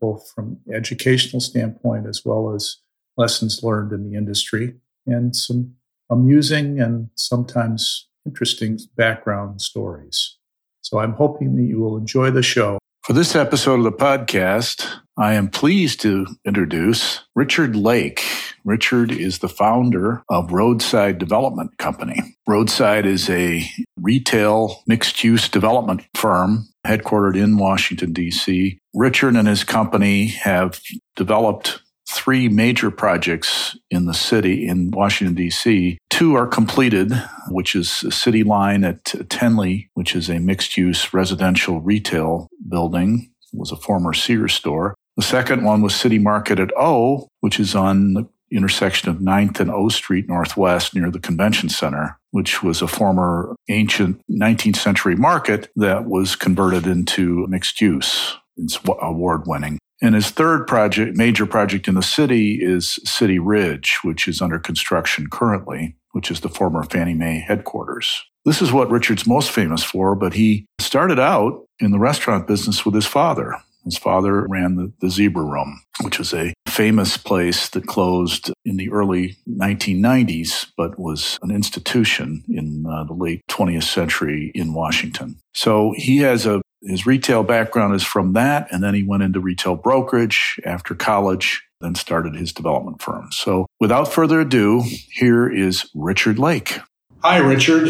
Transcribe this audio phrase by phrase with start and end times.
[0.00, 2.76] both from educational standpoint as well as
[3.16, 4.74] lessons learned in the industry,
[5.06, 5.74] and some
[6.10, 10.36] amusing and sometimes interesting background stories.
[10.82, 12.78] So I'm hoping that you will enjoy the show.
[13.02, 18.22] For this episode of the podcast, I am pleased to introduce Richard Lake.
[18.66, 22.36] Richard is the founder of Roadside Development Company.
[22.46, 23.66] Roadside is a
[23.98, 28.78] retail mixed use development firm headquartered in Washington, D.C.
[28.92, 30.82] Richard and his company have
[31.14, 35.96] developed three major projects in the city in Washington, D.C.
[36.10, 37.10] Two are completed,
[37.48, 43.30] which is a city line at Tenley, which is a mixed use residential retail building.
[43.52, 44.94] It was a former Sears store.
[45.16, 49.60] The second one was City Market at O, which is on the intersection of 9th
[49.60, 55.16] and O Street Northwest near the convention center, which was a former ancient 19th century
[55.16, 58.36] market that was converted into mixed use.
[58.56, 59.78] It's award winning.
[60.02, 64.58] And his third project, major project in the city is City Ridge, which is under
[64.58, 68.22] construction currently, which is the former Fannie Mae headquarters.
[68.44, 72.84] This is what Richard's most famous for, but he started out in the restaurant business
[72.84, 73.56] with his father.
[73.86, 78.76] His father ran the, the Zebra Room, which was a famous place that closed in
[78.76, 85.38] the early 1990s, but was an institution in uh, the late 20th century in Washington.
[85.54, 89.40] So he has a his retail background is from that, and then he went into
[89.40, 93.28] retail brokerage after college, then started his development firm.
[93.32, 96.78] So, without further ado, here is Richard Lake.
[97.22, 97.88] Hi, Richard.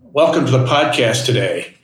[0.00, 1.74] Welcome to the podcast today.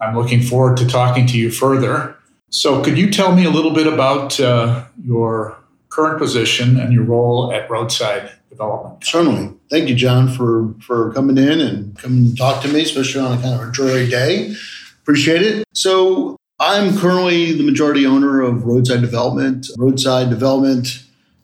[0.00, 2.15] I'm looking forward to talking to you further.
[2.50, 5.58] So, could you tell me a little bit about uh, your
[5.88, 9.04] current position and your role at Roadside Development?
[9.04, 9.54] Certainly.
[9.70, 13.38] Thank you, John, for for coming in and coming to talk to me, especially on
[13.38, 14.54] a kind of a dreary day.
[15.02, 15.64] Appreciate it.
[15.72, 19.66] So I'm currently the majority owner of Roadside Development.
[19.76, 21.02] Roadside Development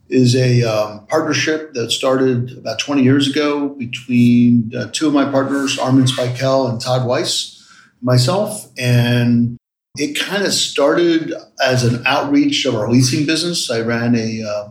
[0.08, 5.24] is a um, partnership that started about 20 years ago between uh, two of my
[5.30, 7.66] partners, Armin Spikel and Todd Weiss,
[8.02, 8.66] myself.
[8.78, 9.58] And
[9.96, 13.70] it kind of started as an outreach of our leasing business.
[13.70, 14.68] I ran a, uh,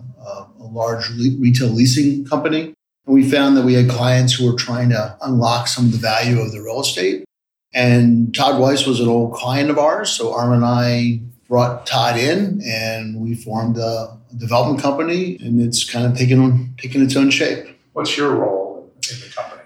[0.59, 2.73] a large retail leasing company.
[3.05, 5.97] And we found that we had clients who were trying to unlock some of the
[5.97, 7.25] value of the real estate.
[7.73, 10.09] And Todd Weiss was an old client of ours.
[10.09, 15.89] So Armin and I brought Todd in and we formed a development company and it's
[15.89, 17.77] kind of taken, taken its own shape.
[17.93, 18.60] What's your role?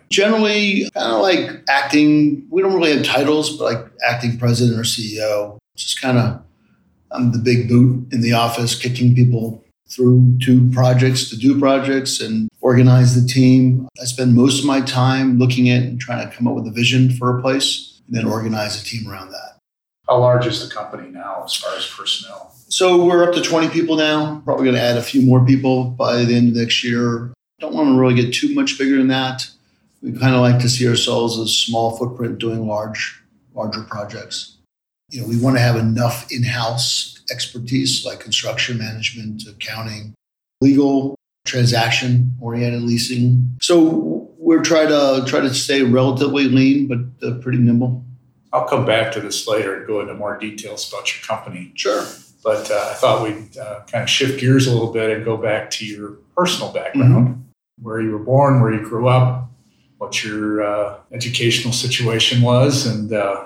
[0.10, 4.84] Generally, kind of like acting, we don't really have titles, but like acting president or
[4.84, 5.58] CEO.
[5.76, 6.42] Just kind of,
[7.12, 12.20] I'm the big boot in the office, kicking people through to projects to do projects
[12.20, 13.88] and organize the team.
[14.02, 16.72] I spend most of my time looking at and trying to come up with a
[16.72, 19.60] vision for a place and then organize a team around that.
[20.08, 22.54] How large is the company now as far as personnel?
[22.68, 24.42] So we're up to 20 people now.
[24.44, 27.32] Probably going to add a few more people by the end of next year.
[27.60, 29.48] Don't want to really get too much bigger than that.
[30.06, 33.24] We kind of like to see ourselves as small footprint doing large,
[33.56, 34.58] larger projects.
[35.10, 40.14] You know, we want to have enough in-house expertise like construction management, accounting,
[40.62, 43.58] legal, transaction oriented leasing.
[43.64, 48.06] So we're trying to try to stay relatively lean, but uh, pretty nimble.
[48.54, 51.72] I'll come back to this later and go into more details about your company.
[51.74, 52.06] Sure.
[52.44, 55.36] But uh, I thought we'd uh, kind of shift gears a little bit and go
[55.36, 57.84] back to your personal background, mm-hmm.
[57.84, 59.50] where you were born, where you grew up,
[60.06, 63.46] what your uh, educational situation was, and uh,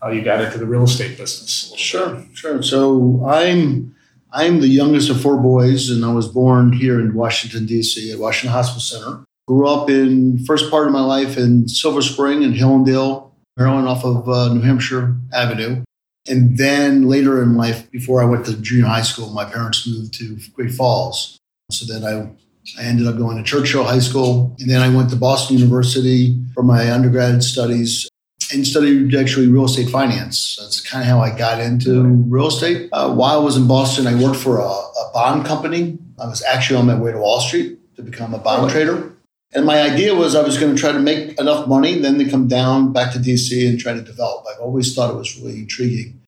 [0.00, 1.72] how you got into the real estate business.
[1.76, 2.62] Sure, sure.
[2.62, 3.94] So I'm
[4.32, 8.18] I'm the youngest of four boys, and I was born here in Washington, D.C., at
[8.18, 9.24] Washington Hospital Center.
[9.46, 14.04] Grew up in first part of my life in Silver Spring and Hillendale, Maryland, off
[14.04, 15.84] of uh, New Hampshire Avenue.
[16.26, 20.14] And then later in life, before I went to junior high school, my parents moved
[20.14, 21.38] to Great Falls.
[21.70, 22.30] So then I,
[22.78, 24.56] I ended up going to Churchill High School.
[24.58, 28.08] And then I went to Boston University for my undergrad studies
[28.52, 30.58] and studied actually real estate finance.
[30.60, 32.88] That's kind of how I got into real estate.
[32.92, 35.98] Uh, while I was in Boston, I worked for a, a, bond company.
[36.18, 39.12] I was actually on my way to Wall Street to become a bond trader.
[39.54, 42.28] And my idea was I was going to try to make enough money, then to
[42.28, 44.44] come down back to DC and try to develop.
[44.50, 46.20] I've always thought it was really intriguing.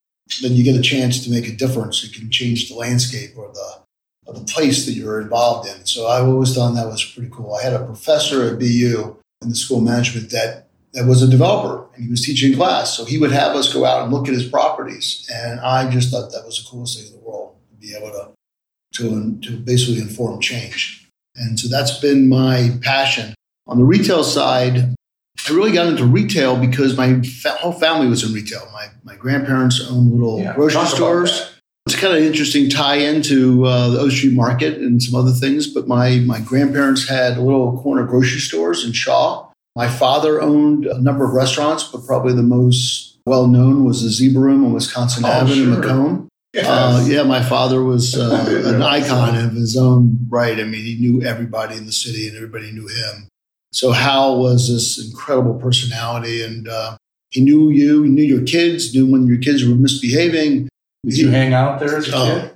[0.42, 2.04] Then you get a chance to make a difference.
[2.04, 3.85] You can change the landscape or the
[4.26, 5.84] of the place that you're involved in.
[5.86, 7.54] So I always thought that was pretty cool.
[7.54, 11.86] I had a professor at BU in the school management that that was a developer
[11.94, 12.96] and he was teaching class.
[12.96, 15.28] So he would have us go out and look at his properties.
[15.32, 18.10] And I just thought that was the coolest thing in the world to be able
[18.12, 18.30] to,
[18.94, 21.06] to, to basically inform change.
[21.36, 23.34] And so that's been my passion.
[23.66, 24.94] On the retail side,
[25.48, 28.66] I really got into retail because my fa- whole family was in retail.
[28.72, 31.55] My, my grandparents owned little Yeah, grocery stores.
[31.86, 35.68] It's kind of interesting tie into uh, the O Street Market and some other things.
[35.68, 39.48] But my my grandparents had little corner grocery stores in Shaw.
[39.76, 44.08] My father owned a number of restaurants, but probably the most well known was the
[44.08, 45.80] Zebra Room on Wisconsin Oh, Avenue in sure.
[45.82, 46.28] Macomb.
[46.52, 46.66] Yes.
[46.66, 50.58] Uh, yeah, my father was uh, an icon of his own right.
[50.58, 53.28] I mean, he knew everybody in the city, and everybody knew him.
[53.72, 56.96] So Hal was this incredible personality, and uh,
[57.30, 60.68] he knew you, he knew your kids, knew when your kids were misbehaving.
[61.06, 62.50] Did you hang out there as a Oh, kid?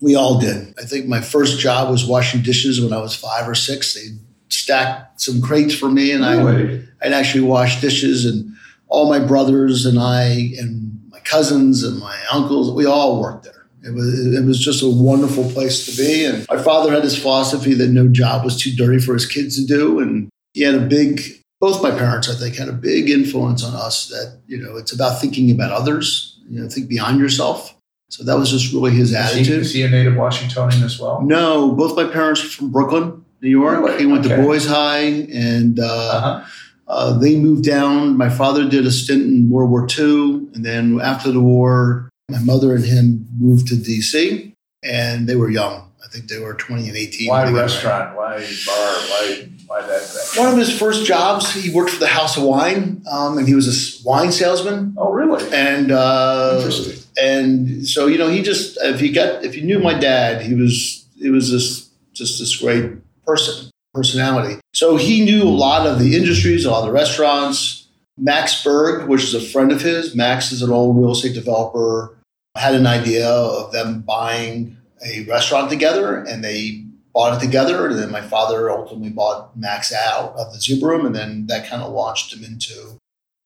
[0.00, 0.74] we all did.
[0.78, 3.94] I think my first job was washing dishes when I was five or six.
[3.94, 4.16] They
[4.48, 6.80] stacked some crates for me, and I?
[7.02, 8.52] I'd actually wash dishes, and
[8.88, 13.66] all my brothers and I and my cousins and my uncles, we all worked there.
[13.84, 16.24] It was it was just a wonderful place to be.
[16.24, 19.56] And my father had this philosophy that no job was too dirty for his kids
[19.56, 21.20] to do, and he had a big.
[21.60, 24.08] Both my parents, I think, had a big influence on us.
[24.08, 26.38] That you know, it's about thinking about others.
[26.48, 27.71] You know, think beyond yourself.
[28.12, 29.60] So that was just really his Is he, attitude.
[29.62, 31.22] is he a native Washingtonian as well?
[31.22, 33.78] No, both my parents are from Brooklyn, New York.
[33.78, 33.98] Really?
[34.00, 34.36] He went Okay.
[34.36, 36.44] to Boys High, and uh, Uh-huh.
[36.88, 38.18] uh, they moved down.
[38.18, 42.38] My father did a stint in World War II, and then after the war, my
[42.40, 45.88] mother and him moved to DC, and they were young.
[46.04, 47.30] I think they were 20 and 18.
[47.30, 48.14] Why restaurant?
[48.14, 48.36] Why
[48.66, 48.76] bar?
[49.08, 50.34] Why why that.
[50.36, 53.54] One of his first jobs, he worked for the House of Wine, um, and he
[53.54, 54.92] was a wine salesman.
[54.98, 55.42] Oh, really?
[55.50, 57.01] And uh, Interesting.
[57.20, 60.54] And so you know, he just if you got if you knew my dad, he
[60.54, 62.92] was he was this just this great
[63.24, 64.60] person personality.
[64.74, 67.88] So he knew a lot of the industries, a lot of the restaurants.
[68.18, 72.16] Max Berg, which is a friend of his, Max is an old real estate developer,
[72.56, 77.86] had an idea of them buying a restaurant together, and they bought it together.
[77.88, 81.68] And then my father ultimately bought Max out of the Zebra Room, and then that
[81.68, 82.98] kind of launched him into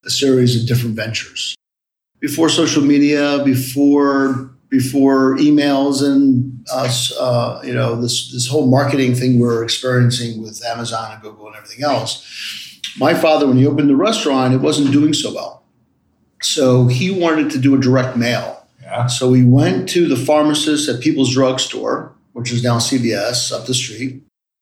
[0.05, 1.56] a series of different ventures
[2.19, 9.15] before social media, before before emails and us, uh, you know, this this whole marketing
[9.15, 12.23] thing we're experiencing with Amazon and Google and everything else.
[12.97, 15.63] My father, when he opened the restaurant, it wasn't doing so well,
[16.41, 18.65] so he wanted to do a direct mail.
[18.81, 19.07] Yeah.
[19.07, 23.67] So we went to the pharmacist at People's Drug Store, which is now CVS up
[23.67, 24.21] the street,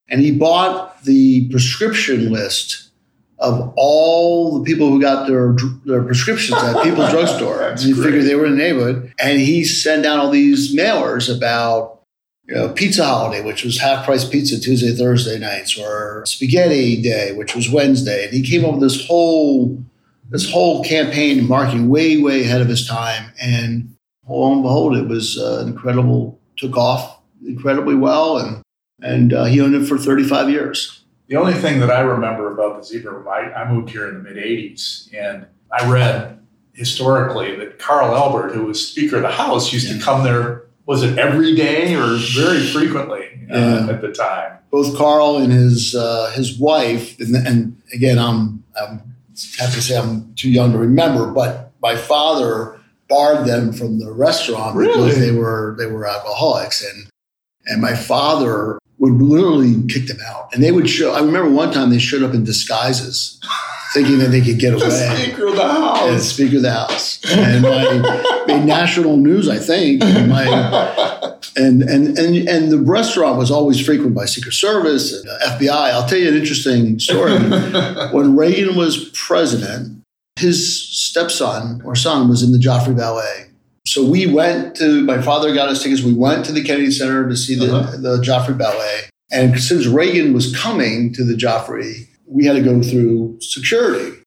[0.09, 2.89] and he bought the prescription list
[3.39, 5.55] of all the people who got their
[5.85, 7.57] their prescriptions at People's Drug Store.
[7.57, 10.75] That's and he figured they were in the neighborhood, and he sent out all these
[10.75, 11.93] mailers about.
[12.47, 17.31] You know, Pizza Holiday, which was half price pizza Tuesday, Thursday nights, or Spaghetti Day,
[17.31, 19.83] which was Wednesday, and he came up with this whole
[20.29, 23.31] this whole campaign and marketing way, way ahead of his time.
[23.41, 23.95] And
[24.27, 26.39] lo and behold, it was uh, incredible.
[26.57, 28.61] Took off incredibly well, and
[29.01, 31.04] and uh, he owned it for 35 years.
[31.27, 34.15] The only thing that I remember about the Zebra Room, I, I moved here in
[34.15, 36.39] the mid 80s, and I read
[36.73, 41.01] historically that Carl Albert, who was Speaker of the House, used to come there, was
[41.01, 44.59] it every day or very frequently uh, at the time?
[44.69, 49.15] Both Carl and his uh, his wife, and, and again, I'm, I'm
[49.57, 54.11] have to say I'm too young to remember, but my father barred them from the
[54.11, 57.07] restaurant because they were they were alcoholics, and
[57.65, 61.13] and my father would literally kick them out, and they would show.
[61.13, 63.39] I remember one time they showed up in disguises,
[63.93, 65.15] thinking that they could get The away.
[65.23, 66.23] Speaker of the House.
[66.23, 70.03] Speaker of the House, and my, made national news, I think.
[70.03, 70.45] And, my,
[71.55, 75.69] and and and and the restaurant was always frequented by Secret Service and FBI.
[75.91, 77.33] I'll tell you an interesting story.
[78.11, 80.01] when Reagan was president,
[80.37, 83.51] his stepson or son was in the Joffrey Ballet.
[83.95, 86.01] So we went to my father got us tickets.
[86.01, 87.95] We went to the Kennedy Center to see the, Uh-huh.
[87.95, 89.03] the Joffrey Ballet.
[89.31, 94.17] And since Reagan was coming to the Joffrey, we had to go through security.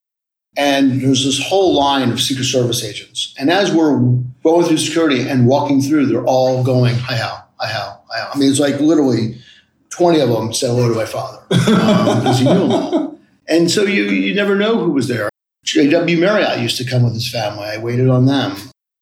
[0.57, 3.35] And there's this whole line of Secret Service agents.
[3.37, 3.99] And as we're
[4.43, 8.31] going through security and walking through, they're all going, hi, Hal, hi, Hal, hi, Hal.
[8.33, 9.37] I mean, it's like literally
[9.91, 13.19] 20 of them said hello to my father because he knew them all.
[13.47, 15.29] And so you, you never know who was there.
[15.63, 16.17] J.W.
[16.17, 17.65] Marriott used to come with his family.
[17.65, 18.55] I waited on them.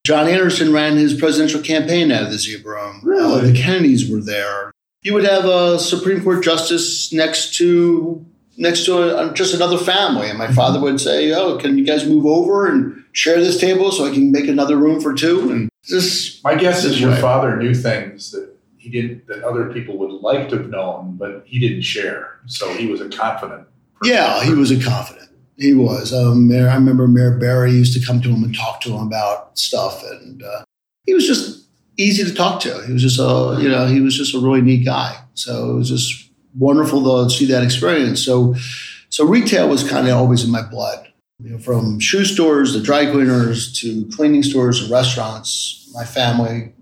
[0.08, 3.00] John Anderson ran his presidential campaign out of the Zebra Room.
[3.04, 3.40] Really?
[3.40, 4.72] Uh, the Kennedys were there.
[5.02, 8.24] You would have a Supreme Court justice next to
[8.56, 12.06] next to a, just another family, and my father would say, "Oh, can you guys
[12.06, 15.50] move over and share this table so I can make another room for two?
[15.50, 17.20] And just My guess is your Right.
[17.20, 18.48] father knew things that
[18.78, 22.38] he he didn't that other people would like to have known, but he didn't share.
[22.46, 23.64] So he was a confident.
[24.00, 24.14] Person.
[24.14, 25.27] Yeah, he was a confident.
[25.58, 26.14] He was.
[26.14, 29.06] Um, Mayor, I remember Mayor Barry used to come to him and talk to him
[29.06, 30.62] about stuff, and uh,
[31.04, 32.82] he was just easy to talk to.
[32.86, 35.20] He was just a, you know, he was just a really neat guy.
[35.34, 38.24] So it was just wonderful to see that experience.
[38.24, 38.54] So,
[39.08, 41.12] so retail was kind of always in my blood.
[41.40, 45.90] You know, from shoe stores to dry cleaners to cleaning stores and restaurants.
[45.94, 46.72] My family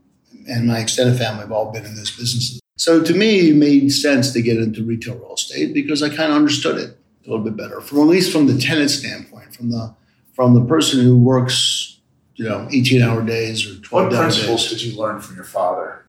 [0.48, 2.60] and my extended family have all been in those businesses.
[2.78, 6.30] So to me, it made sense to get into retail real estate because I kind
[6.30, 9.70] of understood it a little bit better, from at least from the tenant standpoint, from
[9.70, 9.94] the
[10.34, 11.98] from the person who works,
[12.34, 14.70] you know, 18 hour days or 12 What principles days.
[14.70, 16.04] did you learn from your father?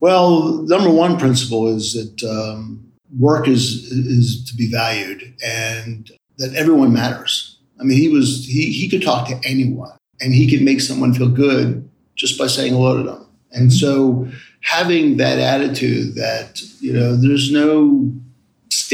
[0.00, 6.54] Well, number one principle is that um, work is is to be valued and that
[6.54, 7.58] everyone matters.
[7.80, 11.14] I mean, he was he he could talk to anyone and he could make someone
[11.14, 13.26] feel good just by saying hello to them.
[13.52, 14.28] And so
[14.60, 18.12] having that attitude that, you know, there's no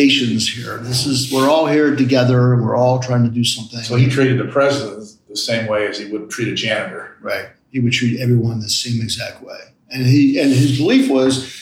[0.01, 0.79] stations here.
[0.79, 3.81] This is we're all here together we're all trying to do something.
[3.81, 7.17] So he treated the president the same way as he would treat a janitor.
[7.21, 7.49] Right.
[7.71, 9.59] He would treat everyone the same exact way.
[9.91, 11.55] And he and his belief was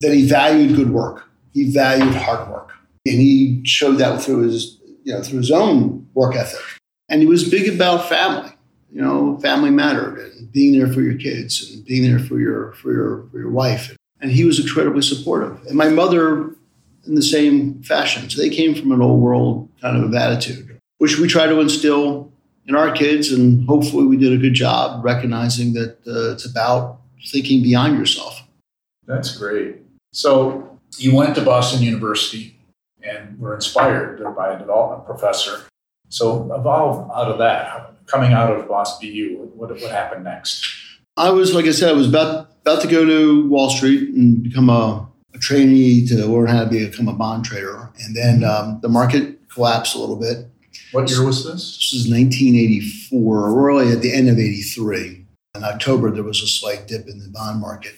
[0.00, 1.28] that he valued good work.
[1.54, 2.72] He valued hard work.
[3.06, 6.60] And he showed that through his, you know, through his own work ethic.
[7.08, 8.52] And he was big about family.
[8.90, 12.72] You know, family mattered and being there for your kids and being there for your
[12.74, 13.96] for your for your wife.
[14.20, 15.64] And he was incredibly supportive.
[15.66, 16.54] And my mother
[17.08, 18.28] in the same fashion.
[18.30, 22.32] So they came from an old world kind of attitude, which we try to instill
[22.66, 23.32] in our kids.
[23.32, 28.42] And hopefully we did a good job recognizing that uh, it's about thinking beyond yourself.
[29.06, 29.76] That's great.
[30.12, 32.58] So you went to Boston University
[33.02, 35.64] and were inspired by a development professor.
[36.10, 37.94] So evolve out of that.
[38.06, 40.66] Coming out of Boston BU, what, what happened next?
[41.16, 44.42] I was, like I said, I was about about to go to Wall Street and
[44.42, 45.07] become a,
[45.38, 47.90] a trainee to learn how to become a bond trader.
[48.04, 50.46] And then um, the market collapsed a little bit.
[50.92, 51.76] What year was this?
[51.76, 55.24] This was 1984, really at the end of 83.
[55.54, 57.94] In October, there was a slight dip in the bond market.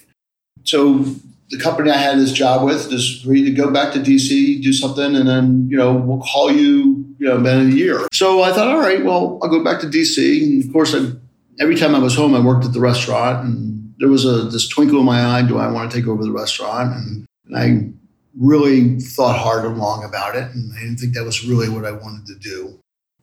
[0.65, 1.05] So
[1.51, 4.73] the company I had this job with just agreed to go back to DC, do
[4.73, 8.07] something, and then, you know, we'll call you, you know, in a year.
[8.13, 10.43] So I thought, all right, well, I'll go back to DC.
[10.43, 11.13] And of course, I,
[11.61, 14.67] every time I was home, I worked at the restaurant and there was a this
[14.67, 15.43] twinkle in my eye.
[15.43, 16.95] Do I want to take over the restaurant?
[16.95, 17.93] And, and I
[18.39, 20.55] really thought hard and long about it.
[20.55, 22.79] And I didn't think that was really what I wanted to do,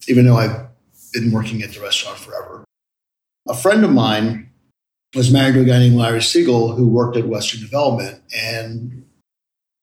[0.08, 0.68] even though I've
[1.14, 2.64] been working at the restaurant forever.
[3.48, 4.50] A friend of mine
[5.16, 9.06] was married to a guy named Larry Siegel who worked at Western Development and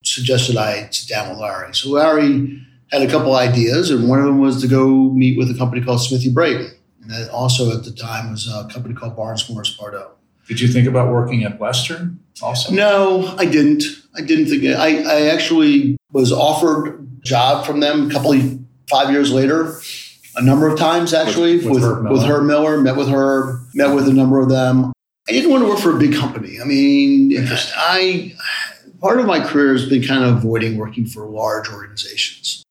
[0.04, 1.74] suggested I sit down with Larry.
[1.74, 5.50] So Larry had a couple ideas, and one of them was to go meet with
[5.50, 6.70] a company called Smithy Braedon.
[7.00, 10.12] And that also at the time was a company called Barnes Morris Pardo.
[10.46, 12.72] Did you think about working at Western also?
[12.72, 13.84] No, I didn't.
[14.16, 14.74] I didn't think it.
[14.74, 19.80] I, I actually was offered a job from them a couple of five years later,
[20.36, 22.12] a number of times actually With- with Herb Miller?
[22.12, 22.80] with Herb Miller.
[22.80, 24.92] Met with her, met with a number of them.
[25.28, 26.60] I didn't want to work for a big company.
[26.60, 27.32] I mean,
[27.76, 28.34] I
[29.00, 32.62] part of my career has been kind of avoiding working for large organizations.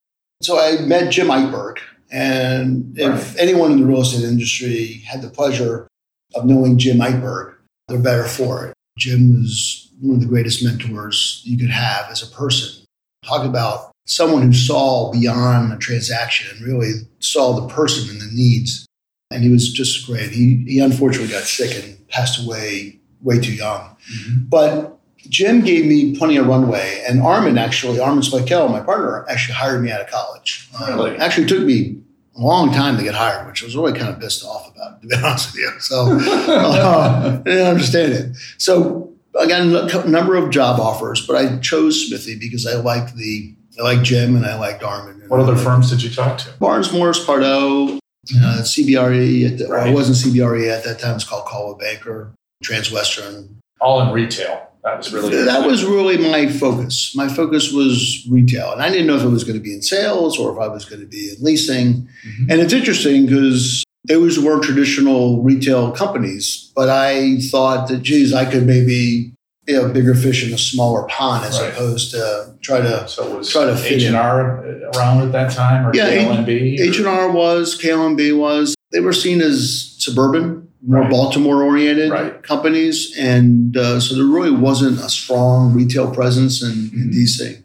[0.41, 1.77] So I met Jim Eichberg,
[2.11, 3.35] and if Right.
[3.39, 5.87] anyone in the real estate industry had the pleasure
[6.35, 7.53] of knowing Jim Eichberg,
[7.87, 8.73] they're better for it.
[8.97, 12.85] Jim was one of the greatest mentors you could have as a person.
[13.25, 18.29] Talk about someone who saw beyond a transaction and really saw the person and the
[18.33, 18.85] needs.
[19.31, 20.29] And he was just great.
[20.31, 23.95] He, he unfortunately got sick and passed away way too young.
[24.13, 24.49] Mhm.
[24.49, 27.01] But Jim gave me plenty of runway.
[27.07, 30.69] And Armin actually, Armin Spikel, my partner, actually hired me out of college.
[30.87, 31.15] Really?
[31.17, 31.97] actually took me
[32.35, 35.01] a long time to get hired, which I was really kind of pissed off about,
[35.01, 35.71] to be honest with you.
[35.79, 38.35] So uh, I didn't understand it.
[38.57, 43.15] So I got a number of job offers, but I chose Smithy because I liked
[43.15, 45.23] the I liked Jim and I liked Armin.
[45.27, 46.51] What other firms did you talk to?
[46.59, 49.51] Barnes Morris Pardo, uh, CBRE.
[49.51, 51.15] At the, well, it wasn't CBRE at that time.
[51.15, 53.55] It's called Coldwell Banker, Transwestern.
[53.81, 54.69] All in retail.
[54.83, 57.13] That was really That was really my focus.
[57.15, 59.81] My focus was retail, and I didn't know if it was going to be in
[59.81, 62.07] sales or if I was going to be in leasing.
[62.27, 62.51] Mhm.
[62.51, 68.43] And it's interesting because those were traditional retail companies, but I thought that, geez, I
[68.43, 69.31] could maybe
[69.65, 71.69] be a bigger fish in a smaller pond as Right.
[71.71, 73.07] opposed to try to.
[73.07, 74.07] So it was Try to H in.
[74.09, 74.65] and R
[74.97, 76.09] around at that time, or Yeah?
[76.09, 78.75] H and R was, KLNB was.
[78.91, 81.09] They were seen as suburban, more Right.
[81.11, 82.41] Baltimore oriented Right.
[82.43, 87.13] companies, and uh, so there really wasn't a strong retail presence in, in Mhm.
[87.13, 87.57] DC.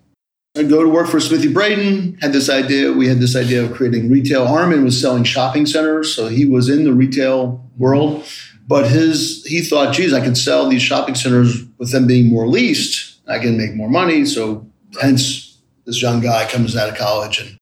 [0.56, 2.16] I go to work for Smithy Braedon.
[2.20, 2.92] Had this idea.
[2.92, 4.42] We had this idea of creating retail.
[4.44, 8.24] Armin was selling shopping centers, so he was in the retail world.
[8.66, 12.46] But his he thought, geez, I could sell these shopping centers with them being more
[12.48, 13.14] leased.
[13.28, 14.24] I can make more money.
[14.24, 14.66] So
[15.00, 15.56] hence
[15.86, 17.56] this young guy comes out of college and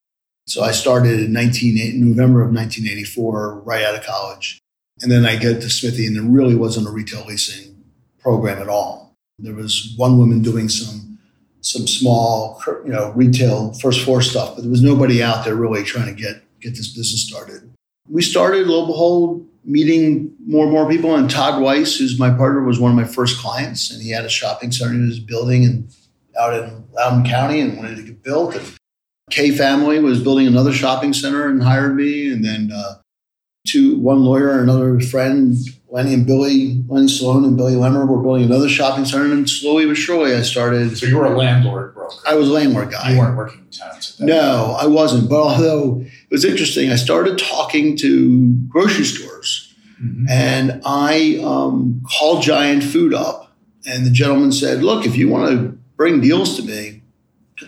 [0.48, 1.74] so I started in 19,
[2.08, 4.58] November of 1984, right out of college.
[5.02, 7.84] And then I get to Smithy, and there really wasn't a retail leasing
[8.18, 9.14] program at all.
[9.38, 11.18] There was one woman doing some
[11.60, 15.82] some small, you know, retail first floor stuff, but there was nobody out there really
[15.82, 17.70] trying to get get this business started.
[18.08, 22.30] We started Lo and Behold meeting more and more people, and Todd Weiss, who's my
[22.30, 25.18] partner, was one of my first clients, and he had a shopping center in his
[25.18, 25.94] building and
[26.38, 28.54] out in Loudoun County and wanted to get built.
[28.54, 28.72] And
[29.30, 32.94] K family was building another shopping center and hired me, and then uh,
[33.66, 35.54] two, one lawyer and another friend,
[35.90, 39.86] Lenny and Billy, Lenny Sloan and Billy Lemmer, were building another shopping center, and slowly
[39.86, 40.96] but surely, I started.
[40.96, 42.16] So you were a landlord broker.
[42.26, 43.12] I was a landlord guy.
[43.12, 44.20] You weren't working tenants.
[44.20, 45.28] no, I wasn't.
[45.28, 50.26] But although it was interesting, I started talking to grocery stores, mm-hmm.
[50.28, 53.52] and I um, called Giant Food up,
[53.86, 57.02] and the gentleman said, "Look, if you want to bring deals to me."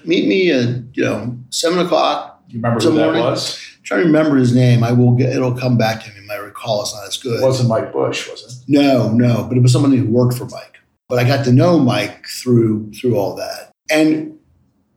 [0.04, 2.42] meet me at you know seven o'clock.
[2.48, 3.14] Do you remember who morning.
[3.14, 3.67] that was?
[3.90, 4.84] I'm trying to remember his name.
[4.84, 5.30] I will get.
[5.30, 6.20] It'll come back to me.
[6.26, 7.40] My recall is not as good.
[7.40, 8.70] It wasn't Mike Bush, was it?
[8.70, 9.44] No, no.
[9.48, 10.76] But it was somebody who worked for Mike.
[11.08, 14.38] But I got to know Mike through through all that, and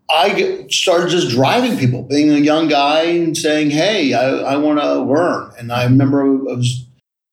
[0.09, 4.81] I started just driving people, being a young guy and saying, "Hey, I, I want
[4.81, 6.85] to learn." And I remember I was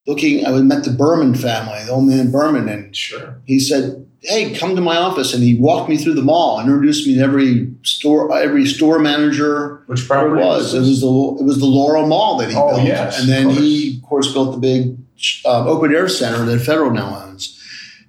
[0.07, 0.47] looking.
[0.47, 3.41] I met the Berman family, the old man Berman, and sure.
[3.47, 5.35] he said, hey, come to my office.
[5.35, 9.83] And he walked me through the mall, introduced me to every store, every store manager.
[9.87, 10.75] Which property it was?
[10.75, 12.87] It was the it was the Laurel Mall that he oh, built.
[12.87, 14.97] Yes, and then he, of course, built the big
[15.45, 17.55] uh, open air center that Federal now owns.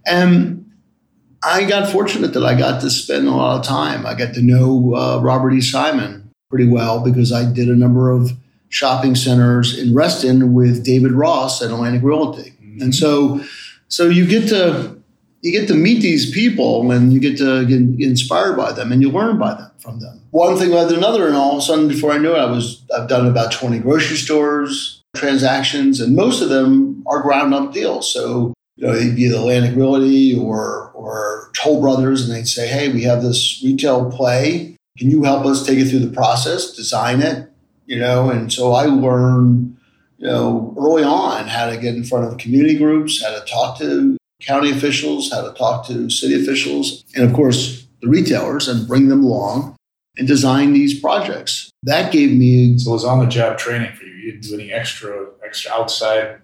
[0.06, 0.72] And
[1.44, 4.06] I got fortunate that I got to spend a lot of time.
[4.06, 5.62] I got to know uh, Robert E.
[5.62, 8.32] Simon pretty well because I did a number of
[8.70, 12.54] shopping centers in Reston with David Ross at Atlantic Realty.
[12.62, 12.82] Mm-hmm.
[12.82, 13.44] And so,
[13.88, 14.99] so you get to
[15.42, 19.02] you get to meet these people and you get to get inspired by them and
[19.02, 20.22] you learn by them from them.
[20.32, 22.46] One thing led to another, and all of a sudden, before I knew it, I
[22.46, 27.74] was I've done about twenty grocery stores transactions, and most of them are ground up
[27.74, 28.12] deals.
[28.12, 32.68] So you know, they'd be the Atlantic Realty or or Toll Brothers, and they'd say,
[32.68, 34.76] "Hey, we have this retail play.
[34.98, 37.50] Can you help us take it through the process, design it?"
[37.86, 39.78] You know, and so I learned
[40.20, 43.80] you know, early on how to get in front of community groups, how to talk
[43.80, 48.88] to county officials, how to talk to city officials, and of course, the retailers and
[48.88, 49.76] bring them along
[50.18, 51.72] and design these projects.
[51.84, 52.78] That gave me.
[52.78, 54.14] So it was on the job training for you.
[54.14, 56.42] You didn't do any extra, extra outside,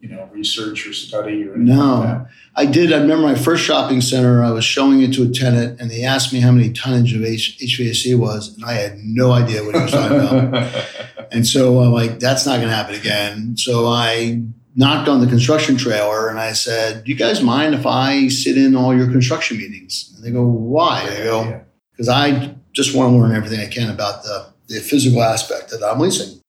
[0.00, 2.92] you know, research or study or anything no, like I did.
[2.92, 4.42] I remember my first shopping center.
[4.42, 7.24] I was showing it to a tenant, and they asked me how many tonnage of
[7.24, 10.72] H- HVAC was, and I had no idea what he was talking about.
[11.32, 13.56] and so I'm like, that's not going to happen again.
[13.56, 14.42] So I
[14.78, 18.56] knocked on the construction trailer and I said, Do you guys mind if I sit
[18.56, 20.14] in all your construction meetings?
[20.14, 21.02] And they go, Why?
[21.02, 25.22] I go, Because I just want to learn everything I can about the, the physical
[25.22, 26.40] aspect that I'm leasing.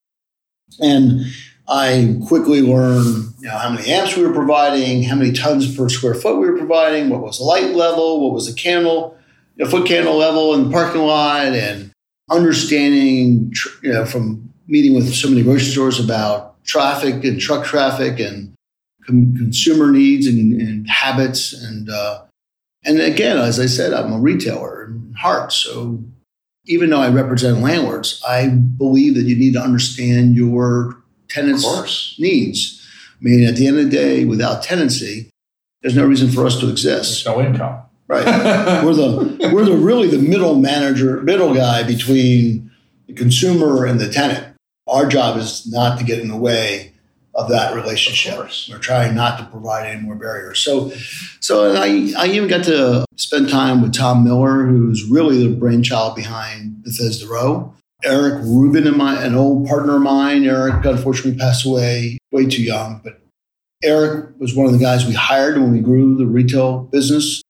[0.80, 1.26] And
[1.68, 5.90] I quickly learned you know, how many amps we were providing, how many tons per
[5.90, 9.18] square foot we were providing, what was the light level, what was the candle,
[9.56, 11.92] you know, foot candle level in the parking lot, and
[12.30, 18.20] understanding you know, from meeting with so many grocery stores about traffic and truck traffic
[18.20, 18.54] and
[19.06, 21.52] com- consumer needs and, and habits.
[21.52, 22.24] And, uh,
[22.86, 25.52] and again, as I said, I'm a retailer in heart.
[25.52, 26.04] So
[26.66, 32.88] even though I represent landlords, I believe that you need to understand your tenants' needs.
[33.20, 35.30] I mean, at the end of the day, without tenancy,
[35.82, 37.26] there's no reason for us to exist.
[37.26, 37.82] There's no income.
[38.08, 38.26] Right.
[38.84, 42.72] we're the we're the really the middle manager, middle guy between
[43.08, 44.49] the consumer and the tenant
[44.90, 46.94] our job is not to get in the way
[47.36, 48.38] of that relationship.
[48.38, 50.60] Of We're trying not to provide any more barriers.
[50.60, 50.92] So,
[51.40, 56.16] so I, I even got to spend time with Tom Miller, who's really the brainchild
[56.16, 57.74] behind Bethesda Row.
[58.04, 60.46] Eric Rubin, my an old partner of mine.
[60.46, 63.22] Eric unfortunately passed away way too young, but
[63.84, 67.42] Eric was one of the guys we hired when we grew the retail business,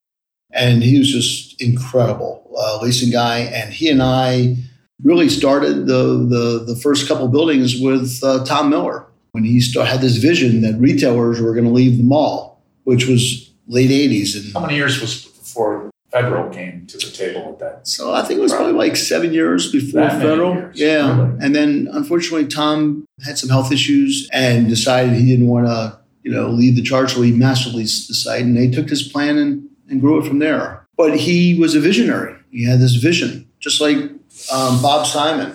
[0.52, 3.40] and he was just incredible uh, leasing guy.
[3.40, 4.58] And he and I
[5.04, 9.88] really started the, the, the first couple buildings with uh, Tom Miller when he start,
[9.88, 14.36] had this vision that retailers were going to leave the mall, which was late 80s.
[14.36, 17.88] And How many years was before Federal came to the table with that?
[17.88, 20.54] So I think it was probably, probably like seven years before Federal.
[20.56, 21.24] Years, yeah.
[21.24, 21.46] Really?
[21.46, 26.32] And then unfortunately, Tom had some health issues and decided he didn't want to, you
[26.32, 27.14] know, lead the charge.
[27.14, 30.28] So he master leased the site and they took his plan and, and grew it
[30.28, 30.88] from there.
[30.98, 32.36] But he was a visionary.
[32.52, 33.98] He had this vision, just like
[34.52, 35.54] um, Bob Simon,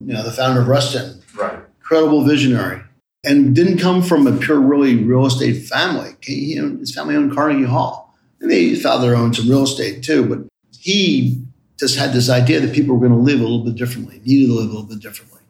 [0.00, 1.58] you know, the founder of Reston, Right.
[1.80, 2.80] Incredible visionary.
[3.24, 6.10] and didn't come from a pure, really real estate family.
[6.22, 10.24] He, his family owned Carnegie Hall, and they father owned some real estate too.
[10.26, 10.40] But
[10.78, 11.42] he
[11.78, 14.46] just had this idea that people were going to live a little bit differently, needed
[14.48, 15.40] to live a little bit differently,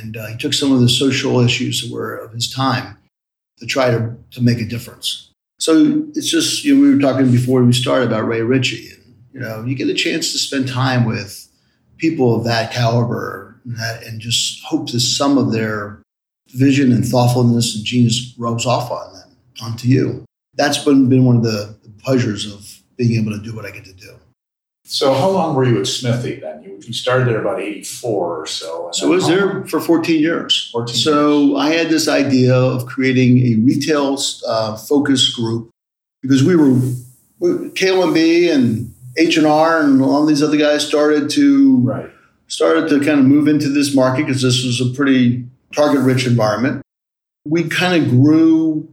[0.00, 2.96] and uh, he took some of the social issues that were of his time
[3.58, 5.30] to try to to make a difference.
[5.58, 9.14] So it's just you know we were talking before we started about Ray Ritchie, and
[9.32, 11.48] you know you get a chance to spend time with
[12.02, 16.02] people of that caliber and, that, and just hope that some of their
[16.48, 20.24] vision and thoughtfulness and genius rubs off on them, onto you.
[20.54, 23.84] That's been, been one of the pleasures of being able to do what I get
[23.84, 24.16] to do.
[24.84, 26.64] So, how long were you at Smithy then?
[26.64, 28.90] You, you started there about 84 or so.
[28.92, 30.70] So, I was there for 14 years.
[30.72, 31.58] 14 so, years.
[31.58, 35.70] I had this idea of creating a retail uh, focus group
[36.20, 36.80] because we were,
[37.40, 42.10] KLMB and H&R and all these other guys started to right.
[42.46, 46.26] started to kind of move into this market because this was a pretty target rich
[46.26, 46.82] environment.
[47.44, 48.88] We kind of grew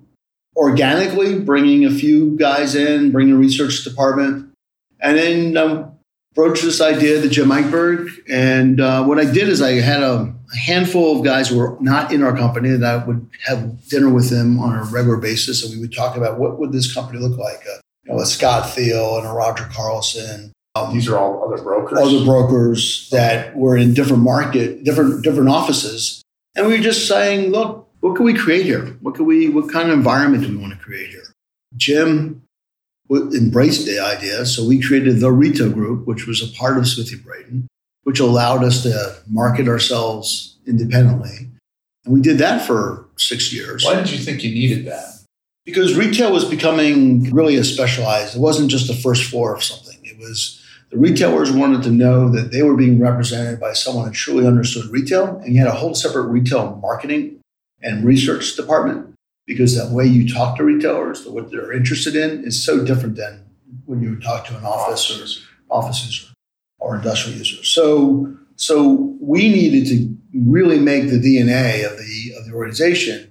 [0.56, 4.54] organically, bringing a few guys in, bringing a research department,
[5.00, 5.92] and then um,
[6.34, 8.10] broached this idea to Jim Eichberg.
[8.30, 11.78] And uh, what I did is I had a, a, handful of guys who were
[11.80, 15.64] not in our company that I would have dinner with them on a regular basis,
[15.64, 17.62] and we would talk about what would this company look like.
[17.72, 20.52] Uh, you know, a Scott Thiel and a Roger Carlson.
[20.76, 22.00] Um, These are all other brokers.
[22.00, 26.24] Other brokers that were in different market, different different offices,
[26.56, 28.98] and we were just saying, look, what can we create here?
[29.02, 29.50] What can we?
[29.50, 31.34] What kind of environment do we want to create here?
[31.76, 32.43] Jim
[33.12, 37.17] embraced the idea, so we created the Retail Group, which was a part of Smithy
[37.17, 37.67] Braedon,
[38.04, 41.50] which allowed us to market ourselves independently,
[42.06, 43.84] and we did that for six years.
[43.84, 45.19] Why did you think you needed that?
[45.70, 48.36] Because retail was becoming really a specialized.
[48.36, 50.00] It wasn't just the first floor of something.
[50.04, 54.12] It was the retailers wanted to know that they were being represented by someone who
[54.12, 57.40] truly understood retail, and you had a whole separate retail marketing
[57.84, 59.14] and research department
[59.46, 63.16] because the way you talk to retailers, the what they're interested in, is so different
[63.16, 63.46] than
[63.86, 66.34] when you talk to an office or office user
[66.80, 67.64] or industrial user.
[67.64, 73.29] So, so we needed to really make the DNA of the of the organization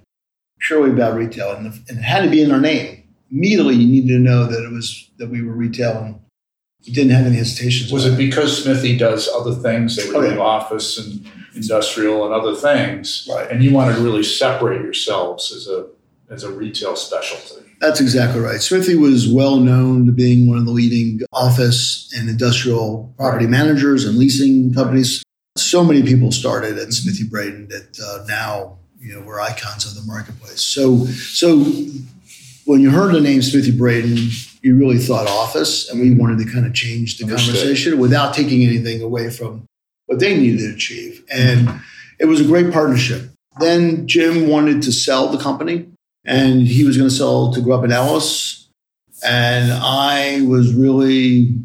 [0.59, 3.03] purely about retail, and, the, and it had to be in our name.
[3.31, 6.19] Immediately, you needed to know that it was that we were retail and
[6.81, 7.91] he didn't have any hesitations.
[7.91, 9.95] Was it because Smithy does other things?
[9.97, 10.27] They were Oh, yeah.
[10.29, 13.49] doing office and industrial and other things, Right.
[13.51, 15.87] and you wanted to really separate yourselves as a
[16.31, 17.65] as a retail specialty.
[17.81, 18.61] That's exactly right.
[18.61, 24.05] Smithy was well known to being one of the leading office and industrial property managers
[24.05, 25.23] and leasing companies.
[25.57, 29.95] So many people started at Smithy Braedon that uh, now you know we're icons of
[29.95, 30.61] the marketplace.
[30.61, 31.63] So so
[32.65, 34.29] when you heard the name Smithy Braedon,
[34.61, 37.55] you really thought office, and we wanted to kind of change the Understood.
[37.55, 39.65] conversation without taking anything away from
[40.05, 41.23] what they needed to achieve.
[41.31, 41.81] And
[42.19, 43.29] it was a great partnership.
[43.59, 45.87] Then Jim wanted to sell the company
[46.25, 48.69] and he was going to sell to Grubb and Ellis.
[49.23, 51.55] And I was really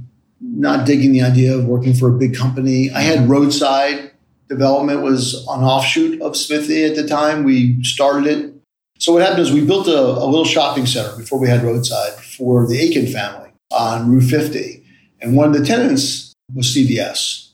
[0.40, 2.90] not digging the idea of working for a big company.
[2.90, 4.12] I had roadside
[4.48, 7.44] development was an offshoot of Smithy at the time.
[7.44, 8.54] We started it.
[8.98, 12.12] So what happened is we built a, a little shopping center before we had roadside
[12.12, 14.84] for the Aiken family on Route 50.
[15.20, 17.50] And one of the tenants was CVS.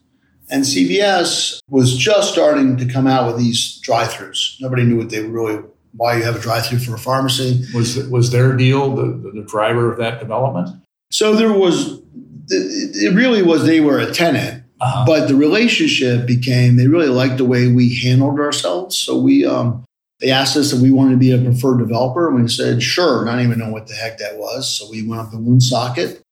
[0.51, 4.57] And CVS was just starting to come out with these drive-throughs.
[4.61, 7.65] Nobody knew what they were really why you have a drive-through for a pharmacy.
[7.75, 10.69] Was was their deal the, the, the driver of that development?
[11.11, 12.01] So there was
[12.49, 15.05] it really was they were a tenant, Uh-huh.
[15.07, 18.97] but the relationship became they really liked the way we handled ourselves.
[18.97, 19.85] So we um
[20.21, 23.25] they asked us if we wanted to be a preferred developer, and we said sure.
[23.25, 24.69] Not even know what the heck that was.
[24.69, 26.23] So we went up to Woonsocket,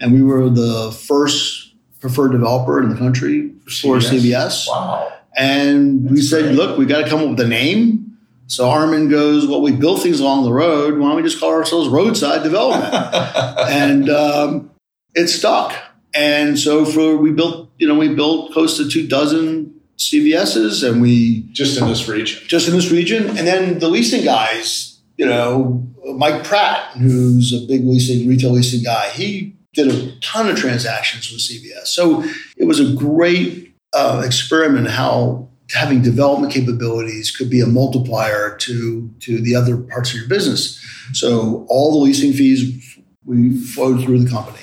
[0.00, 4.68] and we were the first preferred developer in the country for CVS.
[4.68, 5.12] Wow.
[5.36, 6.54] And we said, great.
[6.56, 8.16] look, we got to come up with a name.
[8.46, 10.98] So Armin goes, well, we built things along the road.
[10.98, 12.92] Why don't we just call ourselves Roadside Development?
[13.68, 14.70] and um,
[15.14, 15.74] it stuck.
[16.14, 21.00] And so for we built, you know, we built close to two dozen CVSs, and
[21.00, 22.46] we Just in this region.
[22.46, 23.28] just in this region.
[23.36, 25.86] And then the leasing guys, you know,
[26.16, 31.30] Mike Pratt, who's a big leasing retail leasing guy, he did a ton of transactions
[31.30, 31.86] with CVS.
[31.86, 32.24] So
[32.56, 39.10] it was a great uh, experiment how having development capabilities could be a multiplier to
[39.20, 40.82] to the other parts of your business.
[41.12, 44.58] So all the leasing fees we flowed through the company.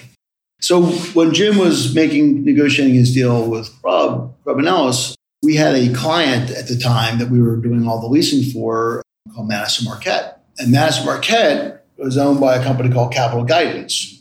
[0.65, 0.82] So
[1.13, 5.93] when Jim was making negotiating his deal with Grubb, Grubb and Ellis, we had a
[5.93, 10.43] client at the time that we were doing all the leasing for called Madison Marquette.
[10.58, 14.19] And Madison Marquette was owned by a company called Capital Guidance,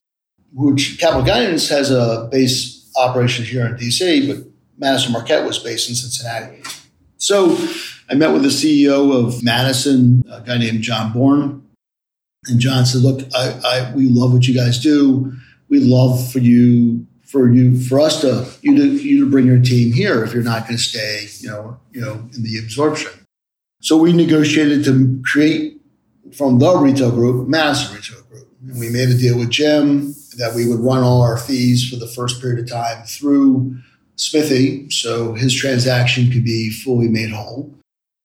[0.53, 5.89] which Capital Guidance has a base operation here in DC, but Madison Marquette was based
[5.89, 6.63] in Cincinnati.
[7.17, 7.57] So
[8.11, 11.67] I met with the CEO of Madison, a guy named John Bourne.
[12.49, 15.33] And John said, look, I, I, we love what you guys do.
[15.75, 19.61] We'd love for you, for you, for us to, you to, you to bring your
[19.61, 23.11] team here if you're not going to stay, you know, you know, in the absorption.
[23.81, 25.81] So we negotiated to create
[26.33, 28.49] from the retail group, Madison Retail Group.
[28.69, 31.97] And we made a deal with Jim that we would run all our fees for
[31.97, 33.79] the first period of time through
[34.15, 37.75] Smithy, so his transaction could be fully made whole.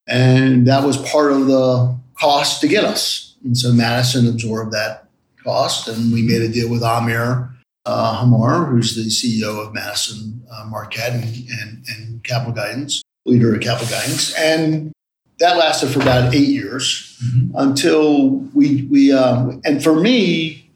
[0.05, 3.35] And that was part of the cost to get us.
[3.43, 5.09] And so Madison absorbed that
[5.43, 7.49] cost, and we made a deal with Amir
[7.86, 13.56] uh, Hammour, who's the CEO of Madison uh, Marquette and, and, and, Capital Guidance, leader
[13.56, 14.36] of Capital Guidance.
[14.36, 14.91] And
[15.39, 17.56] that lasted for about eight years mm-hmm.
[17.56, 20.69] until we, we um, and for me,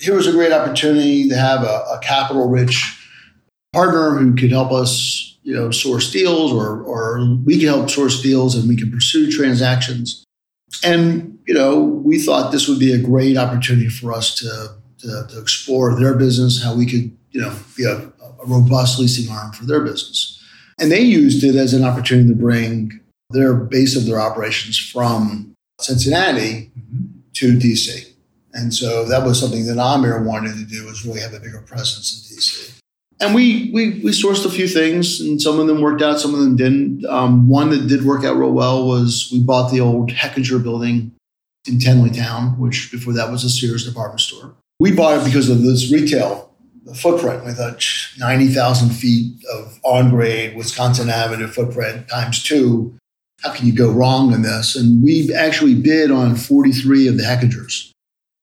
[0.00, 2.98] here was a great opportunity to have a, a capital rich
[3.72, 8.22] partner who could help us, you know, source deals or, or we can help source
[8.22, 10.24] deals and we can pursue transactions.
[10.84, 15.26] And, you know, we thought this would be a great opportunity for us to, to,
[15.28, 19.52] to explore their business, how we could, you know, be a, a robust leasing arm
[19.52, 20.42] for their business.
[20.78, 25.54] And they used it as an opportunity to bring their base of their operations from
[25.80, 27.06] Cincinnati mm-hmm.
[27.34, 28.06] to DC.
[28.52, 31.60] And so that was something that Amir wanted to do was really have a bigger
[31.60, 32.80] presence in DC
[33.20, 36.32] and we, we we sourced a few things, and some of them worked out, some
[36.32, 37.04] of them didn't.
[37.04, 41.12] Um, one that did work out real well was we bought the old Hechinger building
[41.68, 44.54] in Tenleytown, which before that was a Sears department store.
[44.78, 46.50] We bought it because of this retail
[46.94, 47.78] footprint with a
[48.18, 52.96] 90,000 feet of on grade Wisconsin Avenue footprint times two.
[53.42, 54.76] How can you go wrong in this?
[54.76, 57.90] And we actually bid on 43 of the Hechingers,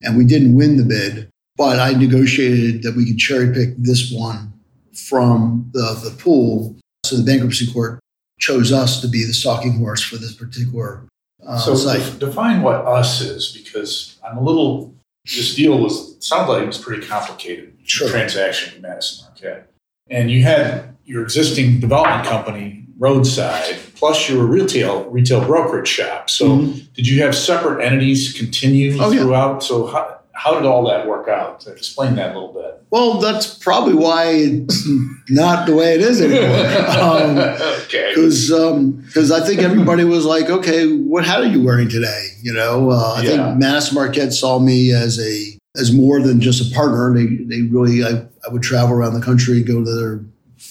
[0.04, 4.12] and we didn't win the bid, but I negotiated that we could cherry pick this
[4.12, 4.54] one
[4.98, 6.76] from the, the pool.
[7.06, 8.00] So the bankruptcy court
[8.40, 11.08] chose us to be the stalking horse for this particular
[11.46, 12.20] uh, so site.
[12.20, 14.94] define what us is because I'm a little.
[15.26, 18.10] This deal was sounds like it was pretty complicated sure.
[18.10, 19.72] transaction with Madison Marquette,
[20.10, 26.30] and you had your existing development company roadside plus your retail retail brokerage shop.
[26.30, 26.80] So mm-hmm.
[26.94, 29.54] did you have separate entities continue oh, throughout?
[29.54, 29.68] Yeah.
[29.68, 31.66] So how, how did all that work out?
[31.66, 32.84] Explain that a little bit.
[32.92, 34.88] Well, that's probably why it's
[35.30, 36.66] not the way it is anymore.
[36.98, 37.38] Um,
[37.86, 38.14] okay.
[38.14, 42.30] Because because um, I think everybody was like, okay, what hat are you wearing today?
[42.42, 43.30] You know, uh, I yeah.
[43.30, 47.14] think Madison Marquette saw me as a as more than just a partner.
[47.14, 50.20] They they really I, I would travel around the country, go to their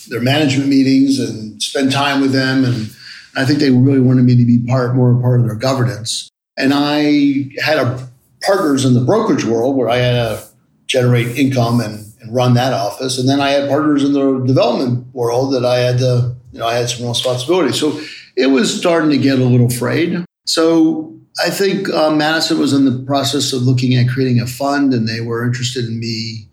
[0.08, 2.64] their management meetings, and spend time with them.
[2.64, 2.90] And
[3.36, 6.28] I think they really wanted me to be part more a part of their governance.
[6.56, 8.08] And I had a
[8.42, 10.46] partners in the brokerage world where I had to
[10.86, 13.18] generate income and, and run that office.
[13.18, 16.66] And then I had partners in the development world that I had to, you know,
[16.66, 17.72] I had some responsibility.
[17.72, 18.00] So
[18.36, 20.24] it was starting to get a little frayed.
[20.46, 24.94] So I think um, Madison was in the process of looking at creating a fund,
[24.94, 26.48] and they were interested in me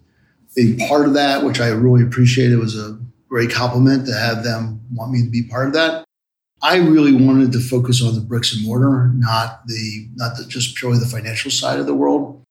[0.55, 2.53] being part of that, which I really appreciated.
[2.53, 6.05] It was a great compliment to have them want me to be part of that.
[6.63, 10.75] I really wanted to focus on the bricks and mortar, not the not the, just
[10.75, 12.41] purely the financial side of the world.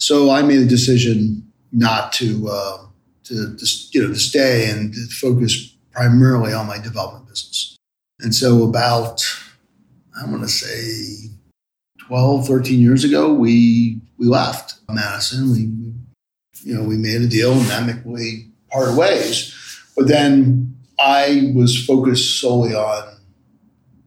[0.00, 2.78] So I made a decision not to uh,
[3.24, 7.76] to, to you know to stay and to focus primarily on my development business.
[8.18, 9.22] And so about
[10.20, 11.30] I want to say
[12.08, 15.52] 12, 13 years ago, we we left Madison.
[15.52, 15.60] We,
[16.64, 19.54] you know we made a deal and amicably parted ways.
[19.96, 23.09] But then I was focused solely on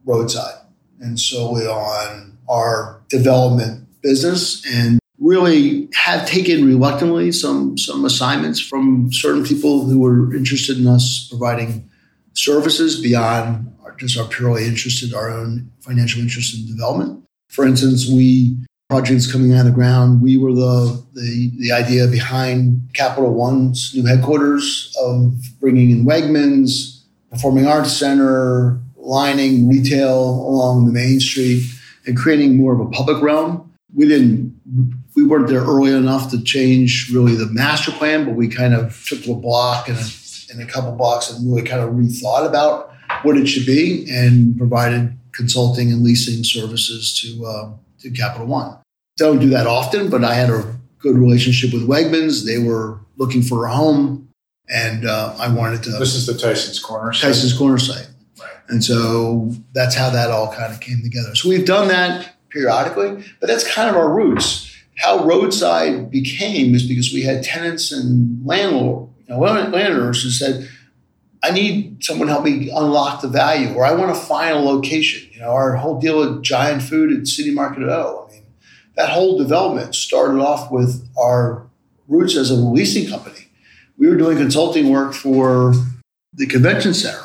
[0.04, 0.60] roadside.
[1.00, 9.12] And solely on our development business and really have taken reluctantly some some assignments from
[9.12, 11.88] certain people who were interested in us providing
[12.34, 17.24] services beyond our, just our purely interested our own financial interest in development.
[17.48, 18.56] For instance we
[18.90, 23.94] projects coming out of the ground we were the the, the idea behind capital one's
[23.94, 31.64] new headquarters of bringing in wegmans performing arts center lining retail along the main street
[32.06, 33.72] and creating more of a public realm.
[33.94, 34.60] We didn't,
[35.14, 39.06] we weren't there early enough to change really the master plan, but we kind of
[39.06, 40.04] took a block and a,
[40.50, 44.56] and a couple blocks and really kind of rethought about what it should be and
[44.58, 48.76] provided consulting and leasing services to uh, to Capital One.
[49.16, 52.44] Don't do that often, but I had a good relationship with Wegmans.
[52.44, 54.28] They were looking for a home,
[54.68, 55.90] and uh, I wanted to.
[55.90, 57.12] This is the Tyson's Corner.
[57.12, 57.56] Tyson's.
[57.56, 58.08] Corner site.
[58.68, 61.34] And so that's how that all kind of came together.
[61.34, 64.74] So we've done that periodically, but that's kind of our roots.
[64.96, 70.68] How roadside became is because we had tenants and landlord, you know, landowners who said,
[71.42, 74.60] I need someone to help me unlock the value, or I want to find a
[74.60, 75.28] location.
[75.30, 78.26] You know, our whole deal with Giant Food at City Market at O.
[78.26, 78.44] I mean,
[78.96, 81.66] that whole development started off with our
[82.08, 83.48] roots as a leasing company.
[83.98, 85.74] We were doing consulting work for
[86.32, 87.23] the convention center,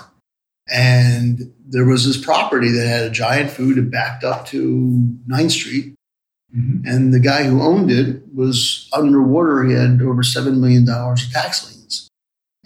[0.71, 5.51] and there was this property that had a Giant Food and backed up to 9th
[5.51, 5.95] Street.
[6.55, 6.88] Mm-hmm.
[6.88, 9.63] And the guy who owned it was underwater.
[9.63, 12.10] He had over $7 million of tax liens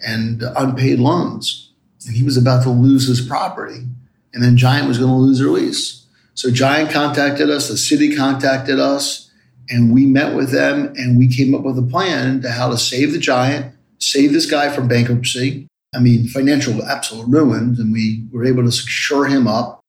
[0.00, 1.72] and unpaid loans.
[2.06, 3.86] And he was about to lose his property.
[4.32, 6.06] And then Giant was going to lose their lease.
[6.34, 9.30] So Giant contacted us, the city contacted us,
[9.70, 12.76] and we met with them and we came up with a plan to how to
[12.76, 15.68] save the Giant, save this guy from bankruptcy.
[15.94, 17.78] I mean, financial absolute ruins.
[17.78, 19.80] And we were able to secure him up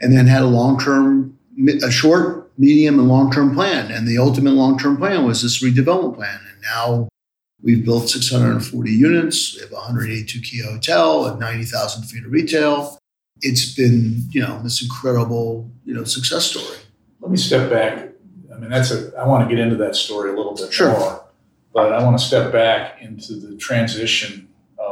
[0.00, 1.38] and then had a long term,
[1.82, 3.90] a short, medium, and long term plan.
[3.90, 6.40] And the ultimate long term plan was this redevelopment plan.
[6.50, 7.08] And now
[7.62, 9.54] We've built 640 units.
[9.54, 12.98] We have 182 key hotel and 90,000 feet of retail.
[13.42, 16.78] It's been, you know, this incredible, you know, success story.
[17.20, 18.12] Let me step back.
[18.54, 19.12] I mean, that's a.
[19.18, 20.90] I want to get into that story a little bit sure.
[20.90, 21.24] more,
[21.72, 24.48] but I want to step back into the transition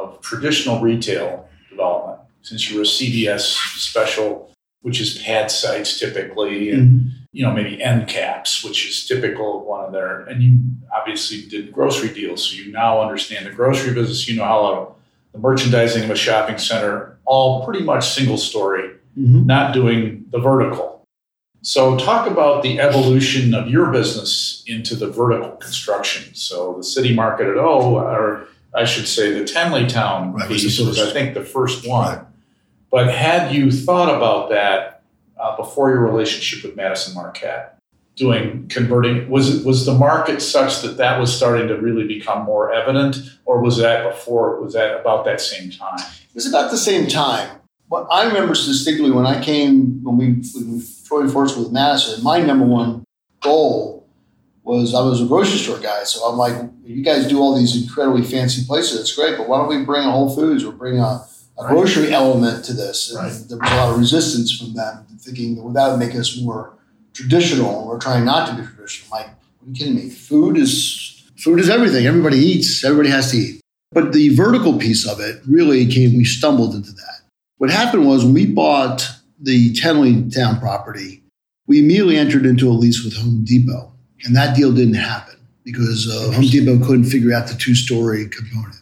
[0.09, 2.21] of traditional retail development.
[2.42, 7.83] Since you're a CVS special, which is pad sites typically, and mm-hmm you know, maybe
[7.83, 10.61] end caps, which is typical of one of their, and you
[10.94, 12.44] obviously did grocery deals.
[12.44, 14.97] So you now understand the grocery business, you know how
[15.33, 19.44] the merchandising of a shopping center, all pretty much single story, mm-hmm.
[19.47, 21.07] not doing the vertical.
[21.62, 26.35] So talk about the evolution of your business into the vertical construction.
[26.35, 31.00] So the city market at O, or I should say the Tenleytown right, piece was,
[31.00, 32.16] I think, the first one.
[32.16, 32.26] Right.
[32.90, 35.02] But had you thought about that
[35.38, 37.74] uh, before your relationship with Madison Marquette?
[38.16, 42.44] Doing converting was it was the market such that that was starting to really become
[42.44, 44.61] more evident, or was that before?
[44.61, 46.00] Was that about that same time?
[46.00, 47.48] It was about the same time.
[47.88, 52.24] But I remember distinctly when I came when we when we joined forces with Madison.
[52.24, 53.04] My number one
[53.40, 53.97] goal
[54.68, 56.54] was I was a grocery store guy, so I'm like,
[56.85, 59.00] you guys do all these incredibly fancy places.
[59.00, 61.26] It's great, but why don't we bring a Whole Foods or bring a
[61.59, 61.70] a right.
[61.70, 63.11] grocery element to this.
[63.11, 63.33] And right.
[63.48, 66.74] there was a lot of resistance from them, thinking that without making us more
[67.12, 69.18] traditional, we're trying not to be traditional.
[69.18, 70.09] Like, are you kidding me?
[70.09, 72.07] Food is food is everything.
[72.07, 72.85] Everybody eats.
[72.85, 73.61] Everybody has to eat.
[73.90, 76.16] But the vertical piece of it really came.
[76.16, 77.20] We stumbled into that.
[77.57, 79.09] What happened was when we bought
[79.40, 81.22] the Tenleytown property,
[81.66, 83.92] we immediately entered into a lease with Home Depot,
[84.24, 88.76] and that deal didn't happen because uh, Home Depot couldn't figure out the two-story component.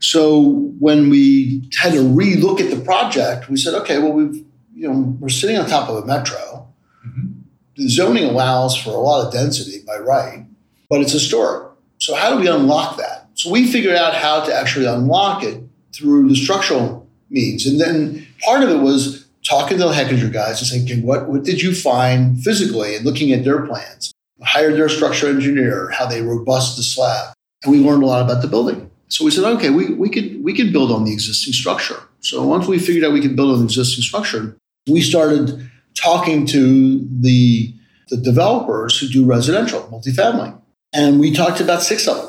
[0.00, 4.88] So when we had to relook at the project, we said, okay, well, we've, you
[4.88, 6.66] know, we're sitting on top of a metro.
[7.06, 7.32] Mm-hmm.
[7.76, 10.46] The zoning allows for a lot of density by right,
[10.88, 11.70] but it's historic.
[11.98, 13.28] So how do we unlock that?
[13.34, 15.62] So we figured out how to actually unlock it
[15.94, 17.66] through the structural means.
[17.66, 21.28] And then part of it was talking to the Hechinger guys and saying, okay, what,
[21.28, 24.12] what did you find physically and looking at their plans?
[24.42, 27.34] Hired their structural engineer, how they robust the slab.
[27.62, 28.90] And we learned a lot about the building.
[29.08, 32.00] So we said, okay, we, we could we could build on the existing structure.
[32.20, 34.56] So once we figured out we could build on the existing structure,
[34.88, 37.74] we started talking to the
[38.08, 40.56] the developers who do residential, multifamily.
[40.92, 42.28] And we talked about six of them,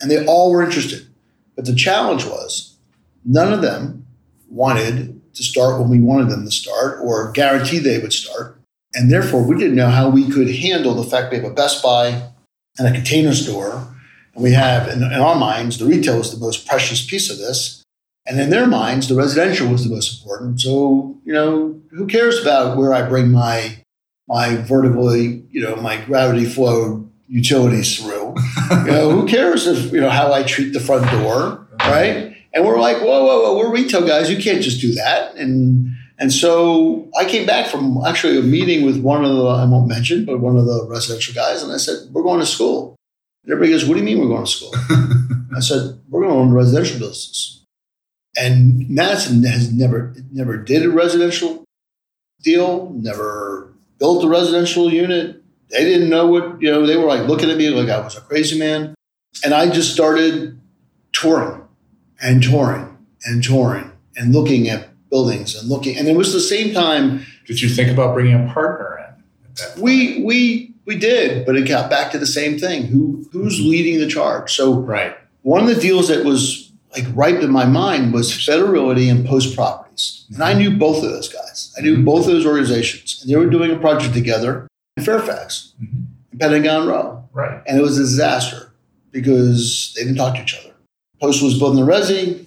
[0.00, 1.06] and they all were interested.
[1.56, 2.76] But the challenge was
[3.24, 4.06] none of them
[4.48, 8.58] wanted to start when we wanted them to start or guarantee they would start.
[8.94, 11.82] And therefore, we didn't know how we could handle the fact we have a Best
[11.82, 12.30] Buy
[12.78, 13.88] and a container store
[14.34, 17.38] and we have, in, in our minds, the retail was the most precious piece of
[17.38, 17.82] this.
[18.26, 20.60] And in their minds, the residential was the most important.
[20.60, 23.78] So, you know, who cares about where I bring my
[24.28, 28.34] my vertically, you know, my gravity flow utilities through?
[28.70, 32.36] you know, who cares if you know how I treat the front door, right?
[32.54, 34.30] And we're like, whoa, whoa, whoa, we're retail guys.
[34.30, 35.34] You can't just do that.
[35.34, 35.91] And
[36.22, 39.88] and so I came back from actually a meeting with one of the I won't
[39.88, 42.94] mention, but one of the residential guys, and I said, we're going to school.
[43.44, 44.72] Everybody goes, What do you mean we're going to school?
[45.56, 47.64] I said, We're going to own residential business.
[48.36, 51.64] And Madison has never never did a residential
[52.40, 55.42] deal, never built a residential unit.
[55.70, 58.16] They didn't know what, you know, they were like looking at me like I was
[58.16, 58.94] a crazy man.
[59.44, 60.60] And I just started
[61.12, 61.66] touring
[62.22, 65.96] and touring and touring and looking at buildings and looking.
[65.96, 67.24] And it was the same time.
[67.46, 69.82] Did you think about bringing a partner in?
[69.82, 72.86] We, we, we did, but it got back to the same thing.
[72.86, 74.52] Who who's leading the charge?
[74.52, 75.16] So right.
[75.42, 79.24] one of the deals that was like right in my mind was Federal Realty and
[79.24, 80.24] Post Properties.
[80.32, 81.72] And I knew both of those guys.
[81.78, 82.04] I knew mm-hmm.
[82.04, 83.20] both of those organizations.
[83.22, 86.00] And they were doing a project together in Fairfax, mm-hmm.
[86.32, 87.28] in Pentagon Row.
[87.32, 87.62] Right.
[87.66, 88.72] And it was a disaster
[89.10, 90.74] because they didn't talk to each other.
[91.20, 92.46] Post was building the resi,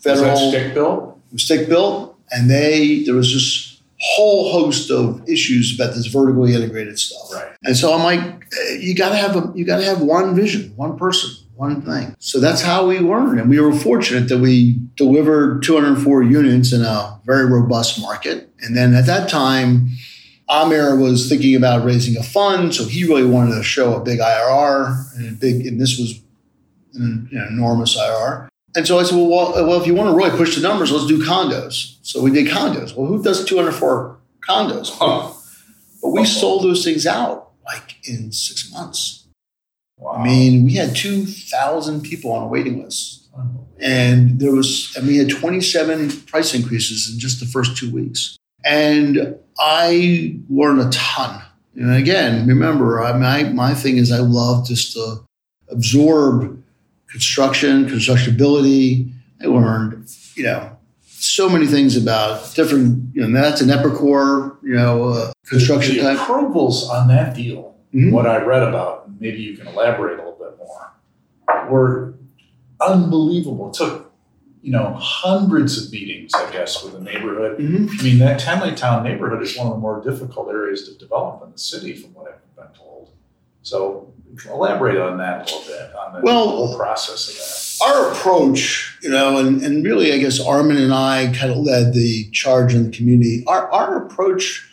[0.00, 0.30] federal.
[0.30, 1.07] Was that stick built?
[1.32, 6.54] Was stick built, and they there was this whole host of issues about this vertically
[6.54, 7.32] integrated stuff.
[7.32, 7.56] Right.
[7.64, 10.34] And so I'm like, eh, you got to have a you got to have one
[10.34, 12.14] vision, one person, one thing.
[12.18, 16.82] So that's how we learned, and we were fortunate that we delivered 204 units in
[16.82, 18.50] a very robust market.
[18.60, 19.90] And then at that time,
[20.50, 24.20] Amer was thinking about raising a fund, so he really wanted to show a big
[24.20, 26.20] IRR and a big, and this was
[26.94, 28.47] an, an enormous IRR.
[28.76, 30.92] And so I said, well, well, well, if you want to really push the numbers,
[30.92, 31.96] let's do condos.
[32.02, 32.94] So we did condos.
[32.94, 34.96] Well, who does 204 condos?
[36.02, 39.26] But we sold those things out like in six months.
[39.96, 40.12] Wow.
[40.12, 43.28] I mean, we had 2,000 people on a waiting list.
[43.80, 48.36] And there was, and we had 27 price increases in just the first two weeks.
[48.64, 51.42] And I learned a ton.
[51.76, 55.24] And again, remember, I, my, my thing is I love just to
[55.68, 56.60] absorb
[57.08, 59.12] construction, constructability.
[59.42, 64.74] I learned, you know, so many things about different, you know, that's an Epicor, you
[64.74, 66.18] know, uh, construction the type.
[66.18, 68.12] approvals on that deal, Mhm.
[68.12, 72.14] what I read about, maybe you can elaborate a little bit more, were
[72.80, 73.68] unbelievable.
[73.68, 74.12] It took,
[74.62, 77.58] you know, hundreds of meetings, I guess, with the neighborhood.
[77.58, 77.98] Mhm.
[77.98, 81.42] I mean, that Tenley Town neighborhood is one of the more difficult areas to develop
[81.44, 82.34] in the city, from what I've.
[83.62, 84.12] So
[84.48, 87.86] elaborate on that a little bit, on the Well- whole process of that.
[87.94, 91.92] our approach, you know, and, and really, I guess Armin and I kind of led
[91.92, 93.44] the charge in the community.
[93.46, 94.64] Our, our approach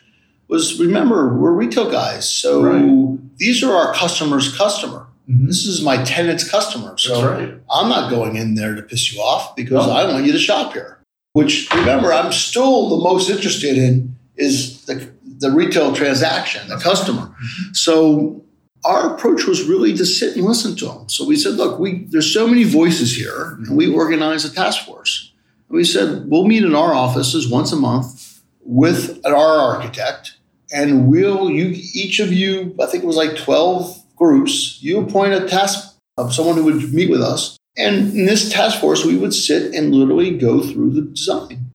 [0.48, 2.30] was remember, we're retail guys.
[2.30, 3.38] So Right.
[3.38, 5.08] these are our customer's customer.
[5.30, 5.48] Mm-hmm.
[5.48, 6.96] This is my tenant's customer.
[7.00, 7.54] So right.
[7.72, 9.94] I'm not going in there to piss you off because No.
[9.94, 11.00] I want you to shop here.
[11.34, 17.22] Which remember, I'm still the most interested in is the, the retail transaction, the customer.
[17.24, 17.74] Mm-hmm.
[17.74, 18.45] So
[18.86, 21.10] our approach was really to sit and listen to them.
[21.10, 24.86] So we said, look, we there's so many voices here, and we organized a task
[24.86, 25.34] force.
[25.70, 30.38] And we said we'll meet in our offices once a month with our architect,
[30.72, 35.34] and we'll you each of you, I think it was like 12 groups, you appoint
[35.34, 37.58] a task of someone who would meet with us.
[37.78, 41.72] And in this task force, we would sit and literally go through the design.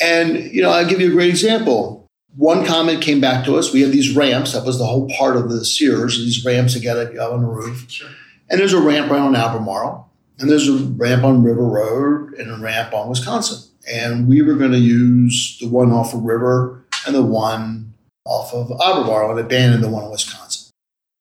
[0.00, 2.03] And, you know, I'll give you a great example.
[2.36, 3.72] One comment came back to us.
[3.72, 4.52] We have these ramps.
[4.52, 7.48] That was the whole part of the Sears, these ramps that get up on the
[7.48, 7.88] roof.
[7.88, 8.08] Sure.
[8.50, 10.10] And there's a ramp right on Albemarle.
[10.38, 13.70] And there's a ramp on River Road and a ramp on Wisconsin.
[13.90, 18.52] And we were going to use the one off of River and the one off
[18.52, 20.72] of Albemarle and abandon the one in Wisconsin.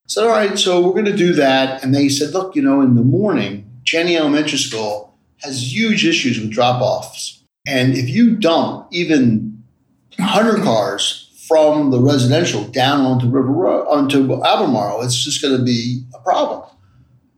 [0.07, 1.83] So, all right, so we're going to do that.
[1.83, 6.39] And they said, look, you know, in the morning, Janney Elementary School has huge issues
[6.39, 7.43] with drop offs.
[7.67, 9.52] And if you dump even
[10.17, 15.63] 100 cars from the residential down onto River Road, onto Albemarle, it's just going to
[15.63, 16.69] be a problem.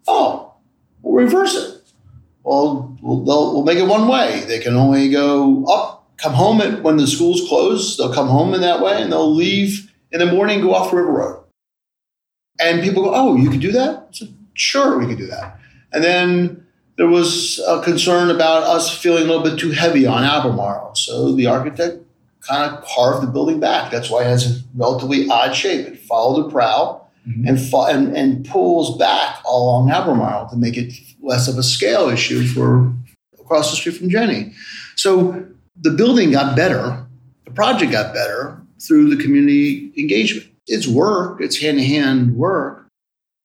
[0.07, 0.53] Oh,
[1.01, 1.81] we'll reverse it.
[2.43, 4.43] Well, we'll, we'll make it one way.
[4.47, 7.97] They can only go up, come home at, when the schools close.
[7.97, 11.11] They'll come home in that way, and they'll leave in the morning, go off River
[11.11, 11.43] Road.
[12.59, 14.15] And people go, "Oh, you could do that?"
[14.53, 15.59] "Sure, we could do that."
[15.91, 16.65] And then
[16.97, 21.33] there was a concern about us feeling a little bit too heavy on Albemarle, so
[21.33, 22.04] the architect
[22.47, 23.91] kind of carved the building back.
[23.91, 25.87] That's why it has a relatively odd shape.
[25.87, 27.47] It followed the prow Mhm.
[27.49, 30.93] and, fo- and and pulls back along Albemarle to make it
[31.23, 32.93] less of a scale issue for
[33.39, 34.53] across the street from Janney.
[34.95, 35.43] So
[35.81, 37.03] the building got better,
[37.45, 40.45] the project got better through the community engagement.
[40.67, 42.85] It's work, it's hand to hand work,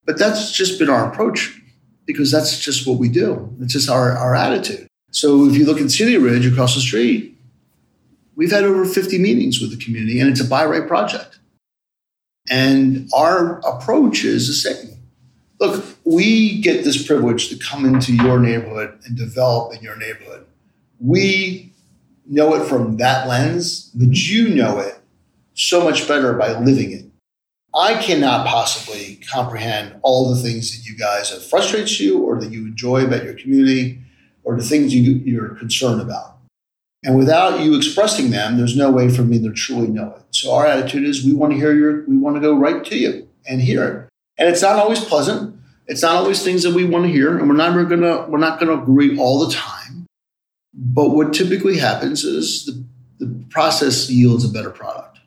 [0.04, 1.58] but that's just been our approach
[2.06, 3.48] because that's just what we do.
[3.62, 4.86] It's just our, our attitude.
[5.12, 7.34] So if you look at City Ridge across the street,
[8.40, 11.38] we've had over 50 meetings with the community and it's a buy right project.
[12.48, 14.96] And our approach is the same.
[15.60, 20.46] Look, we get this privilege to come into your neighborhood and develop in your neighborhood.
[20.98, 21.74] We
[22.24, 24.98] know it from that lens, but you know it
[25.52, 27.04] so much better by living it.
[27.74, 32.50] I cannot possibly comprehend all the things that you guys that frustrates you or that
[32.50, 34.00] you enjoy about your community
[34.44, 36.39] or the things you, you're concerned about.
[37.02, 40.22] And without you expressing them, there's no way for me to truly know it.
[40.32, 42.98] So our attitude is we want to hear your, we want to go right to
[42.98, 44.08] you and hear it.
[44.38, 45.56] And it's not always pleasant.
[45.86, 48.60] It's not always things that we want to hear, and we're not gonna we're not
[48.60, 50.06] gonna agree all the time.
[50.72, 52.84] But what typically happens is the,
[53.18, 55.18] the process yields a better product.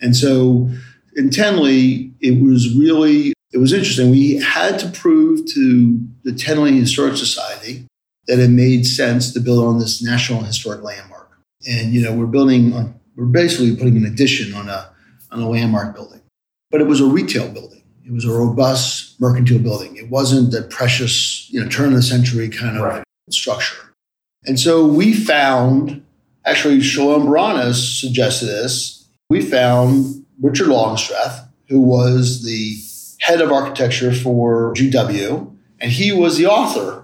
[0.00, 0.70] And so
[1.14, 4.10] in Tenley, it was really it was interesting.
[4.10, 7.86] We had to prove to the Tenley Historic Society
[8.26, 11.30] that it made sense to build on this national historic landmark.
[11.68, 14.90] And you know, we're building on we're basically putting an addition on a
[15.30, 16.20] on a landmark building.
[16.70, 17.82] But it was a retail building.
[18.04, 19.96] It was a robust mercantile building.
[19.96, 23.04] It wasn't a precious, you know, turn of the century kind of Right.
[23.30, 23.76] structure.
[24.44, 26.02] And so we found,
[26.44, 29.04] actually, Shalom Baranes suggested this.
[29.30, 32.76] We found Richard Longstreth, who was the
[33.20, 35.50] head of architecture for GW,
[35.80, 37.03] and he was the author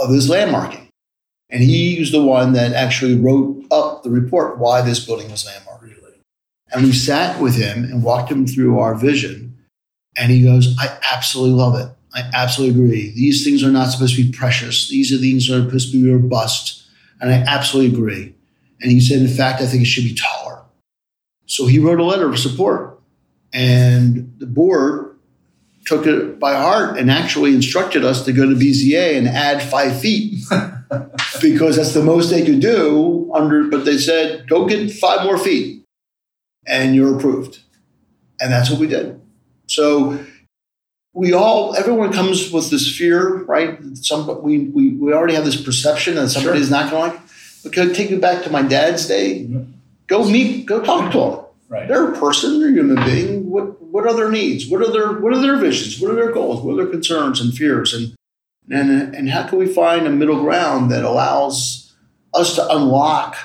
[0.00, 0.88] of this landmarking.
[1.50, 5.44] And he was the one that actually wrote up the report why this building was
[5.44, 5.70] landmarked.
[6.72, 9.58] And we sat with him and walked him through our vision.
[10.16, 11.88] And he goes, I absolutely love it.
[12.14, 13.10] I absolutely agree.
[13.10, 14.88] These things are not supposed to be precious.
[14.88, 16.84] These are things that are supposed to be robust.
[17.20, 18.34] And I absolutely agree.
[18.80, 20.62] And he said, in fact, I think it should be taller.
[21.46, 23.00] So he wrote a letter of support.
[23.52, 25.09] And the board
[25.86, 30.00] took it by heart and actually instructed us to go to BZA and add five
[30.00, 30.44] feet
[31.42, 35.38] because that's the most they could do under, but they said, go get five more
[35.38, 35.84] feet
[36.66, 37.60] and you're approved.
[38.40, 39.20] And that's what we did.
[39.66, 40.24] So
[41.12, 43.78] we all, everyone comes with this fear, right?
[43.94, 46.78] Some, we, we, we already have this perception that somebody's sure.
[46.78, 47.26] not going to like.
[47.62, 49.44] But could I take you back to my dad's day.
[49.44, 49.72] Mm-hmm.
[50.06, 51.44] Go meet, go talk to them.
[51.70, 51.86] Right.
[51.86, 53.48] They're a person, they're a human being.
[53.48, 54.68] What what are their needs?
[54.68, 56.00] What are their what are their visions?
[56.00, 56.62] What are their goals?
[56.62, 57.94] What are their concerns and fears?
[57.94, 58.16] And
[58.68, 61.94] and and how can we find a middle ground that allows
[62.34, 63.36] us to unlock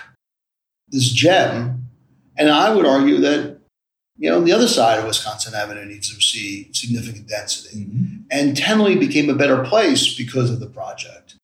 [0.88, 1.88] this gem?
[2.36, 3.60] And I would argue that
[4.18, 7.86] you know the other side of Wisconsin Avenue needs to see significant density.
[7.86, 8.24] Mm-hmm.
[8.32, 11.36] And Tenley became a better place because of the project.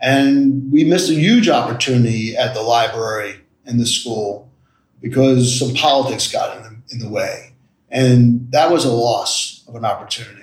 [0.00, 4.49] And we missed a huge opportunity at the library and the school
[5.00, 7.52] because some politics got in the, in the way.
[7.90, 10.36] And that was a loss of an opportunity.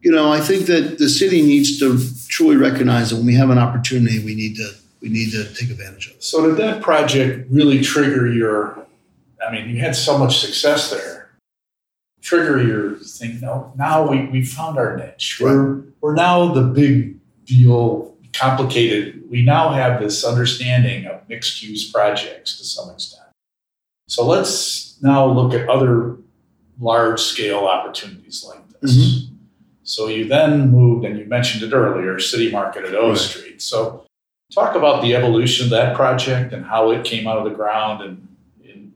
[0.00, 1.98] You know, I think that the city needs to
[2.28, 5.70] truly recognize that when we have an opportunity, we need to we need to take
[5.70, 6.24] advantage of it.
[6.24, 8.86] So did that project really trigger your
[9.46, 11.30] I mean, you had so much success there.
[12.22, 15.40] Trigger your thing, no, now we, we found our niche.
[15.40, 15.52] Right.
[15.52, 19.22] We're we're now the big deal, complicated.
[19.30, 23.23] We now have this understanding of mixed use projects to some extent.
[24.08, 26.16] So let's now look at other
[26.78, 28.96] large scale opportunities like this.
[28.96, 29.34] Mm-hmm.
[29.82, 33.18] So you then moved, and you mentioned it earlier, City Market at O right.
[33.18, 33.62] Street.
[33.62, 34.06] So
[34.52, 38.02] talk about the evolution of that project and how it came out of the ground.
[38.02, 38.28] And,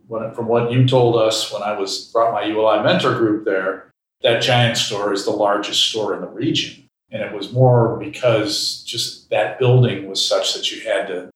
[0.09, 3.91] when, from what you told us when I was brought my ULI mentor group there,
[4.23, 6.89] that giant store is the largest store in the region.
[7.11, 11.31] And it was more because just that building was such that you had to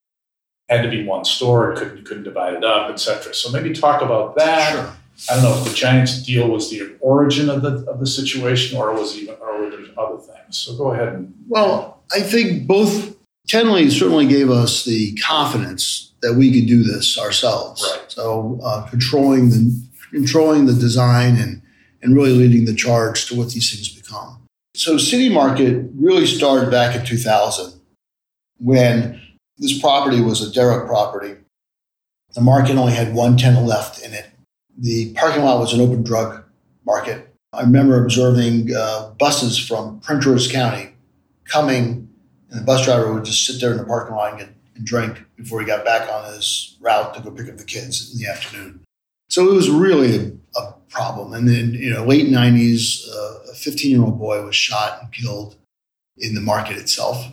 [0.72, 3.34] had to be one store, It couldn't couldn't divide it up, etc.
[3.34, 4.72] So maybe talk about that.
[4.72, 4.92] Sure.
[5.30, 8.78] I don't know if the Giants deal was the origin of the of the situation,
[8.78, 10.58] or was even or were there other things.
[10.58, 11.34] So go ahead and.
[11.48, 13.16] Well, I think both
[13.48, 17.82] Tenley certainly gave us the confidence that we could do this ourselves.
[17.82, 18.10] Right.
[18.10, 21.62] So uh, controlling the controlling the design and
[22.02, 24.38] and really leading the charge to what these things become.
[24.74, 27.80] So City Market really started back in 2000
[28.58, 29.21] when
[29.62, 31.36] this property was a derelict property.
[32.34, 34.26] The market only had one tenant left in it.
[34.76, 36.42] The parking lot was an open drug
[36.84, 37.32] market.
[37.52, 40.94] I remember observing uh, buses from Prince County
[41.44, 42.08] coming,
[42.50, 44.84] and the bus driver would just sit there in the parking lot and, get, and
[44.84, 48.18] drink before he got back on his route to go pick up the kids in
[48.18, 48.80] the afternoon.
[49.28, 51.34] So it was really a, a problem.
[51.34, 55.12] And then, you know, late 90s, uh, a 15 year old boy was shot and
[55.12, 55.56] killed
[56.16, 57.32] in the market itself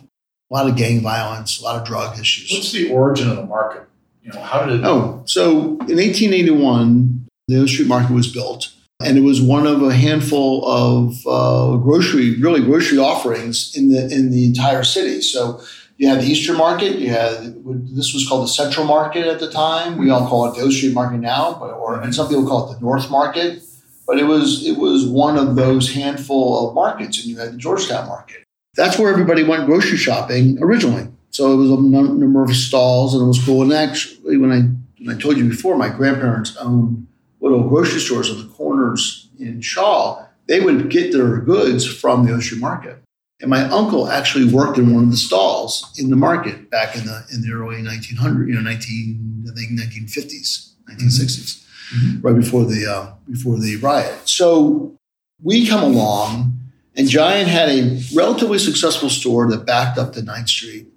[0.50, 2.50] a lot of gang violence, a lot of drug issues.
[2.50, 3.86] What's the origin of the market?
[4.22, 4.84] You know, how did it?
[4.84, 8.72] Oh, so in 1881, the O Street Market was built,
[9.02, 14.12] and it was one of a handful of uh, grocery, really grocery offerings in the
[14.12, 15.20] in the entire city.
[15.22, 15.62] So
[15.96, 17.62] you had the Eastern Market, you had
[17.94, 19.96] this was called the Central Market at the time.
[19.98, 22.70] We all call it the O Street Market now, but or and some people call
[22.70, 23.62] it the North Market.
[24.06, 27.56] But it was it was one of those handful of markets, and you had the
[27.56, 28.44] Georgetown Market.
[28.74, 31.08] That's where everybody went grocery shopping originally.
[31.30, 33.62] So it was a number of stalls, and it was cool.
[33.62, 34.60] And actually, when I
[35.02, 37.06] when I told you before, my grandparents owned
[37.40, 40.26] little grocery stores on the corners in Shaw.
[40.46, 42.98] They would get their goods from the Ocean Market.
[43.40, 47.06] And my uncle actually worked in one of the stalls in the market back in
[47.06, 51.64] the in the early 1900s, you know, 19 I think 1950s, 1960s,
[51.94, 52.20] mm-hmm.
[52.20, 54.28] right before the uh, before the riot.
[54.28, 54.98] So
[55.42, 56.59] we come along
[56.96, 60.88] and Giant had a relatively successful store that backed up to 9th Street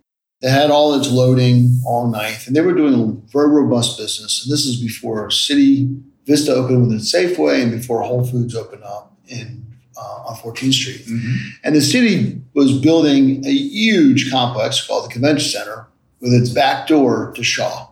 [0.42, 2.48] that had all its loading all night.
[2.48, 4.44] And they were doing a very robust business.
[4.44, 5.90] And this is before City
[6.26, 9.66] Vista opened with its Safeway and before Whole Foods opened up in
[9.98, 11.06] uh, on 14th Street.
[11.06, 11.36] Mm-hmm.
[11.64, 15.88] And the city was building a huge complex called the Convention Center
[16.20, 17.90] with its back door to Shaw.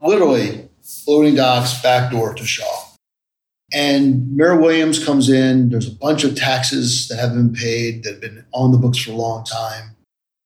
[0.00, 0.68] Literally,
[1.06, 2.87] loading docks, back door to Shaw.
[3.72, 5.68] And Mayor Williams comes in.
[5.68, 8.98] There's a bunch of taxes that have been paid that have been on the books
[8.98, 9.94] for a long time.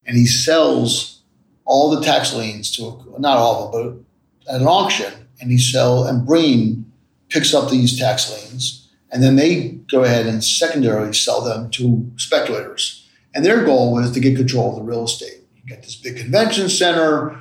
[0.05, 1.23] And he sells
[1.65, 4.05] all the tax liens to not all of them,
[4.45, 6.91] but at an auction, and he sell and Breen
[7.29, 12.11] picks up these tax liens, and then they go ahead and secondarily sell them to
[12.17, 13.09] speculators.
[13.35, 15.45] And their goal was to get control of the real estate.
[15.57, 17.41] You get this big convention center.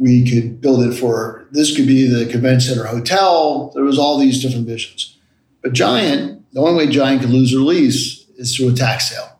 [0.00, 3.70] We could build it for this could be the convention center hotel.
[3.74, 5.18] There was all these different visions.
[5.62, 9.38] But Giant, the only way Giant could lose their lease is through a tax sale.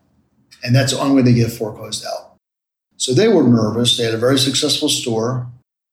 [0.63, 2.35] And that's the only way they get foreclosed out.
[2.97, 3.97] So they were nervous.
[3.97, 5.47] They had a very successful store.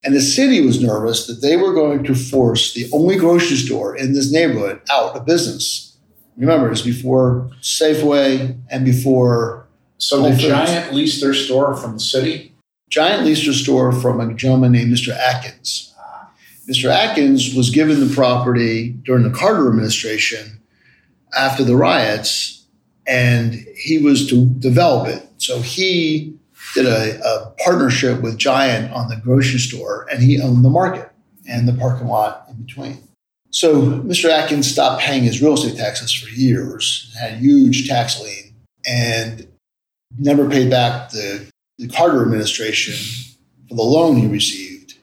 [0.05, 3.97] And the city was nervous that they were going to force the only grocery store
[3.97, 5.97] in this neighborhood out of business.
[6.37, 9.66] Remember, it's before Safeway and before.
[9.97, 12.47] So the Giant leased their store from the city?
[12.89, 15.16] Giant leased their store from a gentleman named Mr.
[15.16, 15.95] Atkins.
[16.68, 16.91] Mr.
[16.91, 20.61] Atkins was given the property during the Carter administration
[21.36, 22.66] after the riots,
[23.07, 25.26] and he was to develop it.
[25.39, 26.34] So he
[26.74, 31.11] did a, a, partnership with Giant on the grocery store, and he owned the market
[31.49, 32.99] and the parking lot in between.
[33.51, 34.28] So Mr.
[34.28, 38.55] Atkins stopped paying his real estate taxes for years, had a huge tax lien,
[38.86, 39.49] and
[40.18, 41.49] never paid back the,
[41.79, 42.97] the Carter administration
[43.68, 44.95] for the loan he received.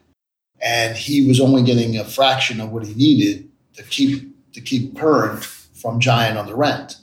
[0.62, 4.98] And he was only getting a fraction of what he needed to keep to keep
[4.98, 6.98] current from Giant on the rent.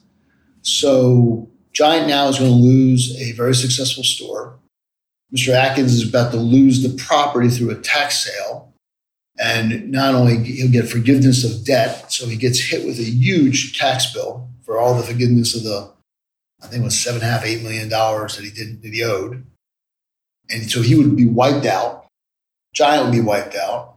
[0.63, 4.59] So Giant now is going to lose a very successful store.
[5.35, 5.55] Mr.
[5.55, 8.73] Atkins is about to lose the property through a tax sale.
[9.39, 13.79] And not only he'll get forgiveness of debt, so he gets hit with a huge
[13.79, 15.91] tax bill for all the forgiveness of the,
[16.63, 18.93] I think it was seven and a half, eight million dollars that he didn't that
[18.93, 19.47] he owed.
[20.51, 22.07] And so he would be wiped out.
[22.75, 23.95] Giant would be wiped out.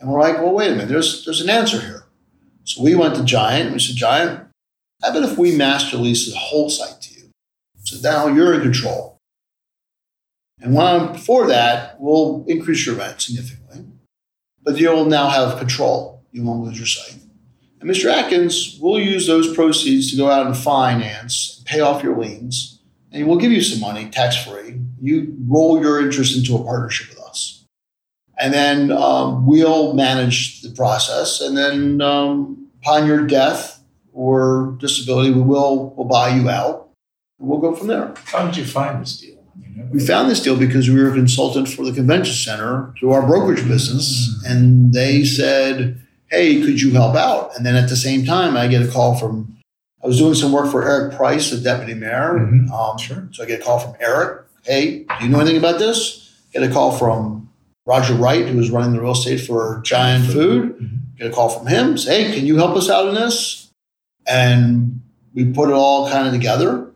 [0.00, 2.04] And we're like, well, wait a minute, there's there's an answer here.
[2.64, 3.72] So we went to Giant.
[3.72, 4.48] We said, Giant,
[5.02, 7.30] how about if we master lease the whole site to you?
[7.84, 9.18] So now you're in control.
[10.60, 13.84] And one before that, we'll increase your rent significantly,
[14.62, 16.22] but you'll now have control.
[16.32, 17.20] You won't lose your site.
[17.80, 18.10] And Mr.
[18.10, 22.80] Atkins, we'll use those proceeds to go out and finance, pay off your liens,
[23.12, 24.80] and we'll give you some money tax free.
[25.04, 27.64] You roll your interest into a partnership with us.
[28.38, 31.40] And then um, we'll manage the process.
[31.40, 33.82] And then um, upon your death
[34.12, 36.88] or disability, we will we'll buy you out.
[37.38, 38.14] And we'll go from there.
[38.24, 39.34] How did you find this deal?
[39.90, 43.26] We found this deal because we were a consultant for the convention center through our
[43.26, 44.28] brokerage business.
[44.28, 44.52] Mm-hmm.
[44.52, 47.56] And they said, Hey, could you help out?
[47.56, 49.56] And then at the same time, I get a call from,
[50.02, 52.38] I was doing some work for Eric Price, the deputy mayor.
[52.38, 52.72] Mm-hmm.
[52.72, 53.28] Um, sure.
[53.32, 54.43] So I get a call from Eric.
[54.64, 56.32] Hey, do you know anything about this?
[56.52, 57.50] Get a call from
[57.86, 60.74] Roger Wright, who was running the real estate for Giant Food.
[60.74, 60.96] Mm-hmm.
[61.18, 61.98] Get a call from him.
[61.98, 63.70] Say, hey, can you help us out in this?
[64.26, 65.02] And
[65.34, 66.90] we put it all kind of together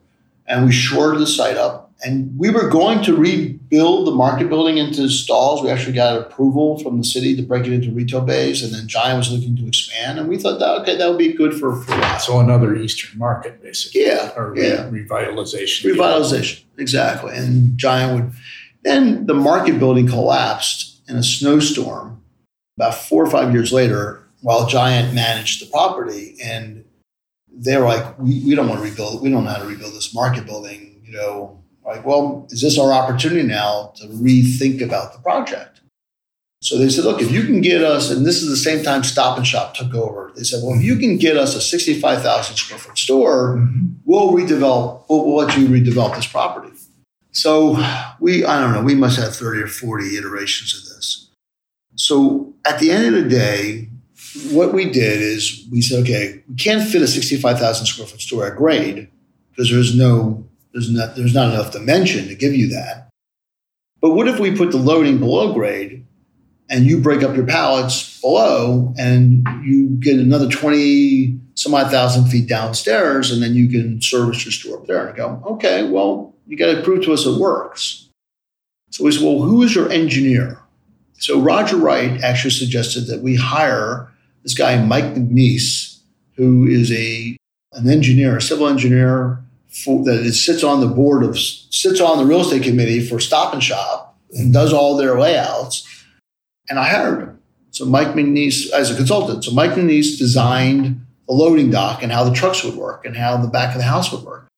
[0.46, 4.78] and we shored the site up and we were going to rebuild the market building
[4.78, 5.62] into stalls.
[5.62, 8.86] We actually got approval from the city to break it into retail bays, and then
[8.86, 10.18] Giant was looking to expand.
[10.18, 13.60] And we thought that okay, that would be good for, for so another Eastern market,
[13.62, 14.06] basically.
[14.06, 14.88] Yeah, or yeah.
[14.88, 15.92] revitalization.
[15.92, 17.34] Revitalization, exactly.
[17.34, 18.32] And Giant would.
[18.84, 22.22] Then the market building collapsed in a snowstorm
[22.76, 26.84] about four or five years later, while Giant managed the property, and
[27.52, 29.20] they were like, "We, we don't want to rebuild.
[29.20, 31.58] We don't know how to rebuild this market building." You know,
[31.88, 35.80] like, well, is this our opportunity now to rethink about the project?
[36.60, 39.04] So they said, look, if you can get us, and this is the same time
[39.04, 40.30] Stop and Shop took over.
[40.36, 43.86] They said, well, if you can get us a 65,000 square foot store, mm-hmm.
[44.04, 46.74] we'll redevelop, we'll, we'll let you redevelop this property.
[47.30, 47.76] So
[48.20, 51.30] we, I don't know, we must have 30 or 40 iterations of this.
[51.94, 53.88] So at the end of the day,
[54.50, 58.46] what we did is we said, okay, we can't fit a 65,000 square foot store
[58.46, 59.08] at grade
[59.50, 60.44] because there's no
[60.78, 63.08] there's not, there's not enough dimension to give you that.
[64.00, 66.06] But what if we put the loading below grade
[66.70, 72.28] and you break up your pallets below and you get another 20 some odd thousand
[72.28, 76.32] feet downstairs and then you can service your store up there and go, okay, well,
[76.46, 78.08] you got to prove to us it works.
[78.90, 80.60] So we said, well, who is your engineer?
[81.14, 84.12] So Roger Wright actually suggested that we hire
[84.44, 85.98] this guy, Mike McNeese,
[86.36, 87.36] who is a
[87.72, 92.18] an engineer, a civil engineer for, that it sits on the board of sits on
[92.18, 95.86] the real estate committee for Stop and Shop and does all their layouts.
[96.68, 97.38] And I hired him.
[97.70, 99.44] So Mike McNeese as a consultant.
[99.44, 103.36] So Mike McNeese designed the loading dock and how the trucks would work and how
[103.36, 104.48] the back of the house would work.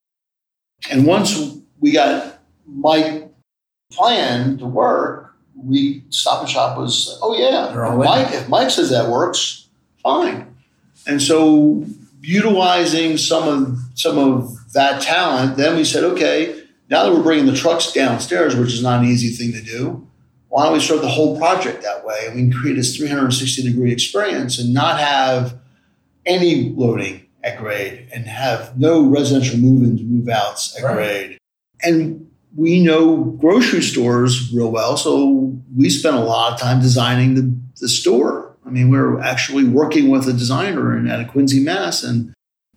[0.90, 3.30] And once we got Mike
[3.92, 8.90] plan to work, we Stop and Shop was oh yeah, if Mike, if Mike says
[8.90, 9.68] that works,
[10.02, 10.54] fine.
[11.06, 11.84] And so
[12.22, 17.46] utilizing some of some of that talent, then we said, okay, now that we're bringing
[17.46, 20.06] the trucks downstairs, which is not an easy thing to do,
[20.48, 22.26] why don't we start the whole project that way?
[22.26, 25.58] And we can create this 360 degree experience and not have
[26.26, 30.94] any loading at grade and have no residential move-ins, move-outs at right.
[30.94, 31.38] grade.
[31.82, 37.34] And we know grocery stores real well, so we spent a lot of time designing
[37.34, 38.56] the, the store.
[38.66, 42.34] I mean, we are actually working with a designer in, at a Quincy, Mass, and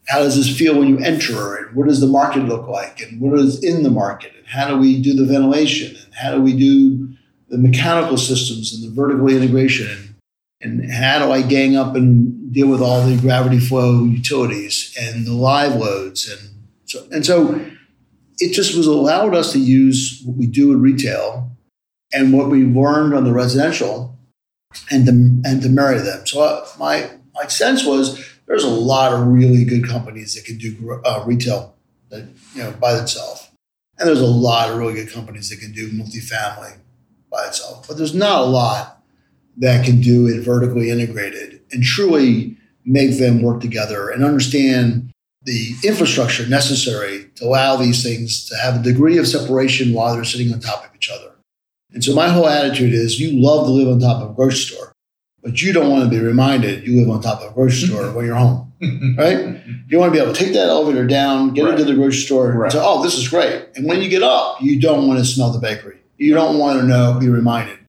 [0.08, 3.02] how does this feel when you enter and what does the market look like?
[3.02, 4.34] And what is in the market?
[4.38, 5.96] And how do we do the ventilation?
[5.96, 7.14] And how do we do
[7.50, 10.16] the mechanical systems and the vertical integration?
[10.62, 15.26] And, how do i gang up and deal with all the gravity flow utilities and
[15.26, 16.30] the live loads?
[16.30, 16.50] And
[16.86, 17.66] so and so
[18.40, 21.52] it just was allowed us to use what we do in retail
[22.14, 24.18] and what we learned on the residential
[24.90, 25.12] and to,
[25.50, 26.26] and to marry them.
[26.26, 30.58] So uh, my my sense was there's a lot of really good companies that can
[30.58, 31.76] do uh, retail
[32.10, 33.52] that, you know by itself.
[33.98, 36.78] and there's a lot of really good companies that can do multifamily
[37.32, 37.88] by itself.
[37.88, 39.02] But there's not a lot
[39.58, 45.12] that can do it vertically integrated and truly make them work together and understand
[45.44, 50.24] the infrastructure necessary to allow these things to have a degree of separation while they're
[50.24, 51.32] sitting on top of each other.
[51.92, 54.76] And so my whole attitude is you love to live on top of a grocery
[54.76, 54.93] store
[55.44, 58.12] but you don't want to be reminded you live on top of a grocery store
[58.14, 58.72] when you're home,
[59.18, 59.62] right?
[59.88, 61.72] You want to be able to take that elevator down, get right.
[61.72, 62.64] into the grocery store, right.
[62.64, 65.26] and say, "Oh, this is great." And when you get up, you don't want to
[65.26, 66.00] smell the bakery.
[66.18, 67.80] You don't want to know, be reminded.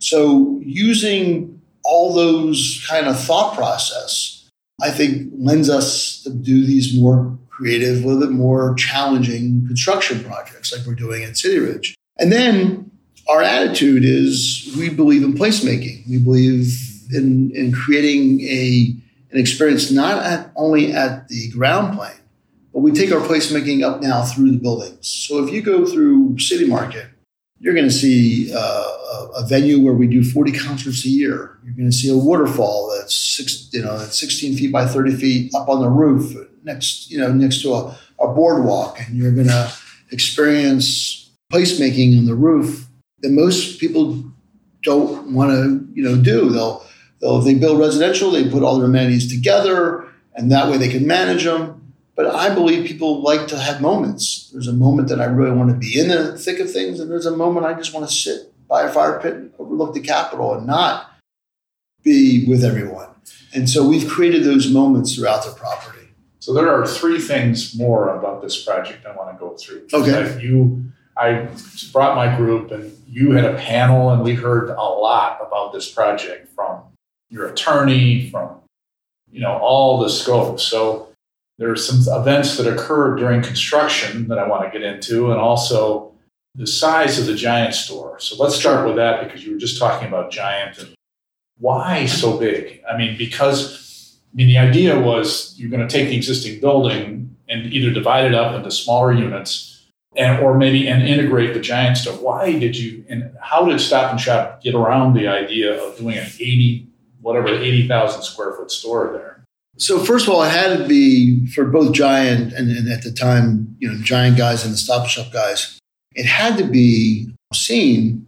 [0.00, 4.48] So using all those kind of thought process,
[4.82, 10.22] I think lends us to do these more creative, a little bit more challenging construction
[10.22, 11.94] projects like we're doing at City Ridge.
[12.18, 12.90] And then
[13.28, 16.08] our attitude is we believe in placemaking.
[16.08, 18.94] We believe in, in creating a,
[19.30, 22.12] an experience not at, only at the ground plane,
[22.72, 25.08] but we take our placemaking up now through the buildings.
[25.08, 27.06] So if you go through City Market,
[27.60, 31.58] you're going to see uh, a, venue where we do 40 concerts a year.
[31.64, 35.16] You're going to see a waterfall that's six, you know, that's 16 feet by 30
[35.16, 39.32] feet up on the roof next, you know, next to a, a boardwalk, and you're
[39.32, 39.72] going to
[40.12, 42.86] experience placemaking on the roof
[43.20, 44.22] that most people
[44.82, 46.50] don't want to, you know, do.
[46.50, 46.84] They'll
[47.20, 50.88] They'll, if they build residential, they put all their amenities together, and that way they
[50.88, 51.94] can manage them.
[52.14, 54.50] But I believe people like to have moments.
[54.52, 57.10] There's a moment that I really want to be in the thick of things, and
[57.10, 60.00] there's a moment I just want to sit by a fire pit and overlook the
[60.00, 61.12] Capitol and not
[62.02, 63.08] be with everyone.
[63.54, 66.08] And so we've created those moments throughout the property.
[66.40, 69.86] So there are three things more about this project I want to go through.
[69.92, 70.40] Okay.
[70.40, 71.48] You, I
[71.92, 75.90] brought my group, and you had a panel, and we heard a lot about this
[75.90, 76.82] project from
[77.30, 78.60] your attorney, from
[79.30, 80.60] you know all the scope.
[80.60, 81.08] So
[81.58, 85.40] there are some events that occur during construction that I want to get into, and
[85.40, 86.12] also
[86.54, 88.18] the size of the Giant store.
[88.20, 90.94] So let's start with that because you were just talking about Giant and
[91.58, 92.82] why so big.
[92.90, 97.36] I mean, because I mean the idea was you're going to take the existing building
[97.48, 99.74] and either divide it up into smaller units.
[100.16, 102.14] And, or maybe and integrate the giant store.
[102.14, 106.16] Why did you and how did Stop and Shop get around the idea of doing
[106.16, 106.87] an 80
[107.20, 109.44] whatever 80,000 square foot store there?
[109.78, 113.12] So first of all, it had to be for both Giant and, and at the
[113.12, 115.78] time, you know, Giant guys and the Stop Shop guys.
[116.14, 118.26] It had to be seen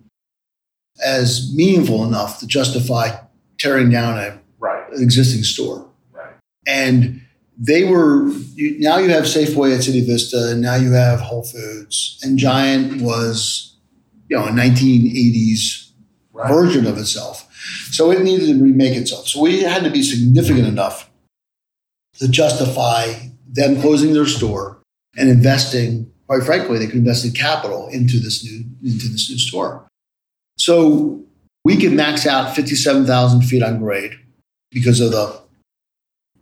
[1.04, 3.10] as meaningful enough to justify
[3.58, 4.92] tearing down a, right.
[4.92, 5.88] an existing store.
[6.12, 6.34] Right.
[6.66, 7.20] And
[7.58, 11.42] they were you, now you have Safeway at City Vista, and now you have Whole
[11.42, 13.76] Foods, and Giant was,
[14.28, 15.90] you know, a 1980s
[16.32, 16.48] right.
[16.48, 17.46] version of itself.
[17.90, 19.28] So it needed to remake itself.
[19.28, 21.10] So we had to be significant enough
[22.18, 23.12] to justify
[23.46, 24.80] them closing their store
[25.16, 29.38] and investing, quite frankly, they could invest in capital into this new into this new
[29.38, 29.86] store.
[30.58, 31.22] So
[31.64, 34.12] we could max out 57,000 feet on grade
[34.70, 35.40] because of the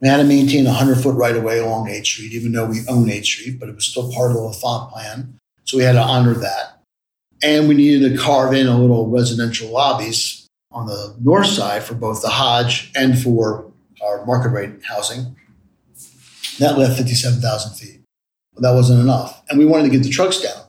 [0.00, 2.66] we had to maintain a 100 foot right of way along 8th Street, even though
[2.66, 5.38] we own 8th Street, but it was still part of the thought plan.
[5.64, 6.78] So we had to honor that.
[7.42, 10.37] And we needed to carve in a little residential lobbies
[10.70, 13.70] on the north side for both the Hodge and for
[14.04, 15.36] our market rate housing.
[16.58, 18.00] That left 57,000 feet.
[18.54, 19.42] But that wasn't enough.
[19.48, 20.64] And we wanted to get the trucks down.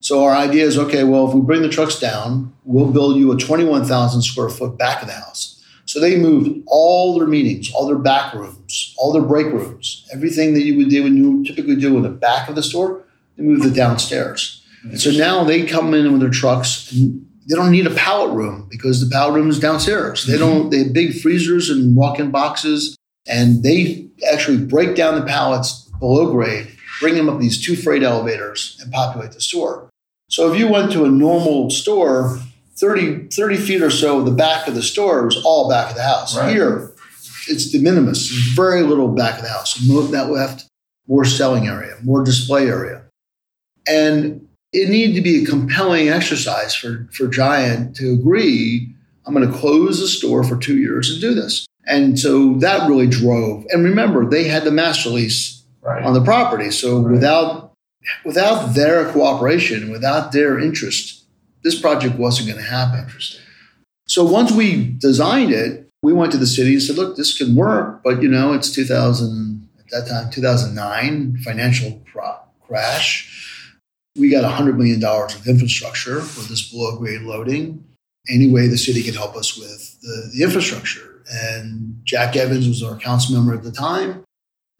[0.00, 3.32] So our idea is okay, well, if we bring the trucks down, we'll build you
[3.32, 5.64] a 21,000 square foot back of the house.
[5.86, 10.54] So they moved all their meetings, all their back rooms, all their break rooms, everything
[10.54, 13.04] that you would do and you typically do in the back of the store,
[13.36, 14.62] they moved it downstairs.
[14.82, 18.34] And so now they come in with their trucks and they don't need a pallet
[18.34, 20.26] room because the pallet room is downstairs.
[20.26, 20.40] They mm-hmm.
[20.40, 20.70] don't.
[20.70, 22.96] They have big freezers and walk-in boxes,
[23.26, 26.68] and they actually break down the pallets below grade
[27.00, 29.90] bring them up these two freight elevators and populate the store.
[30.28, 32.38] So if you went to a normal store,
[32.76, 35.96] 30, 30 feet or so of the back of the store was all back of
[35.96, 36.36] the house.
[36.36, 36.52] Right.
[36.52, 36.92] Here,
[37.48, 38.30] it's de minimis.
[38.30, 38.54] Mm-hmm.
[38.54, 39.86] Very little back of the house.
[39.86, 40.66] Move that left,
[41.06, 43.04] more selling area, more display area.
[43.88, 48.92] And it needed to be a compelling exercise for, for Giant to agree,
[49.26, 51.66] I'm going to close the store for two years and do this.
[51.86, 53.64] And so that really drove.
[53.70, 56.02] And remember, they had the master lease Right.
[56.04, 56.70] on the property.
[56.70, 57.12] So Right.
[57.12, 57.64] without
[58.24, 61.24] without their cooperation, without their interest,
[61.62, 63.06] this project wasn't going to happen.
[64.06, 67.54] So once we designed it, we went to the city and said, "Look, this can
[67.54, 73.57] work, but you know, it's 2000 at that time, 2009 financial cra- crash.
[74.16, 77.84] We got 100 million dollars of infrastructure for this below grade loading.
[78.28, 82.82] Any way the city could help us with the, the infrastructure." And Jack Evans was
[82.82, 84.24] our council member at the time,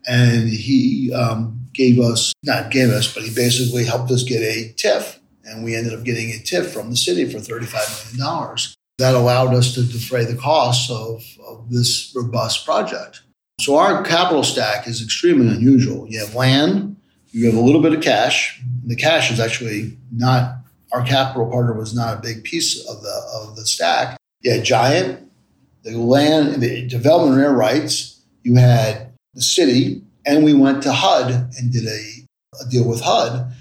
[0.07, 4.73] and he um, gave us not gave us, but he basically helped us get a
[4.77, 8.77] TIF, and we ended up getting a TIF from the city for 35 million dollars
[8.99, 13.23] that allowed us to defray the costs of, of this robust project.
[13.61, 16.09] So our capital stack is extremely unusual.
[16.09, 16.97] You have land,
[17.31, 18.61] you have a little bit of cash.
[18.87, 20.57] The cash is actually not
[20.93, 24.17] our capital partner was not a big piece of the of the stack.
[24.41, 25.31] You had Giant,
[25.83, 28.21] the land, the development air rights.
[28.43, 32.01] You had the city, and we went to HUD and did a,
[32.61, 33.53] a deal with HUD.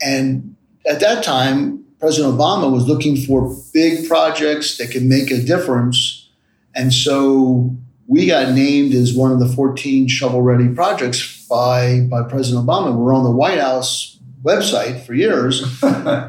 [0.00, 0.56] And
[0.88, 6.28] at that time, President Obama was looking for big projects that could make a difference.
[6.74, 7.76] And so
[8.08, 12.96] we got named as one of the 14 shovel ready projects by, by President Obama.
[12.96, 15.60] We're on the White House website for years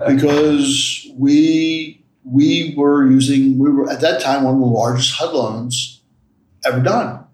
[0.08, 5.34] because we, we were using, we were at that time one of the largest HUD
[5.34, 6.02] loans
[6.66, 7.26] ever done.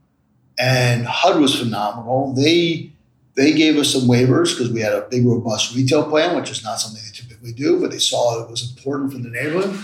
[0.57, 2.33] And HUD was phenomenal.
[2.33, 2.91] They,
[3.35, 6.63] they gave us some waivers because we had a big, robust retail plan, which is
[6.63, 9.79] not something they typically do, but they saw it was important for the neighborhood.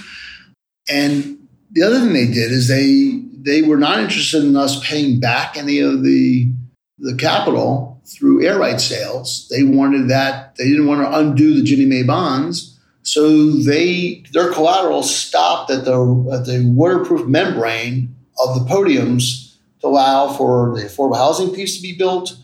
[0.90, 5.20] And the other thing they did is they they were not interested in us paying
[5.20, 6.52] back any of the
[6.98, 9.48] the capital through air right sales.
[9.50, 14.52] They wanted that they didn't want to undo the Ginnie Mae bonds, so they their
[14.52, 20.84] collateral stopped at the at the waterproof membrane of the podiums to allow for the
[20.84, 22.38] affordable housing piece to be built,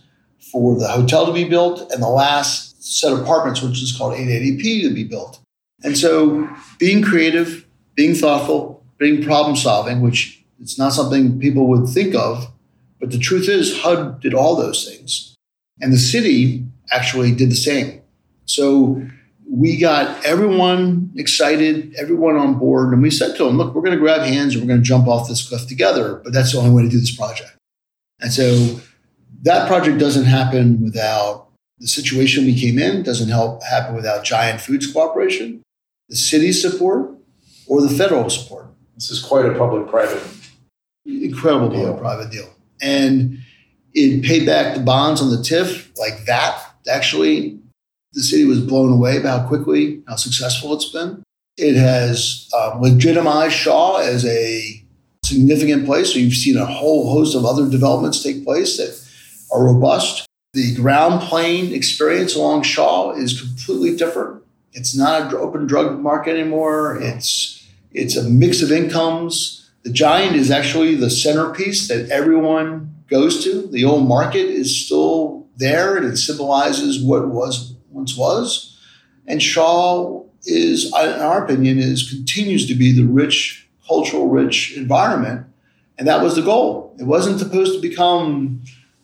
[0.51, 4.13] for the hotel to be built, and the last set of apartments, which is called
[4.13, 5.39] 880p, to be built.
[5.83, 6.49] And so
[6.79, 12.51] being creative, being thoughtful, being problem solving, which it's not something people would think of,
[12.99, 15.30] but the truth is HUD did all those things.
[15.81, 18.01] And the city actually did the same.
[18.45, 19.01] So
[19.49, 23.97] we got everyone excited, everyone on board, and we said to them, look, we're going
[23.97, 26.59] to grab hands and we're going to jump off this cliff together, but that's the
[26.59, 27.51] only way to do this project.
[28.21, 28.79] And so
[29.41, 31.47] that project doesn't happen without
[31.79, 35.63] the situation we came in, doesn't help happen without Giant Foods Cooperation,
[36.07, 37.11] the city's support,
[37.67, 38.67] or the federal support.
[38.95, 40.23] This is quite a public-private.
[41.05, 41.97] Incredible Deal.
[41.97, 42.49] private deal.
[42.81, 43.39] And
[43.93, 46.63] it paid back the bonds on the TIF like that.
[46.89, 47.59] Actually,
[48.13, 51.23] the city was blown away by how quickly, how successful it's been.
[51.57, 54.83] It has um, legitimized Shaw as a
[55.23, 56.13] significant place.
[56.13, 58.97] So you've seen a whole host of other developments take place that
[59.53, 60.25] are robust.
[60.53, 64.43] The ground plane experience along Shaw is completely different.
[64.73, 66.97] It's not an open drug market anymore.
[67.01, 67.57] It's
[67.93, 69.69] it's a mix of incomes.
[69.83, 73.67] The Giant is actually the centerpiece that everyone goes to.
[73.67, 78.79] The old market is still there and it symbolizes what was once was.
[79.27, 85.45] And Shaw is, in our opinion, is continues to be the rich, cultural rich environment.
[85.97, 86.95] And that was the goal.
[86.99, 88.61] It wasn't supposed to become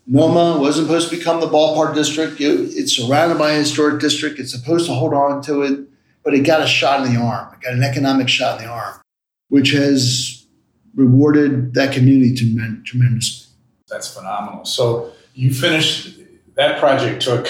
[0.10, 2.40] Noma, it wasn't supposed to become the ballpark district.
[2.40, 4.40] It- it's surrounded by a historic district.
[4.40, 5.80] It's supposed to hold on to it,
[6.24, 7.50] but it got a shot in the arm.
[7.54, 8.96] It got an economic shot in the arm,
[9.50, 10.46] which has
[10.96, 13.47] rewarded that community tremen- tremendously.
[13.90, 14.66] That's phenomenal.
[14.66, 16.20] So you finished
[16.56, 17.48] that project took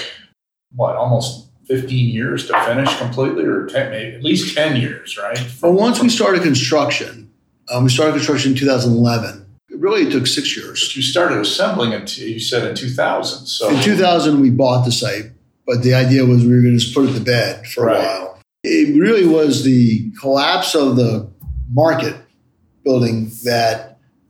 [0.75, 5.39] what almost 15 years to finish completely, or 10, maybe at least 10 years, right?
[5.61, 7.29] But once we started construction,
[7.69, 9.45] um, we started construction in 2011.
[9.69, 10.87] It really took six years.
[10.87, 12.17] But you started assembling it.
[12.17, 13.47] You said in 2000.
[13.47, 15.31] So In 2000, we bought the site,
[15.65, 17.97] but the idea was we were going to just put it to bed for Right.
[17.97, 18.39] a while.
[18.63, 21.29] It really was the collapse of the
[21.71, 22.15] market
[22.83, 23.86] building that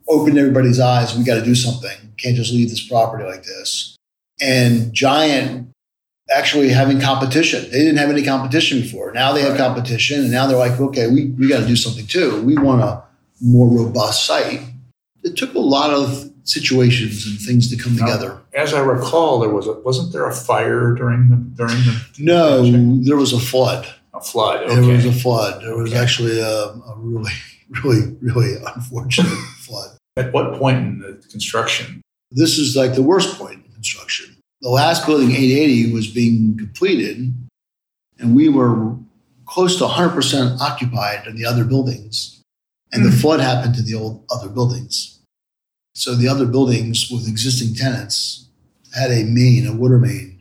[0.08, 1.18] opened everybody's eyes.
[1.18, 1.98] We got to do something.
[2.18, 3.96] Can't just leave this property like this.
[4.42, 5.70] And Giant
[6.30, 7.64] actually having competition.
[7.72, 9.12] They didn't have any competition before.
[9.14, 12.06] Now they have competition, and now they're like, okay, we, we got to do something
[12.06, 12.42] too.
[12.44, 13.02] We want a
[13.42, 14.62] more robust site.
[15.24, 18.42] It took a lot of situations and things to come Now, together.
[18.54, 22.60] As I recall, there was a, wasn't there a fire during the during the No,
[22.62, 23.06] project?
[23.06, 23.88] there was a flood.
[24.14, 24.70] a flood?
[24.70, 25.62] There was a flood.
[25.64, 26.00] There was Okay.
[26.02, 27.32] actually a, a really,
[27.84, 29.28] really, really unfortunate
[29.60, 29.97] flood.
[30.18, 32.02] At what point in the construction?
[32.32, 34.36] This is like the worst point in construction.
[34.62, 37.34] The last building, 880, was being completed,
[38.20, 38.96] and we were
[39.46, 42.42] close to 100% occupied in the other buildings.
[42.92, 43.18] And the Hmm.
[43.18, 45.20] flood happened to the old other buildings.
[45.94, 48.48] So the other buildings with existing tenants
[48.94, 50.40] had a main, a water main,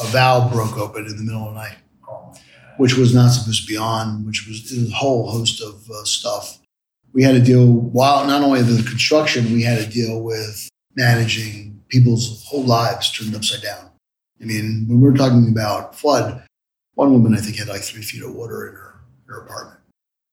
[0.00, 1.76] a valve broke open in the middle of the night
[2.80, 6.59] which was not supposed to be on, which was a whole host of uh, stuff.
[7.12, 11.82] We had to deal, while not only the construction, we had to deal with managing
[11.88, 13.90] people's whole lives turned upside down.
[14.40, 16.44] I mean, when we're talking about flood,
[16.94, 18.94] one woman I think had like three feet of water in her,
[19.26, 19.80] her apartment.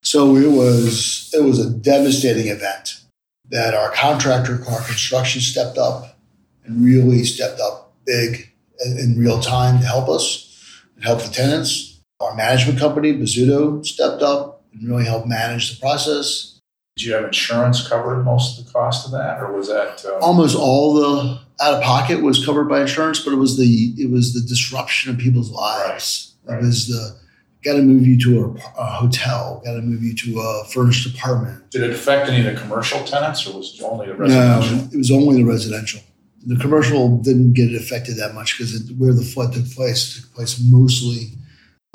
[0.03, 3.01] So it was it was a devastating event
[3.49, 6.17] that our contractor, our construction stepped up
[6.63, 8.51] and really stepped up big
[8.85, 10.53] in, real time to help us
[10.95, 15.79] and help the tenants our management company, Bozzuto, stepped up and really helped manage the
[15.79, 16.56] process.
[16.97, 20.03] Did you have insurance cover most of the cost of that, or was that?
[20.03, 23.93] Uh, Almost all the out of pocket was covered by insurance, but it was the
[23.97, 26.33] it was the disruption of people's lives.
[26.45, 27.15] Right, It was the
[27.63, 31.05] got to move you to a, a hotel, got to move you to a furnished
[31.15, 31.69] apartment.
[31.69, 34.77] did it affect any of the commercial tenants, or was it only the residential?
[34.77, 36.01] No, it was only the residential.
[36.47, 40.59] The commercial didn't get affected that much because where the flood took place took place
[40.65, 41.33] mostly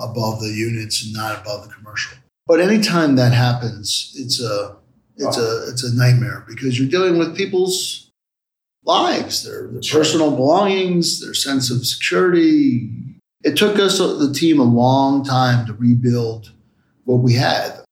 [0.00, 2.16] above the units and not above the commercial.
[2.46, 4.76] But anytime that happens, it's a
[5.16, 8.10] it's a it's a nightmare because you're dealing with people's
[8.84, 12.90] lives, their, their personal belongings, their sense of security.
[13.44, 16.52] It took us uh, the team a long time to rebuild
[17.04, 17.82] what we had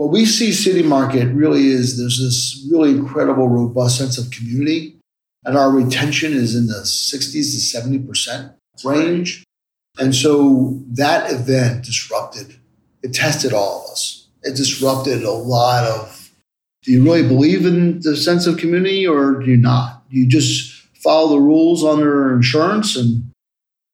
[0.00, 4.96] what we see City Market really is there's this really incredible, robust sense of community,
[5.44, 8.52] and our retention is in the 60s to 70 percent
[8.82, 9.44] range.
[9.98, 12.56] And so that event disrupted,
[13.02, 14.28] it tested all of us.
[14.42, 16.19] It disrupted a lot of
[16.82, 20.08] do you really believe in the sense of community or do you not?
[20.10, 23.30] Do you just follow the rules under insurance and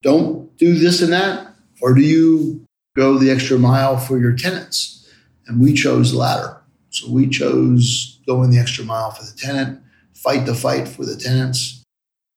[0.03, 1.55] don't do this and that?
[1.83, 2.65] Or do you
[2.97, 5.09] go the extra mile for your tenants?
[5.47, 6.57] And we chose the latter.
[6.91, 9.81] So we chose going the extra mile for the tenant,
[10.15, 11.85] fight the fight for the tenants,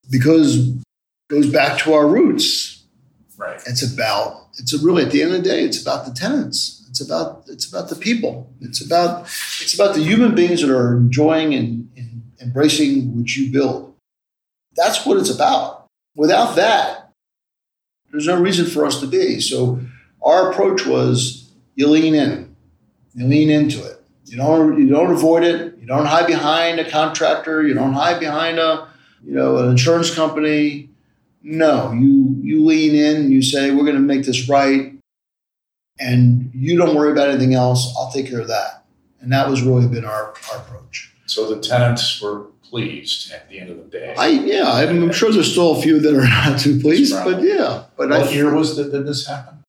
[0.09, 0.83] because it
[1.29, 2.83] goes back to our roots.
[3.37, 3.61] Right.
[3.65, 6.78] It's about it's a really at the end of the day, it's about the tenants.
[6.89, 8.51] It's about it's about the people.
[8.61, 9.23] It's about
[9.61, 13.95] it's about the human beings that are enjoying and, and embracing what you build.
[14.75, 15.87] That's what it's about.
[16.15, 17.11] Without that,
[18.11, 19.39] there's no reason for us to be.
[19.39, 19.79] So
[20.23, 22.55] our approach was you lean in.
[23.13, 24.01] You lean into it.
[24.25, 25.77] You don't you don't avoid it.
[25.79, 27.65] You don't hide behind a contractor.
[27.65, 28.87] You don't hide behind a
[29.23, 30.89] you know an insurance company.
[31.41, 33.31] No, you you lean in.
[33.31, 34.93] You say we're going to make this right,
[35.99, 37.93] and you don't worry about anything else.
[37.97, 38.85] I'll take care of that.
[39.21, 41.13] And that was really been our, our approach.
[41.25, 44.15] So the tenants were pleased at the end of the day.
[44.17, 47.83] I yeah, I'm sure there's still a few that are not too pleased, but yeah.
[47.97, 49.63] But what I year was that did this happen?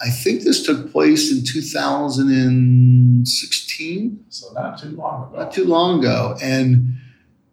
[0.00, 4.24] I think this took place in 2016.
[4.30, 5.38] So not too long ago.
[5.38, 6.94] not too long ago, and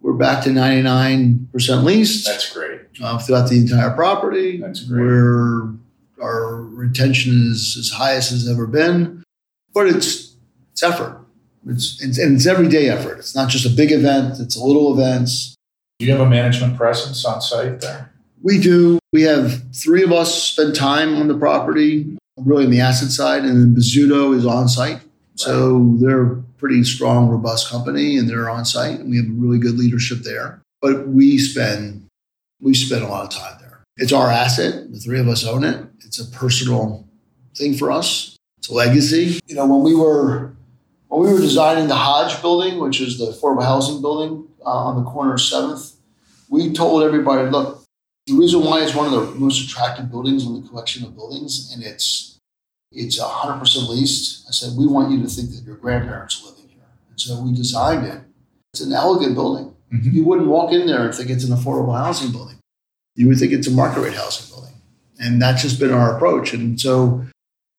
[0.01, 2.81] we're back to 99% leased That's great.
[3.03, 4.57] uh, throughout the entire property.
[4.57, 5.05] That's great.
[5.05, 5.69] Where
[6.21, 9.23] our retention is as high as it's ever been,
[9.73, 10.35] but it's
[10.71, 11.25] it's effort.
[11.67, 13.19] It's, it's and it's everyday effort.
[13.19, 14.39] It's not just a big event.
[14.39, 15.55] It's little events.
[15.99, 18.13] Do you have a management presence on site there?
[18.41, 18.99] We do.
[19.11, 23.43] We have three of us spend time on the property, really on the asset side,
[23.43, 25.01] and then Bozzuto is on site.
[25.35, 29.57] So they're a pretty strong, robust company, and they're on site, and we have really
[29.57, 30.61] good leadership there.
[30.81, 32.07] But we spend
[32.61, 33.58] we spend a lot of time.
[33.99, 34.91] It's our asset.
[34.91, 35.85] The three of us own it.
[36.05, 37.05] It's a personal
[37.55, 38.37] thing for us.
[38.57, 39.39] It's a legacy.
[39.47, 40.53] You know, when we were
[41.09, 45.03] when we were designing the Hodge building, which is the affordable housing building uh, on
[45.03, 45.95] the corner of Seventh,
[46.49, 47.83] we told everybody, look,
[48.27, 51.71] the reason why it's one of the most attractive buildings in the collection of buildings,
[51.73, 52.37] and it's
[52.91, 54.47] it's hundred percent leased.
[54.47, 57.41] I said we want you to think that your grandparents are living here, and so
[57.41, 58.21] we designed it.
[58.73, 59.73] It's an elegant building.
[59.93, 60.13] Mhm.
[60.13, 62.58] You wouldn't walk in there and think it's an affordable housing building.
[63.19, 64.75] You would think it's a market rate housing building,
[65.19, 66.53] and that's just been our approach.
[66.53, 67.25] And so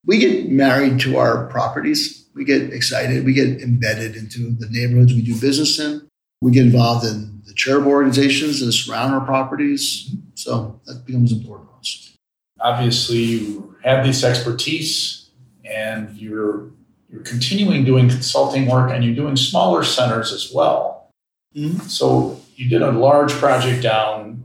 [0.05, 2.27] we get married to our properties.
[2.35, 3.25] We get excited.
[3.25, 6.07] We get embedded into the neighborhoods we do business in.
[6.43, 10.15] We get involved in the charitable organizations that surround our properties.
[10.35, 12.15] So that becomes important to us.
[12.61, 15.31] Obviously, you have this expertise,
[15.65, 16.69] and you're
[17.09, 21.09] you're continuing doing consulting work, and you're doing smaller centers as well.
[21.57, 21.89] Mhm.
[21.89, 24.40] So you did a large project down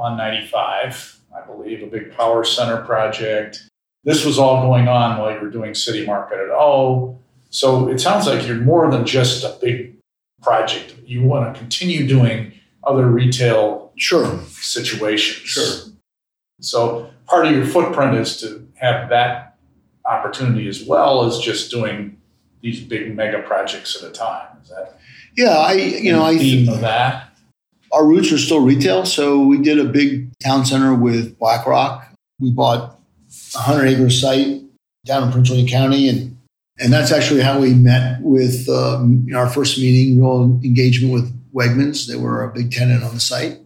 [0.00, 3.62] on 95, I believe, a big power center project.
[4.04, 7.18] This was all going on while you were doing City Market at O.
[7.50, 9.94] So it sounds like you're more than just a big
[10.42, 10.94] project.
[11.04, 12.52] You want to continue doing
[12.84, 14.38] other retail Sure.
[14.48, 15.46] situations.
[15.46, 15.92] Sure.
[16.62, 19.56] So part of your footprint is to have that
[20.06, 22.16] opportunity as well as just doing
[22.62, 24.46] these big mega projects at a time.
[24.62, 24.98] Is that
[25.36, 27.29] Yeah, I you know I theme of that?
[27.92, 29.04] Our roots are still retail.
[29.04, 32.06] So we did a big town center with BlackRock.
[32.38, 32.98] We bought
[33.54, 34.62] a hundred acre site
[35.04, 36.36] down in Prince William County, and
[36.78, 42.06] and that's actually how we met with um, our first meeting, real engagement with Wegmans.
[42.06, 43.58] They were a big tenant on the site.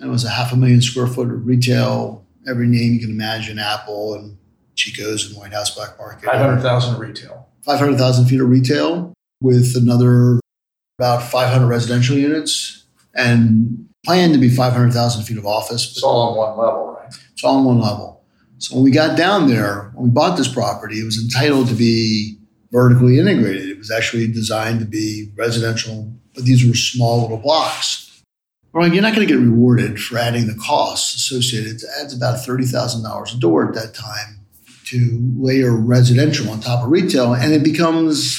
[0.00, 3.58] It was a half a million square foot of retail, every name you can imagine,
[3.58, 4.36] Apple and
[4.74, 6.26] Chico's and White House Black Market.
[6.26, 7.46] Five hundred thousand retail.
[7.66, 10.40] 500,000 feet of retail with another
[10.98, 12.85] about 500 residential units
[13.16, 15.90] and planned to be 500,000 feet of office.
[15.90, 17.14] It's all on one level, right?
[17.32, 18.24] It's all on one level.
[18.58, 21.74] So when we got down there, when we bought this property, it was entitled to
[21.74, 22.38] be
[22.72, 23.68] vertically integrated.
[23.68, 28.22] It was actually designed to be residential, but these were small little blocks.
[28.72, 31.76] We're like, you're not going to get rewarded for adding the costs associated.
[31.76, 34.46] It adds about $30,000 a door at that time
[34.86, 38.38] to layer residential on top of retail, and it becomes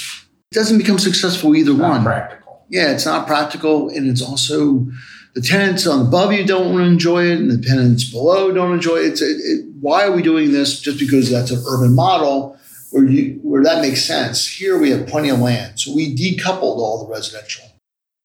[0.52, 2.04] it doesn't become successful either one.
[2.04, 2.37] practical.
[2.70, 4.88] Yeah, it's not practical, and it's also
[5.34, 8.74] the tenants on above you don't want to enjoy it, and the tenants below don't
[8.74, 9.06] enjoy it.
[9.06, 10.80] It's, it, it why are we doing this?
[10.80, 12.58] Just because that's an urban model
[12.92, 14.48] where you where that makes sense.
[14.48, 17.66] Here we have plenty of land, so we decoupled all the residential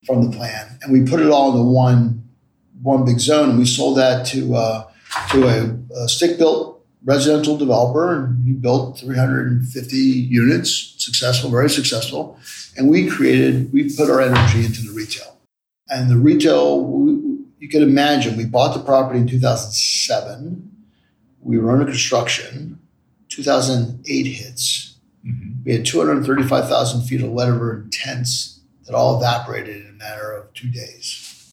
[0.05, 2.23] from the plan, and we put it all into one
[2.81, 4.87] one big zone, and we sold that to uh,
[5.31, 12.39] to a, a stick built residential developer, and he built 350 units, successful, very successful,
[12.77, 15.37] and we created we put our energy into the retail,
[15.89, 17.13] and the retail we,
[17.59, 20.71] you can imagine we bought the property in 2007,
[21.41, 22.79] we were under construction,
[23.29, 24.97] 2008 hits.
[25.25, 25.63] Mm-hmm.
[25.65, 30.53] We had 235,000 feet of letter of intents that all evaporated in a matter of
[30.53, 31.51] two days.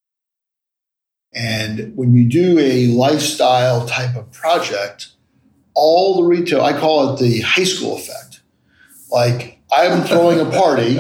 [1.33, 5.11] And when you do a lifestyle type of project,
[5.75, 8.41] all the retail, I call it the high school effect.
[9.13, 10.99] Like I'm throwing a party,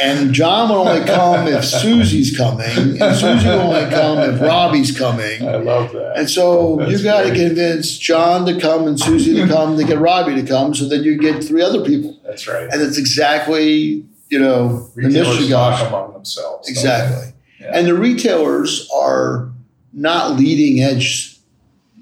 [0.00, 4.96] and John will only come if Susie's coming, and Susie will only come if Robbie's
[4.96, 5.46] coming.
[5.48, 6.14] I love that.
[6.18, 9.84] And so That's you got to convince John to come and Susie to come to
[9.84, 12.18] get Robbie to come, so then you get three other people.
[12.24, 12.68] That's right.
[12.70, 15.50] And it's exactly you know the mystery Retailers
[15.80, 16.68] talk among themselves.
[16.68, 17.32] exactly.
[17.60, 17.72] Yeah.
[17.78, 19.50] And the retailers are
[19.92, 21.36] not leading edge.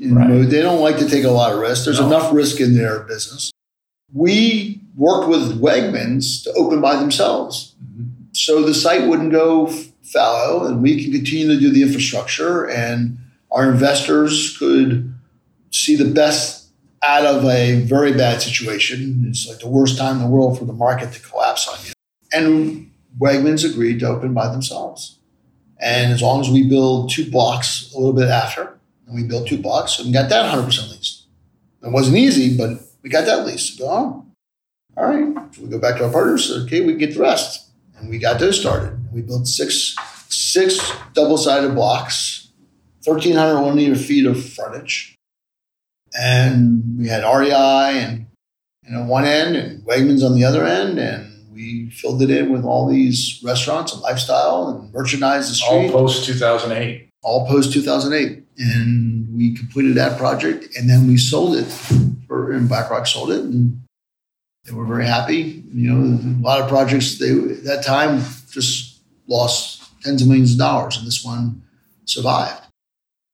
[0.01, 0.29] Right.
[0.29, 0.51] mode.
[0.51, 1.85] They don't like to take a lot of risk.
[1.85, 2.07] There's No.
[2.07, 3.51] enough risk in their business.
[4.13, 7.75] We worked with Wegmans to open by themselves.
[7.83, 8.09] Mhm.
[8.33, 9.73] So the site wouldn't go
[10.03, 13.17] fallow, and we can continue to do the infrastructure, and
[13.51, 15.15] our investors could
[15.71, 16.67] see the best
[17.03, 19.25] out of a very bad situation.
[19.29, 21.93] It's like the worst time in the world for the market to collapse on you.
[22.33, 22.91] And
[23.21, 25.19] Wegmans agreed to open by themselves.
[25.81, 28.75] And as long as we build two blocks a little bit after,
[29.07, 31.23] and we built two blocks and got that 100% leased.
[31.83, 33.79] It wasn't easy, but we got that leased.
[33.79, 34.28] Go on.
[34.99, 35.55] All right.
[35.55, 36.51] So we go back to our partners.
[36.65, 38.99] Okay, we get the rest and we got those started.
[39.13, 39.95] We built six
[40.29, 42.49] six double-sided blocks,
[43.05, 45.15] 1,300 linear feet of frontage,
[46.19, 48.27] and we had REI and
[48.85, 52.53] you know one end and Wegmans on the other end, and we filled it in
[52.53, 57.09] with all these restaurants and lifestyle and merchandise the street All post 2008.
[57.23, 61.67] all post 2008 and we completed that project and then we sold it
[62.31, 63.81] and blackrock sold it and
[64.69, 69.01] they were very happy you know a lot of projects they at that time just
[69.27, 71.63] lost tens of millions of dollars and this one
[72.05, 72.63] survived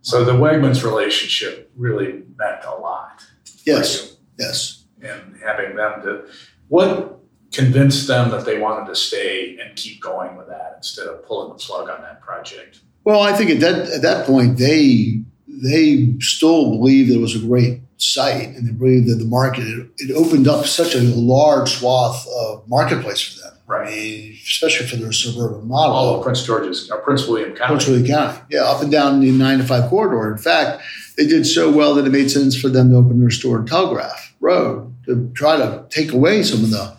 [0.02, 3.24] So the Wegmans relationship really meant a lot.
[3.66, 4.84] yes yes.
[5.02, 6.24] And having them to,
[6.68, 7.20] what
[7.52, 11.50] convinced them that they wanted to stay and keep going with that instead of pulling
[11.52, 12.80] the plug on that project?
[13.04, 15.20] well i think at that at that point they
[15.62, 19.66] they still believed that it was a great site and they believed that the market
[19.66, 23.88] it, it opened up such a large swath of marketplace for them Right.
[23.88, 25.96] I mean, especially for their suburban model.
[25.96, 27.68] All of Prince George's, or Prince William County.
[27.68, 28.38] Prince William County.
[28.50, 30.30] Yeah, up and down the nine to five corridor.
[30.30, 30.82] In fact,
[31.16, 33.66] they did so well that it made sense for them to open their store in
[33.66, 36.94] Telegraph Road to try to take away some of the,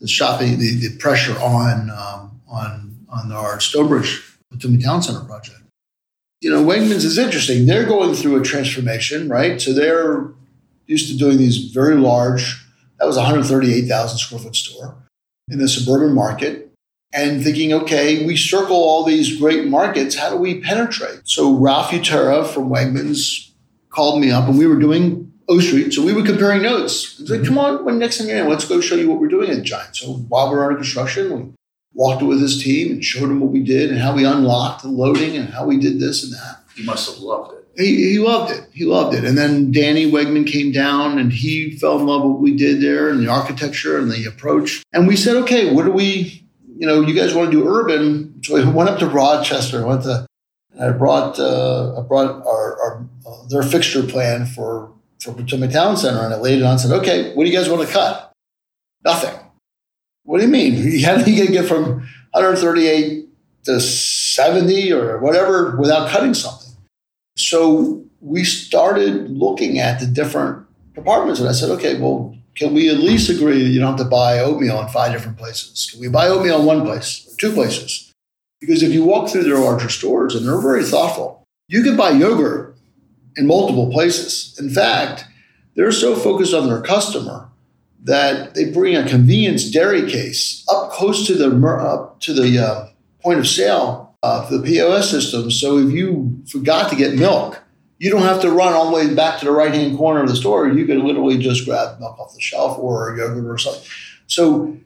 [0.00, 5.60] the shopping, the, the pressure on um, on on our Stonebridge Potomac Town Center project.
[6.40, 7.66] You know, Wegmans is interesting.
[7.66, 9.60] They're going through a transformation, right?
[9.60, 10.28] So they're
[10.86, 12.64] used to doing these very large.
[12.98, 14.96] That was 138,000 square foot store
[15.48, 16.70] in the suburban market
[17.12, 20.16] and thinking, okay, we circle all these great markets.
[20.16, 21.20] How do we penetrate?
[21.24, 23.50] So Ralph Uttaro from Wegmans
[23.90, 25.92] called me up and we were doing O Street.
[25.92, 27.16] So we were comparing notes.
[27.18, 27.48] He's like, mm-hmm.
[27.48, 29.62] come on, when next time you're in, let's go show you what we're doing at
[29.62, 29.96] Giant.
[29.96, 31.52] So while we are under construction, we
[31.96, 34.88] walked with his team and showed him what we did and how we unlocked the
[34.88, 36.62] loading and how we did this and that.
[36.76, 37.66] He must have loved it.
[37.76, 38.68] He, he loved it.
[38.72, 39.24] He loved it.
[39.24, 42.82] And then Danny Wegman came down and he fell in love with what we did
[42.82, 44.82] there and the architecture and the approach.
[44.92, 46.46] And we said, okay, what do we,
[46.76, 48.42] you know, you guys want to do urban?
[48.44, 49.82] So we went up to Rochester.
[49.82, 50.26] I went to,
[50.80, 55.96] I brought, uh, I brought our, our uh, their fixture plan for for Potomac Town
[55.96, 56.72] Center, and I laid it on.
[56.72, 58.32] and said, "Okay, what do you guys want to cut?
[59.04, 59.34] Nothing.
[60.26, 61.00] What do you mean?
[61.04, 63.28] How do you get from 138
[63.64, 66.76] to 70 or whatever without cutting something?"
[67.36, 72.88] So we started looking at the different departments, and I said, "Okay, well." Can we
[72.88, 75.90] at least agree that you don't have to buy oatmeal in five different places?
[75.90, 78.10] Can we buy oatmeal in one place or two places?
[78.60, 82.10] Because if you walk through their larger stores, and they're very thoughtful, you can buy
[82.10, 82.74] yogurt
[83.36, 84.56] in multiple places.
[84.58, 85.26] In fact,
[85.74, 87.45] they're so focused on their customer
[88.06, 92.88] that they bring a convenience dairy case up close to the up to the uh,
[93.20, 95.50] point of sale uh, the POS system.
[95.50, 97.62] So if you forgot to get milk,
[97.98, 100.28] you don't have to run all the way back to the right hand corner of
[100.28, 100.68] the store.
[100.68, 103.88] You can literally just grab milk off the shelf or yogurt or something.
[104.26, 104.76] So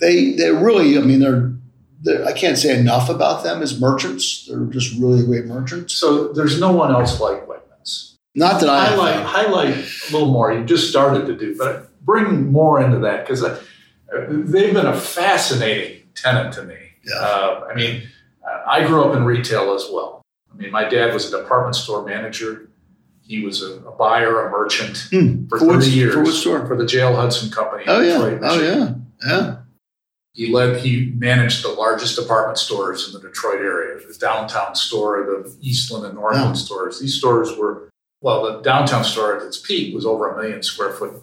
[0.00, 4.46] they they're really, I mean, they're I can't say enough about them as merchants.
[4.46, 5.94] They're just really great merchants.
[5.94, 8.14] So there's no one else like Wegmans.
[8.34, 10.52] Not that I highlight highlight a little more.
[10.52, 13.60] You just started to do, but bring more into that because uh,
[14.28, 16.76] they've been a fascinating tenant to me.
[17.04, 17.16] Yeah.
[17.16, 18.02] Uh, I mean,
[18.66, 20.22] I grew up in retail as well.
[20.52, 22.68] I mean, my dad was a department store manager.
[23.22, 25.46] He was a, a buyer, a merchant hmm.
[25.48, 26.14] for, for 30 which, years.
[26.14, 26.66] For which store?
[26.66, 27.14] For the J.L.
[27.14, 27.84] Hudson Company.
[27.86, 28.38] Oh, yeah.
[28.42, 28.94] Oh, yeah.
[29.26, 29.56] Yeah.
[30.32, 35.24] He led, he managed the largest department stores in the Detroit area, the downtown store,
[35.24, 37.00] the Eastland and Northland stores.
[37.00, 37.90] These stores were,
[38.20, 41.22] well, the downtown store at its peak was over a million square foot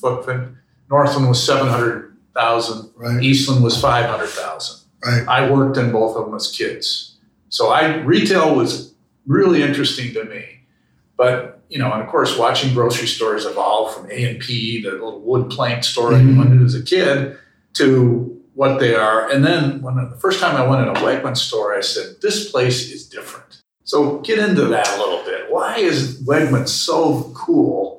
[0.00, 0.54] footprint.
[0.90, 2.90] Northland was 700,000.
[2.96, 3.22] Right.
[3.22, 4.86] Eastland was 500,000.
[5.04, 5.28] Right.
[5.28, 7.16] I worked in both of them as kids.
[7.48, 8.94] So I, retail was
[9.26, 10.60] really interesting to me.
[11.16, 15.50] But, you know, and of course, watching grocery stores evolve from A&P, the little wood
[15.50, 16.40] plank store mm-hmm.
[16.40, 17.36] I went to as a kid,
[17.74, 19.30] to what they are.
[19.30, 22.50] And then when the first time I went in a Wegman store, I said, this
[22.50, 23.62] place is different.
[23.84, 25.50] So get into that a little bit.
[25.50, 27.97] Why is Wegman so cool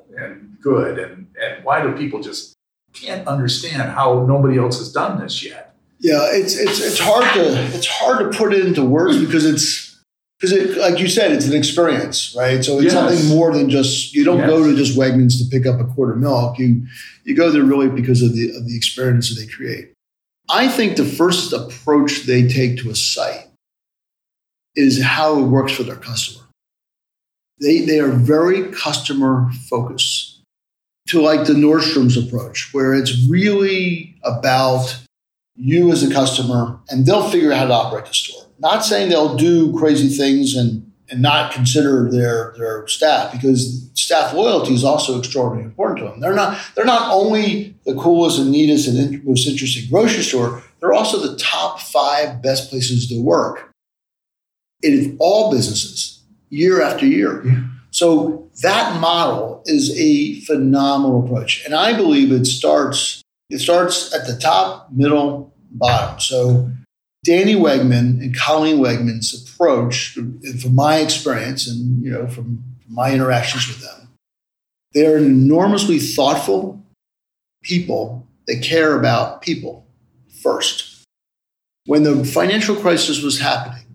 [0.60, 0.98] good?
[0.98, 2.54] And, and why do people just
[2.92, 5.74] can't understand how nobody else has done this yet?
[5.98, 10.00] Yeah, it's it's it's hard to it's hard to put it into words because it's
[10.38, 12.64] because it like you said, it's an experience, right?
[12.64, 12.94] So it's yes.
[12.94, 14.48] something more than just you don't yes.
[14.48, 16.58] go to just Wegmans to pick up a quart of milk.
[16.58, 16.86] You
[17.24, 19.92] you go there really because of the of the experience that they create.
[20.48, 23.46] I think the first approach they take to a site
[24.74, 26.46] is how it works for their customer.
[27.60, 30.29] They, they are very customer focused
[31.08, 34.98] to like the Nordstrom's approach, where it's really about
[35.56, 38.46] you as a customer and they'll figure out how to operate the store.
[38.58, 44.32] Not saying they'll do crazy things and and not consider their their staff because staff
[44.32, 46.20] loyalty is also extraordinarily important to them.
[46.20, 50.92] They're not they're not only the coolest and neatest and most interesting grocery store, they're
[50.92, 53.72] also the top five best places to work
[54.82, 57.44] in all businesses year after year.
[57.44, 57.60] Yeah.
[57.90, 64.28] So that model is a phenomenal approach, and I believe it starts it starts at
[64.28, 66.20] the top, middle, bottom.
[66.20, 66.70] So
[67.24, 70.16] Danny Wegman and Colleen Wegman's approach,
[70.62, 74.08] from my experience and you know from my interactions with them,
[74.92, 76.82] they're enormously thoughtful
[77.62, 79.86] people that care about people
[80.42, 81.04] first.
[81.86, 83.89] When the financial crisis was happening,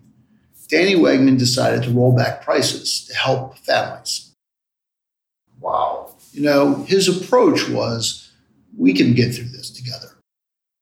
[0.67, 4.31] Danny Wegman decided to roll back prices to help families.
[5.59, 6.15] Wow.
[6.31, 8.31] You know, his approach was
[8.77, 10.09] we can get through this together.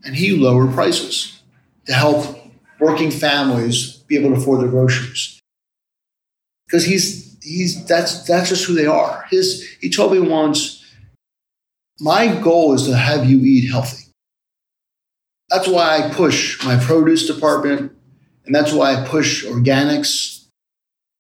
[0.04, 1.42] And he lowered prices
[1.86, 2.38] to help
[2.80, 5.40] working families be able to afford their groceries.
[6.68, 9.26] Because he's he's that's that's just who they are.
[9.30, 10.84] His he told me once,
[12.00, 14.04] my goal is to have you eat healthy.
[15.50, 17.92] That's why I push my produce department,
[18.46, 20.46] and that's why I push organics.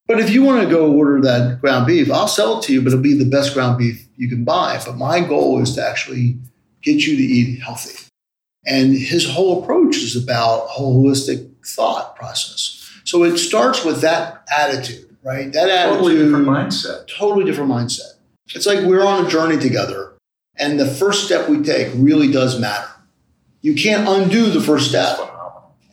[0.07, 2.81] But if you want to go order that ground beef, I'll sell it to you,
[2.81, 4.81] but it'll be the best ground beef you can buy.
[4.85, 6.37] But my goal is to actually
[6.81, 7.97] get you to eat healthy.
[8.65, 12.79] And his whole approach is about holistic thought process.
[13.05, 15.51] So it starts with that attitude, right?
[15.51, 15.99] That attitude.
[15.99, 17.07] Totally different mindset.
[17.07, 18.13] Totally different mindset.
[18.55, 20.13] It's like we're on a journey together,
[20.57, 22.89] and the first step we take really does matter.
[23.61, 25.17] You can't undo the first step.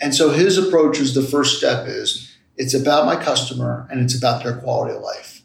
[0.00, 4.16] And so his approach is the first step is it's about my customer and it's
[4.16, 5.42] about their quality of life.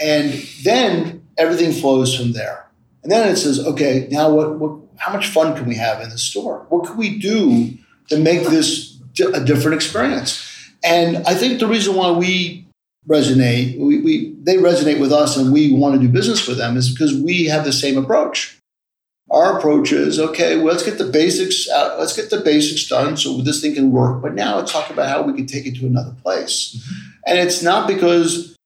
[0.00, 2.66] And then everything flows from there.
[3.02, 6.10] And then it says, okay, now what, what how much fun can we have in
[6.10, 6.66] the store?
[6.68, 8.98] What can we do to make this
[9.32, 10.44] a different experience?
[10.84, 12.66] And I think the reason why we
[13.08, 16.76] resonate, we, we, they resonate with us and we want to do business with them
[16.76, 18.57] is because we have the same approach.
[19.30, 23.16] Our approach is okay, well, let's get the basics out, let's get the basics done
[23.16, 24.22] so this thing can work.
[24.22, 26.76] But now let's talk about how we can take it to another place.
[26.76, 27.10] Mm-hmm.
[27.26, 28.56] And it's not because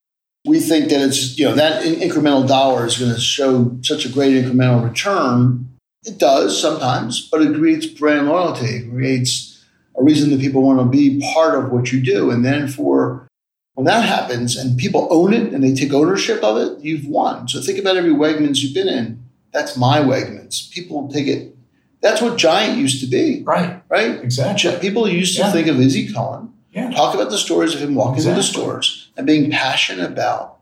[0.47, 4.09] we think that it's, you know, that incremental dollar is going to show such a
[4.09, 5.69] great incremental return.
[6.05, 8.67] It does sometimes, but it creates brand loyalty.
[8.67, 9.65] It creates
[9.97, 12.31] a reason that people want to be part of what you do.
[12.31, 13.29] And then for
[13.75, 17.49] when that happens and people own it and they take ownership of it, you've won.
[17.49, 19.22] So think about every Wegmans you've been in.
[19.53, 20.71] That's my Wegmans.
[20.71, 21.57] People take it.
[22.01, 23.43] That's what Giant used to be.
[23.43, 23.83] Right.
[23.89, 24.23] Right?
[24.23, 24.77] Exactly.
[24.81, 25.53] People used to yeah.
[25.53, 26.91] think of Izzy Cohen, yeah.
[26.91, 28.41] talk about the stories of him walking exactly.
[28.41, 30.59] the stores and being passionate about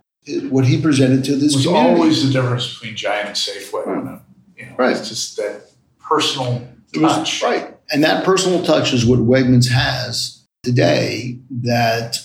[0.50, 1.94] what he presented to this was community.
[1.94, 3.86] always the difference between Giant and Safeway.
[3.86, 4.20] Right.
[4.56, 4.96] You know, right.
[4.96, 7.42] It's just that personal touch.
[7.42, 7.74] Right.
[7.90, 12.18] And that personal touch is what Wegmans has today that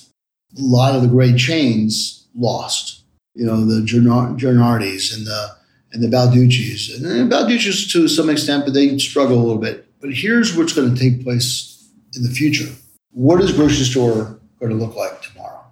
[0.58, 3.04] a lot of the great chains lost.
[3.34, 5.56] You know, the Giordano's and the
[5.96, 7.02] and the Balducci's.
[7.02, 9.88] And the Balducci's to some extent, but they struggle a little bit.
[10.02, 12.70] But here's what's going to take place in the future.
[13.12, 15.64] What is grocery store going to look like tomorrow?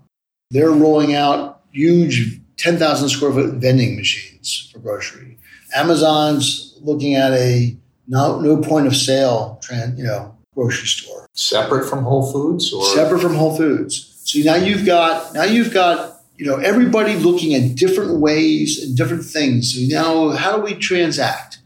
[0.50, 5.38] They're rolling out huge 10,000 square foot vending machines for grocery.
[5.76, 7.76] Amazon's looking at a
[8.08, 11.28] no, no point of sale, trend, you know, grocery store.
[11.34, 14.22] Separate from Whole Foods or separate from Whole Foods.
[14.24, 18.98] So now you've got now you've got you know everybody looking at different ways and
[18.98, 19.90] different things.
[19.90, 21.60] Now how do we transact?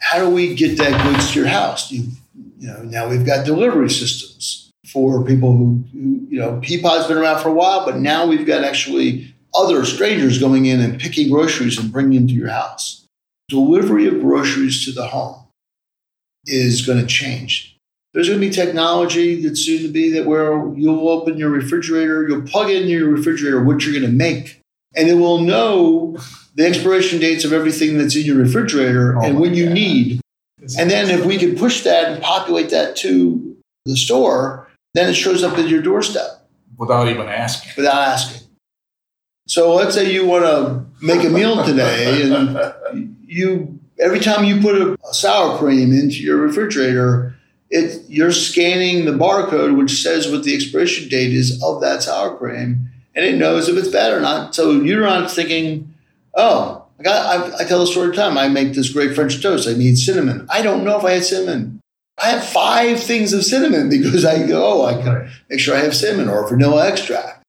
[0.00, 1.90] How do we get that goods to your house?
[1.90, 2.08] You,
[2.58, 7.18] you know now we've got delivery systems for people who, who you know Peapod's been
[7.18, 11.30] around for a while, but now we've got actually other strangers going in and picking
[11.30, 13.06] groceries and bringing them to your house.
[13.48, 15.46] Delivery of groceries to the home
[16.46, 17.71] is going to change
[18.12, 22.28] there's going to be technology that's soon to be that where you'll open your refrigerator,
[22.28, 24.60] you'll plug in your refrigerator what you're going to make,
[24.94, 26.18] and it will know
[26.54, 29.74] the expiration dates of everything that's in your refrigerator oh and what you God.
[29.74, 30.20] need.
[30.78, 33.56] and then if we can push that and populate that to
[33.86, 37.72] the store, then it shows up at your doorstep without even asking.
[37.76, 38.46] Without asking.
[39.48, 44.60] So let's say you want to make a meal today, and you every time you
[44.60, 47.34] put a, a sour cream into your refrigerator
[47.72, 52.36] it, you're scanning the barcode, which says what the expiration date is of that sour
[52.36, 54.54] cream, and it knows if it's bad or not.
[54.54, 55.94] So you're not thinking,
[56.34, 58.36] oh, I, got, I, I tell the story time.
[58.36, 59.66] I make this great French toast.
[59.66, 60.46] I need cinnamon.
[60.50, 61.80] I don't know if I had cinnamon.
[62.22, 65.80] I have five things of cinnamon because I go, oh, I can make sure I
[65.80, 67.42] have cinnamon or vanilla extract.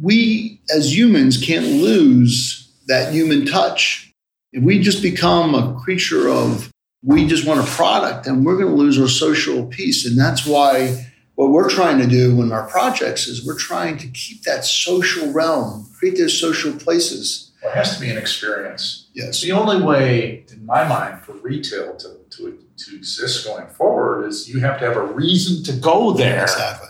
[0.00, 4.10] We as humans can't lose that human touch.
[4.52, 6.70] If we just become a creature of
[7.06, 10.04] we just want a product and we're going to lose our social piece.
[10.04, 11.06] And that's why
[11.36, 15.30] what we're trying to do in our projects is we're trying to keep that social
[15.30, 17.52] realm, create those social places.
[17.62, 19.06] Well, it has to be an experience.
[19.14, 19.40] Yes.
[19.40, 24.48] The only way, in my mind, for retail to, to, to exist going forward is
[24.48, 26.42] you have to have a reason to go there.
[26.42, 26.88] Exactly.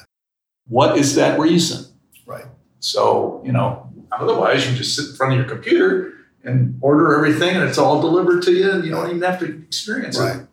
[0.66, 1.84] What is that reason?
[2.24, 2.46] Right.
[2.80, 6.15] So, you know, otherwise you just sit in front of your computer
[6.46, 9.58] and order everything and it's all delivered to you and you don't even have to
[9.62, 10.36] experience right.
[10.36, 10.46] it.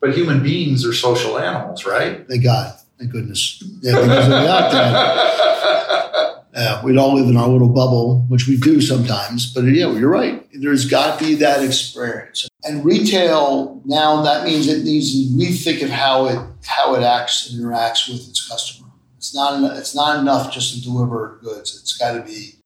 [0.00, 2.26] But human beings are social animals, right?
[2.26, 2.74] Thank God.
[2.98, 3.62] Thank goodness.
[3.82, 8.80] Yeah, because without that, yeah, we'd all live in our little bubble, which we do
[8.80, 9.52] sometimes.
[9.52, 10.46] But yeah, you're right.
[10.54, 12.48] There's got to be that experience.
[12.62, 17.50] And retail now that means it needs to rethink of how it how it acts
[17.50, 18.88] and interacts with its customer.
[19.16, 21.78] It's not it's not enough just to deliver goods.
[21.80, 22.59] It's got to be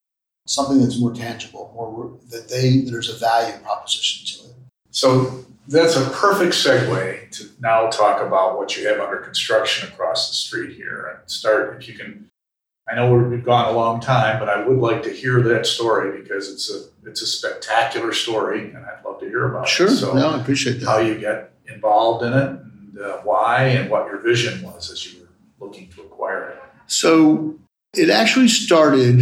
[0.47, 4.57] something that's more tangible, more that they there's a value proposition to it.
[4.91, 10.29] So that's a perfect segue to now talk about what you have under construction across
[10.29, 12.31] the street here and start if you can.
[12.87, 16.21] I know we've gone a long time, but I would like to hear that story
[16.21, 19.87] because it's a it's a spectacular story, and I'd love to hear about sure.
[19.87, 19.91] it.
[19.91, 20.87] Sure, so no, I appreciate that.
[20.87, 25.07] How you get involved in it, and uh, why, and what your vision was as
[25.07, 26.63] you were looking to acquire it.
[26.87, 27.59] So
[27.95, 29.21] it actually started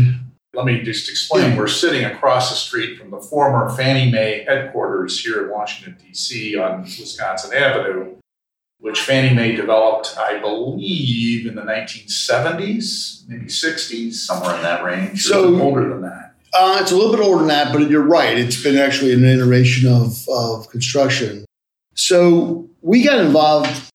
[0.55, 1.57] let me just explain.
[1.57, 6.57] We're sitting across the street from the former Fannie Mae headquarters here in Washington, D.C.
[6.57, 8.17] on Wisconsin Avenue,
[8.79, 15.25] which Fannie Mae developed, I believe, in the 1970s, maybe 60s, somewhere in that range.
[15.25, 16.35] So older than that.
[16.55, 18.37] Uh, it's a little bit older than that, but you're right.
[18.37, 21.47] It's been actually an iteration of, of construction.
[21.95, 23.91] So we got involved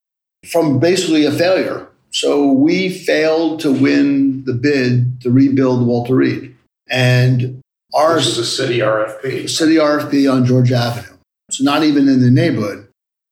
[0.52, 6.56] from basically a failure So we failed to win the bid to rebuild Walter Reed.
[6.90, 7.62] And
[7.94, 9.50] ours This is a city RFP.
[9.50, 11.18] city RFP on Georgia Avenue.
[11.52, 12.88] So not even in the neighborhood.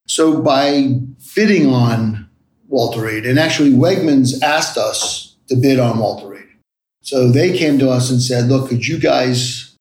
[0.07, 0.99] So by
[1.35, 2.29] bidding on
[2.67, 6.43] Walter Reed, and actually Wegmans asked us to bid on Walter Reed.
[7.01, 9.75] So they came to us and said, look, could you guys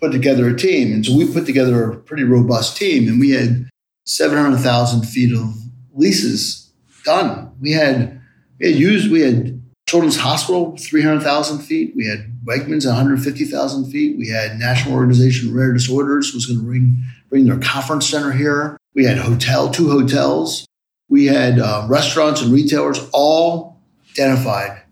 [0.00, 0.92] put together a team?
[0.92, 3.68] And so we put together a pretty robust team and we had
[4.06, 5.54] 700,000 feet of
[5.94, 6.70] leases
[7.04, 7.52] done.
[7.60, 8.20] We had,
[8.58, 9.53] we had used, we had
[9.86, 11.94] Children's Hospital, 300,000 feet.
[11.94, 14.16] We had Wegmans, 150,000 feet.
[14.16, 18.32] We had National Organization of Rare Disorders was going to bring, bring their conference center
[18.32, 18.78] here.
[18.94, 20.66] We had hotel, two hotels.
[21.08, 23.78] We had uh, restaurants and retailers all
[24.12, 24.82] identified.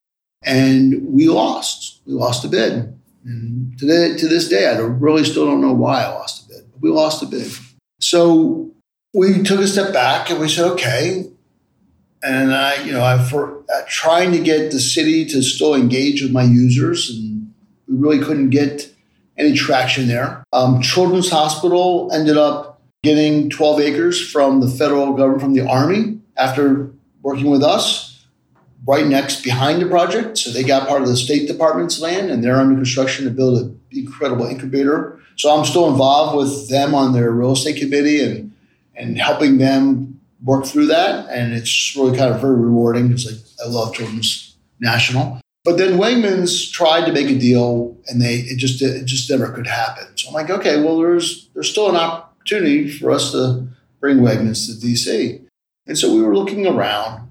[0.45, 2.03] And we lost.
[2.05, 2.99] We lost a bid.
[3.25, 6.71] And today, to this day, I really still don't know why I lost a bid.
[6.81, 7.51] We lost a bid.
[8.01, 8.73] So
[9.15, 11.32] we took a step back and we said, okay.
[12.23, 16.23] And I, you know, I for uh, trying to get the city to still engage
[16.23, 17.53] with my users, and
[17.89, 18.93] we really couldn't get
[19.37, 20.45] any traction there.
[20.53, 26.21] Um, Children's Hospital ended up getting 12 acres from the federal government, from the Army,
[26.37, 26.93] after
[27.23, 28.25] working with us,
[28.87, 30.39] right next behind the project.
[30.39, 33.59] So they got part of the State Department's land, and they're under construction to build
[33.59, 35.19] an incredible incubator.
[35.37, 38.53] So I'm still involved with them on their real estate committee and
[38.95, 40.12] and helping them
[40.45, 41.29] work through that.
[41.31, 43.27] And it's really kind of very rewarding because
[43.61, 45.41] I, I love Children's National.
[45.65, 49.49] But then Wegmans tried to make a deal, and they it just it just never
[49.53, 50.09] could happen.
[50.17, 53.69] So I'm like, okay, well, there's there's still an opportunity for us to
[54.01, 55.41] bring Wegmans to DC.
[55.87, 57.29] And so we were looking around,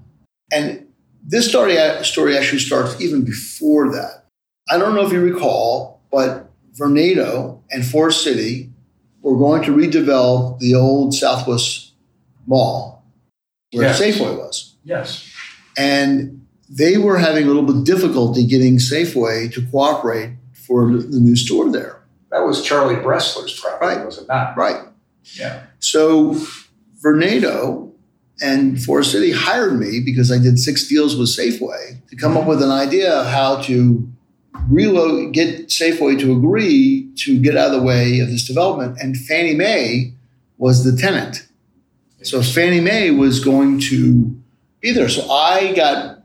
[0.50, 0.86] and
[1.22, 4.24] this story story actually starts even before that.
[4.70, 8.70] I don't know if you recall, but Vernado and Forest City
[9.20, 11.92] were going to redevelop the old Southwest
[12.46, 12.91] Mall
[13.72, 14.00] where Yes.
[14.00, 14.74] Safeway was.
[14.84, 15.24] Yes.
[15.76, 21.18] And they were having a little bit of difficulty getting Safeway to cooperate for the
[21.20, 21.98] new store there.
[22.30, 24.06] That was Charlie Bresler's property, Right.
[24.06, 24.56] was it not?
[24.56, 24.80] Right.
[25.38, 25.60] Yeah.
[25.80, 26.34] So
[27.04, 27.90] Vornado
[28.40, 32.46] and Forest City hired me because I did six deals with Safeway to come up
[32.46, 34.08] with an idea of how to
[34.68, 38.98] reload, get Safeway to agree to get out of the way of this development.
[39.00, 40.12] And Fannie Mae
[40.58, 41.46] was the tenant.
[42.22, 44.34] So Fannie Mae was going to
[44.80, 45.08] be there.
[45.08, 46.22] So I got,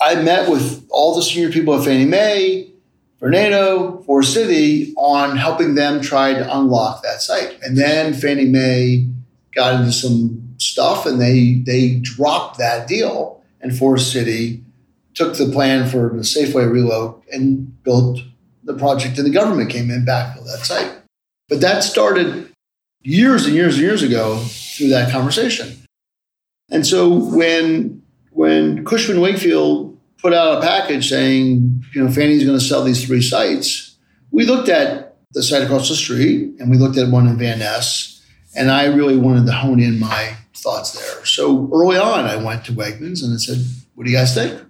[0.00, 2.70] I met with all the senior people at Fannie Mae,
[3.20, 7.58] Vornado, Forest City on helping them try to unlock that site.
[7.62, 9.08] And then Fannie Mae
[9.54, 13.42] got into some stuff and they they dropped that deal.
[13.60, 14.62] And Forest City
[15.14, 18.20] took the plan for the Safeway reload and built
[18.64, 20.90] the project, and the government came in backfilled that site.
[21.48, 22.53] But that started
[23.04, 25.86] years and years and years ago through that conversation.
[26.70, 32.58] And so when when Cushman Wakefield put out a package saying, you know, Fannie's going
[32.58, 33.96] to sell these three sites,
[34.32, 37.58] we looked at the site across the street and we looked at one in Van
[37.60, 38.24] Ness,
[38.56, 41.24] and I really wanted to hone in my thoughts there.
[41.26, 43.58] So early on, I went to Wegmans and I said,
[43.94, 44.60] "What do you guys think?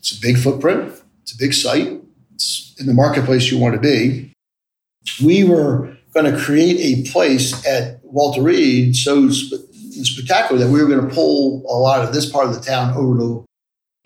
[0.00, 0.92] It's a big footprint.
[1.22, 2.00] It's a big site.
[2.34, 4.32] It's in the marketplace you want to be."
[5.22, 9.66] We were going to create a place at Walter Reed so sp-
[10.02, 12.96] spectacular that we were going to pull a lot of this part of the town
[12.96, 13.44] over to,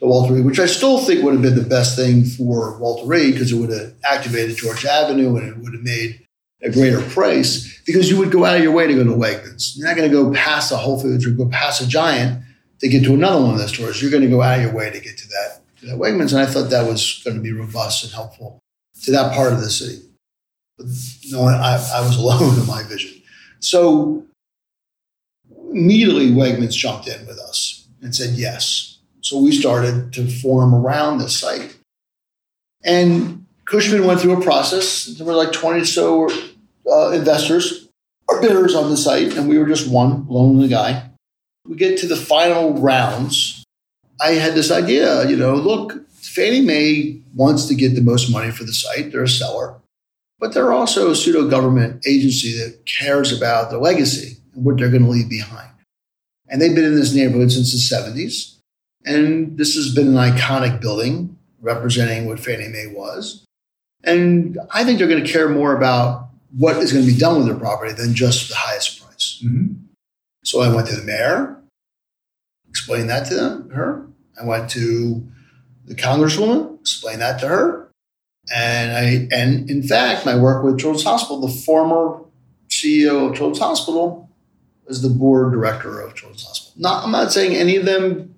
[0.01, 3.07] to Walter Reed, which I still think would have been the best thing for Walter
[3.07, 6.25] Reed because it would have activated Georgia Avenue and it would have made
[6.63, 9.77] a greater price because you would go out of your way to go to Wegmans.
[9.77, 12.43] You're not going to go past a Whole Foods or go past a Giant
[12.81, 14.01] to get to another one of those stores.
[14.01, 16.33] You're going to go out of your way to get to that, to that Wegmans.
[16.33, 18.59] And I thought that was going to be robust and helpful
[19.03, 20.08] to that part of the city.
[21.31, 23.23] No, I, I was alone in my vision.
[23.61, 24.25] So
[25.71, 28.99] immediately Wegmans jumped in with us and said yes.
[29.21, 31.77] So we started to form around this site.
[32.85, 35.05] And Cushman went through a process.
[35.05, 36.31] There were like 20 or so
[36.91, 37.89] uh, investors
[38.29, 41.11] or bidders on the site, and we were just one lonely guy.
[41.67, 43.65] We get to the final rounds.
[44.21, 48.51] I had this idea, you know, look, Fannie Mae wants to get the most money
[48.51, 49.13] for the site.
[49.13, 49.77] They're a seller,
[50.39, 54.91] but they're also a pseudo government agency that cares about the legacy and what they're
[54.91, 55.71] going to leave behind.
[56.49, 58.57] And they've been in this neighborhood since the 70s.
[59.05, 63.45] And this has been an iconic building representing what Fannie Mae was.
[64.05, 67.39] And I think they're going to care more about what is going to be done
[67.39, 69.43] with their property than just the highest price.
[69.45, 69.75] Mm-hmm.
[70.45, 71.61] So I went to the mayor,
[72.69, 74.07] explained that to them, her.
[74.41, 75.27] I went to
[75.85, 77.88] the congresswoman, explained that to her.
[78.55, 82.21] And I and in fact, my work with Children's Hospital, the former
[82.69, 84.31] CEO of Children's Hospital
[84.87, 86.81] is the board director of Children's Hospital.
[86.81, 88.37] Not, I'm not saying any of them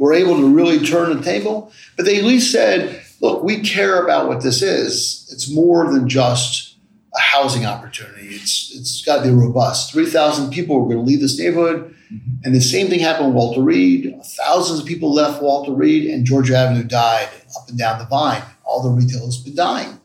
[0.00, 1.72] were able to really turn the table.
[1.96, 5.28] But they at least said, look, we care about what this is.
[5.32, 6.76] It's more than just
[7.14, 8.28] a housing opportunity.
[8.28, 9.92] It's it's got to be robust.
[9.92, 12.44] Three thousand people were going to leave this neighborhood, mm-hmm.
[12.44, 14.14] and the same thing happened with Walter Reed.
[14.36, 18.42] Thousands of people left Walter Reed, and Georgia Avenue died up and down the vine.
[18.70, 20.00] All the retail has been dying,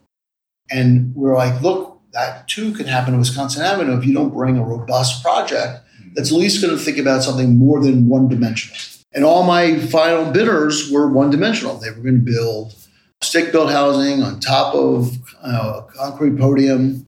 [0.71, 4.57] and we're like, look, that too can happen to Wisconsin Avenue if you don't bring
[4.57, 5.81] a robust project
[6.15, 8.77] that's at least going to think about something more than one dimensional.
[9.13, 11.77] And all my final bidders were one dimensional.
[11.77, 12.73] They were going to build
[13.21, 17.05] stick built housing on top of uh, a concrete podium.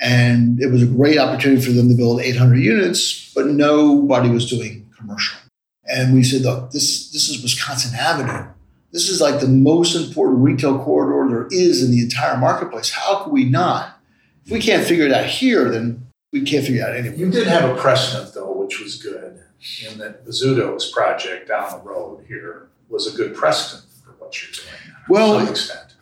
[0.00, 4.48] And it was a great opportunity for them to build 800 units, but nobody was
[4.48, 5.38] doing commercial.
[5.84, 8.48] And we said, look, this, this is Wisconsin Avenue.
[8.92, 12.90] This is like the most important retail corridor there is in the entire marketplace.
[12.90, 14.00] How could we not?
[14.46, 17.18] If we can't figure it out here, then we can't figure it out anywhere.
[17.18, 19.42] You did have a precedent, though, which was good,
[19.86, 24.52] in that Bozzuto's project down the road here was a good precedent for what you're
[24.52, 24.94] doing.
[25.08, 25.54] Well,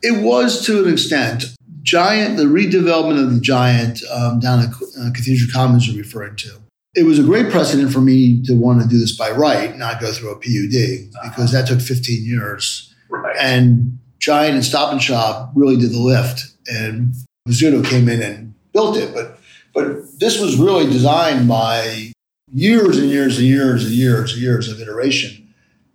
[0.02, 1.56] it was to an extent.
[1.82, 6.58] Giant, the redevelopment of the Giant um, down at uh, Cathedral Commons you're referring to.
[6.96, 10.00] It was a great precedent for me to want to do this by right, not
[10.00, 11.28] go through a PUD, uh-huh.
[11.28, 12.94] because that took 15 years.
[13.08, 13.36] Right.
[13.38, 17.14] And Giant and Stop and Shop really did the lift, and
[17.46, 19.14] Bozzuto came in and built it.
[19.14, 19.38] But
[19.74, 22.12] but this was really designed by
[22.52, 25.46] years and years and years and years and years of iteration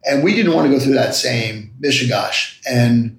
[0.06, 2.60] and we didn't want to go through that same mishigash.
[2.68, 3.18] And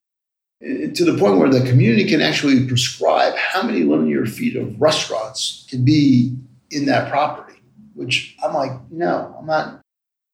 [0.61, 5.67] to the point where the community can actually prescribe how many linear feet of restaurants
[5.69, 6.37] can be
[6.71, 7.52] in that property,
[7.95, 9.81] which I'm like, no, I'm not.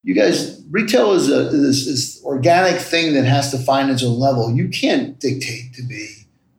[0.03, 4.17] You guys, retail is a is this organic thing that has to find its own
[4.17, 4.49] level.
[4.51, 6.07] You can't dictate to be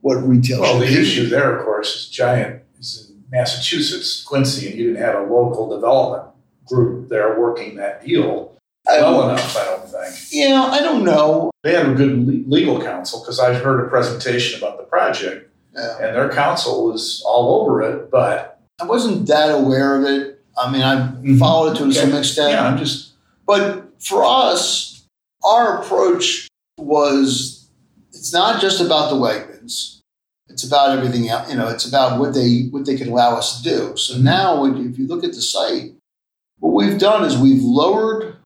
[0.02, 0.94] what retail well, the be.
[0.98, 5.32] issue there, of course, is giant is in Massachusetts, Quincy, and you didn't have a
[5.32, 6.34] local development
[6.66, 8.54] group there working that deal
[8.86, 10.14] well enough, I don't think.
[10.32, 11.50] Yeah, I don't know.
[11.62, 15.96] They had a good legal counsel because I heard a presentation about the project, Yeah.
[15.98, 18.10] and their counsel was all over it.
[18.10, 20.39] But I wasn't that aware of it.
[20.60, 21.38] I mean, I mm-hmm.
[21.38, 22.52] followed it to some extent.
[22.52, 23.12] yeah, I'm just
[23.46, 25.06] But for us,
[25.44, 27.68] our approach was
[28.12, 30.00] it's not just about the Wegmans.
[30.48, 31.50] It's about everything else.
[31.50, 33.96] You know, it's about what they what they can allow us to do.
[33.96, 34.24] So mm-hmm.
[34.24, 35.92] now, if you look at the site,
[36.58, 38.36] what we've done is we've lowered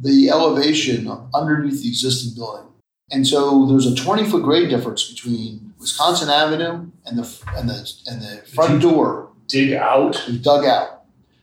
[0.00, 2.66] the elevation underneath the existing building.
[3.10, 7.92] And so there's a 20 foot grade difference between Wisconsin Avenue and the and the
[8.06, 9.28] and the front door.
[9.48, 10.24] Dig out.
[10.26, 11.01] We dug out.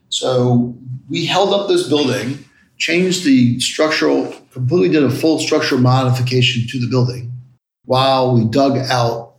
[0.09, 0.75] So
[1.09, 2.45] we held up this building,
[2.77, 7.31] changed the structural, completely did a full structural modification to the building,
[7.85, 9.35] while we dug out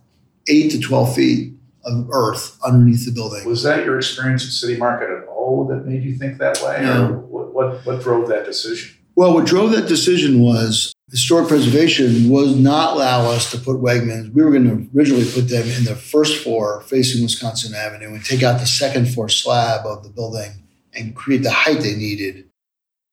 [0.47, 1.53] eight to 12 feet
[1.83, 3.45] of earth underneath the building.
[3.45, 6.79] Was that your experience at City Market at all that made you think that way,
[6.83, 7.07] no.
[7.07, 8.95] or what, what what drove that decision?
[9.15, 14.33] Well, what drove that decision was historic preservation was not allow us to put Wegmans.
[14.33, 18.23] We were going to originally put them in the first floor facing Wisconsin Avenue and
[18.23, 20.63] take out the second floor slab of the building
[20.93, 22.49] and create the height they needed,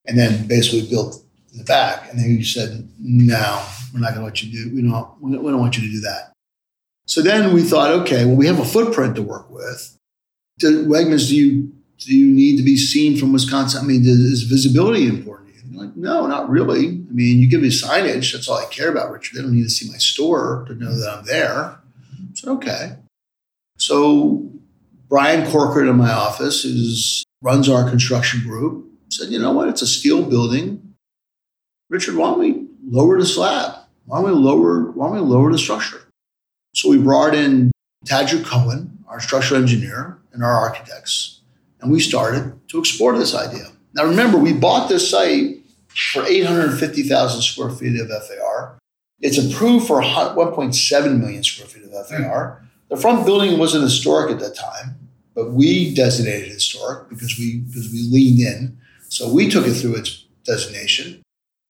[0.05, 1.23] and then basically build
[1.53, 2.09] the back.
[2.09, 4.75] And then you said, "No, we're not going to let you do.
[4.75, 5.21] We don't.
[5.21, 6.33] We don't want you to do that."
[7.05, 9.97] So then we thought, okay, well, we have a footprint to work with.
[10.59, 13.83] Do, Wegmans, do you do you need to be seen from Wisconsin?
[13.83, 15.28] I mean, is visibility important?
[15.99, 16.85] No, not really.
[16.87, 18.31] I mean, you give me signage.
[18.31, 19.35] That's all I care about, Richard.
[19.35, 21.77] They don't need to see my store to know that I'm there.
[22.35, 22.95] So, okay.
[23.77, 24.49] So
[25.09, 26.95] Brian Corcoran in my office, who
[27.41, 29.67] runs our construction group, said, you know what?
[29.67, 30.95] It's a steel building.
[31.89, 33.75] Richard, why don't we lower the slab?
[34.05, 36.07] Why don't we lower, why don't we lower the structure?
[36.75, 37.71] So we brought in
[38.05, 41.41] Tadjer Cohen, our structural engineer, and our architects,
[41.81, 43.65] and we started to explore this idea.
[43.93, 45.58] Now remember, we bought this site
[45.89, 48.77] for 850,000 square feet of FAR.
[49.21, 52.63] It's approved for 1.7 million square feet of FAR.
[52.89, 54.95] The front building wasn't historic at that time,
[55.35, 58.77] but we designated historic because we because we leaned in.
[59.09, 61.21] So we took it through its designation.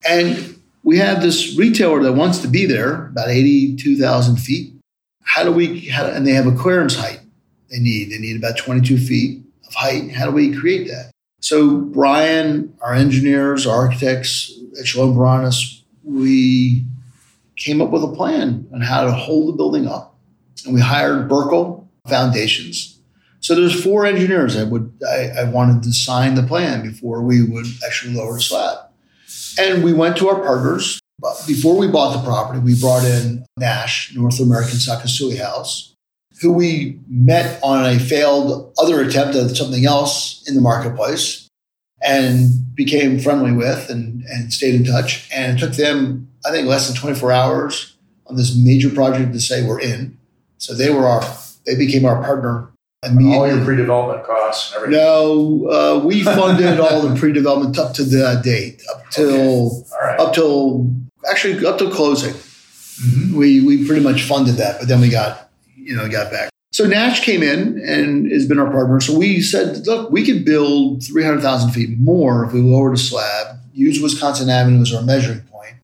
[0.08, 4.74] And we have this retailer that wants to be there, about 82,000 feet.
[5.22, 7.20] How do we, how, and they have a clearance height
[7.70, 8.10] they need.
[8.10, 10.10] They need about 22 feet of height.
[10.10, 11.10] How do we create that?
[11.40, 16.84] So Brian, our engineers, our architects at Shalom Baranes, we
[17.56, 20.16] came up with a plan on how to hold the building up.
[20.64, 22.98] And we hired Burkle Foundations.
[23.40, 27.42] So there's four engineers that would I, I wanted to sign the plan before we
[27.42, 28.78] would actually lower the slab.
[29.58, 31.00] And we went to our partners.
[31.46, 35.94] Before we bought the property, we brought in Nash, North American Sekisui House,
[36.40, 41.46] who we met on a failed other attempt at something else in the marketplace.
[42.02, 45.28] and became friendly with and, and stayed in touch.
[45.30, 47.94] And it took them, I think, less than 24 hours
[48.26, 50.16] on this major project to say we're in.
[50.56, 51.22] So they were our,
[51.66, 52.70] they became our partner
[53.04, 53.36] immediately.
[53.36, 55.02] All your pre-development costs and everything.
[55.02, 60.16] No, uh, we funded all the pre-development up to the date, up till okay.
[60.22, 60.90] up till
[61.30, 62.32] actually up till closing.
[62.32, 63.36] Mm-hmm.
[63.36, 65.49] We we pretty much funded that, but then we got
[65.80, 66.50] you know got back.
[66.72, 69.00] So Nash came in and has been our partner.
[69.00, 73.58] So we said, look, we could build 300,000 feet more if we lowered a slab,
[73.72, 75.74] use Wisconsin Avenue as our measuring point,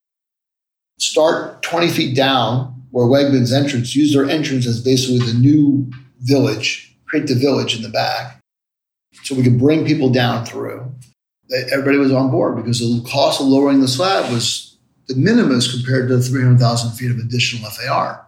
[1.01, 5.90] start 20 feet down where Wegmans entrance, use their entrance as basically the new
[6.20, 8.40] village, create the village in the back.
[9.24, 10.94] So we could bring people down through.
[11.73, 14.78] Everybody was on board because the cost of lowering the slab was
[15.09, 18.26] de minimis compared to 300,000 feet of additional FAR.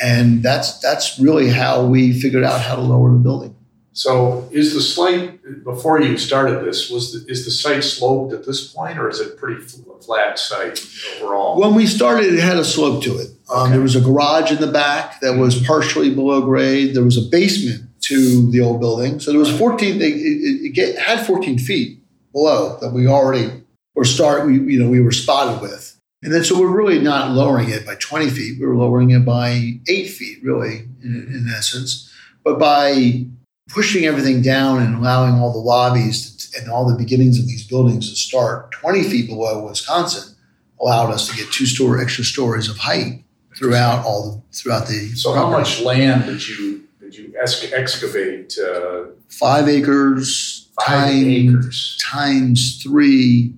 [0.00, 3.54] And that's that's really how we figured out how to lower the building.
[3.92, 8.46] So, is the site before you started this was the, is the site sloped at
[8.46, 10.80] this point, or is it pretty flat site
[11.16, 11.60] overall?
[11.60, 13.28] When we started, it had a slope to it.
[13.52, 13.72] Um, okay.
[13.72, 16.94] There was a garage in the back that was partially below grade.
[16.94, 19.96] There was a basement to the old building, so there was 14.
[19.96, 21.98] It, it, it had 14 feet
[22.32, 23.50] below that we already
[23.96, 24.46] were start.
[24.46, 25.99] We, you know we were spotted with.
[26.22, 28.60] And then, so we're really not lowering it by 20 feet.
[28.60, 32.12] We are lowering it by eight feet, really, in, in essence.
[32.44, 33.26] But by
[33.68, 37.66] pushing everything down and allowing all the lobbies to, and all the beginnings of these
[37.66, 40.36] buildings to start 20 feet below Wisconsin
[40.80, 43.24] allowed us to get two store extra stories of height
[43.56, 45.12] throughout all the throughout the.
[45.14, 48.58] So, how much land did you did you excavate?
[48.58, 50.68] Uh, five acres.
[50.78, 53.52] Five times, acres times three,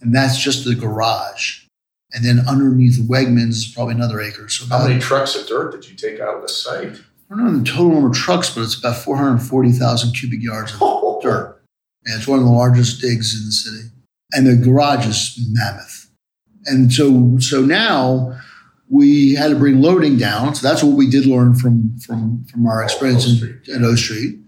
[0.00, 1.64] and that's just the garage.
[2.12, 4.48] And then underneath Wegmans is probably another acre.
[4.48, 7.00] So how many trucks of dirt did you take out of the site?
[7.30, 10.78] I don't know the total number of trucks, but it's about 440,000 cubic yards of
[10.82, 11.20] oh.
[11.22, 11.62] dirt.
[12.04, 13.94] And it's one of the largest digs in the city.
[14.32, 16.10] And the garage is mammoth.
[16.66, 18.38] And so, so now
[18.88, 20.54] we had to bring loading down.
[20.54, 23.82] So that's what we did learn from, from, from our oh, experience oh, in, at
[23.82, 24.38] O Street.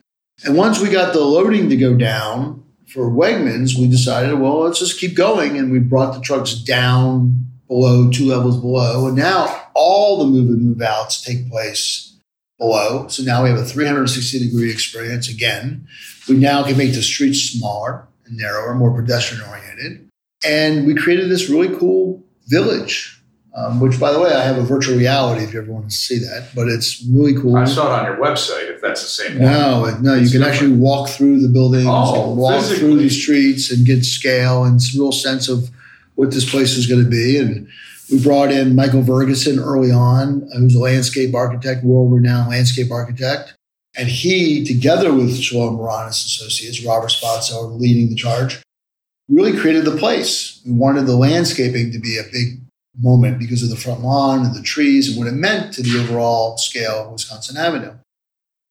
[0.45, 4.81] And once we got the loading to go down for Wegmans, we decided, well, let's
[4.81, 5.57] just keep going.
[5.57, 9.07] And we brought the trucks down below, two levels below.
[9.07, 12.15] And now all the move and move outs take place
[12.59, 13.09] below.
[13.09, 15.89] So now we have a 360 degree experience again.
[16.29, 20.09] We now can make the streets smaller and narrower, more pedestrian oriented.
[20.45, 23.23] And we created this really cool village
[23.55, 25.95] um, which, by the way, I have a virtual reality if you ever want to
[25.95, 26.49] see that.
[26.55, 27.55] But it's really cool.
[27.55, 28.71] I saw it on your website.
[28.71, 29.53] If that's the same one.
[29.53, 32.79] No, no, you can actually walk through the buildings, oh, walk physically.
[32.79, 35.71] through these streets, and get scale and some real sense of
[36.15, 37.39] what this place is going to be.
[37.39, 37.69] And
[38.11, 43.55] we brought in Michael Vergason early on, who's a landscape architect, world-renowned landscape architect.
[43.97, 48.63] And he, together with Shalom Baranes Associates, Robert Spotso, leading the charge,
[49.29, 50.61] really created the place.
[50.67, 52.61] We wanted the landscaping to be a big
[53.01, 55.99] moment because of the front lawn and the trees and what it meant to the
[56.01, 57.95] overall scale of Wisconsin Avenue.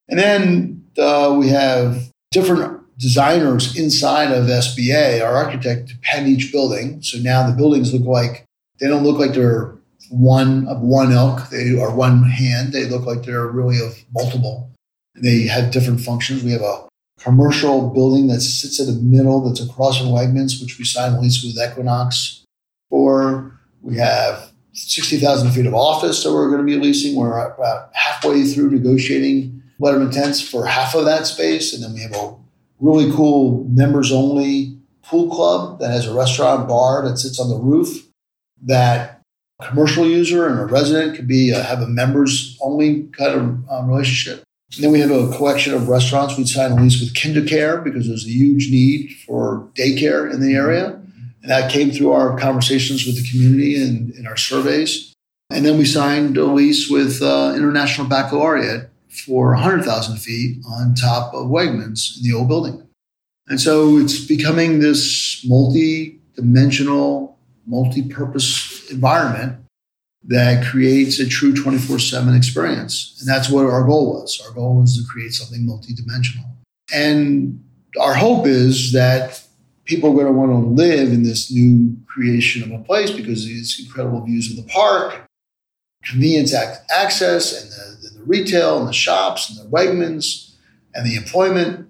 [0.09, 7.01] And then uh, we have different designers inside of SBA, our architect, pen each building.
[7.01, 8.45] So now the buildings look like
[8.79, 9.75] they don't look like they're
[10.09, 12.73] one of one ilk, they are one hand.
[12.73, 14.69] They look like they're really of multiple.
[15.15, 16.43] They have different functions.
[16.43, 16.87] We have a
[17.19, 21.19] commercial building that sits in the middle that's across from Wegmans, which we signed a
[21.19, 22.43] lease with Equinox
[22.89, 23.59] for.
[23.81, 27.15] We have 60,000 feet of office that we're going to be leasing.
[27.15, 31.73] We're about halfway through negotiating letter of intents for half of that space.
[31.73, 32.35] And then we have a
[32.81, 37.57] really cool members only pool club that has a restaurant bar that sits on the
[37.57, 38.07] roof
[38.63, 39.21] that
[39.59, 43.69] a commercial user and a resident could be uh, have a members only kind of
[43.69, 44.43] um, relationship.
[44.75, 46.37] And then we have a collection of restaurants.
[46.37, 50.53] We signed a lease with KinderCare because there's a huge need for daycare in the
[50.53, 50.99] area.
[51.41, 55.13] And that came through our conversations with the community and in our surveys.
[55.49, 61.33] And then we signed a lease with uh, International Baccalaureate for 100,000 feet on top
[61.33, 62.88] of Wegmans in the old building.
[63.47, 69.57] And so it's becoming this multi dimensional, multi purpose environment
[70.23, 73.17] that creates a true 24 7 experience.
[73.19, 74.41] And that's what our goal was.
[74.45, 76.45] Our goal was to create something multi dimensional.
[76.93, 77.63] And
[77.99, 79.43] our hope is that
[79.85, 83.45] people are going to want to live in this new creation of a place because
[83.45, 85.25] of it's incredible views of the park,
[86.03, 87.90] convenience access, and the,
[88.22, 90.53] the retail, and the shops, and the Wegmans,
[90.93, 91.88] and the employment.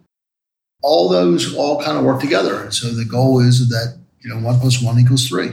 [0.83, 2.63] All those all kind of work together.
[2.63, 5.51] And so the goal is that you know one plus one equals three.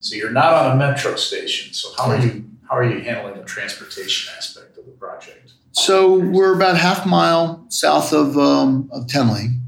[0.00, 1.72] So you're not on a metro station.
[1.72, 5.52] So how are you how are you handling the transportation aspect of the project?
[5.72, 9.60] So we're about half mile south of um, of Tenley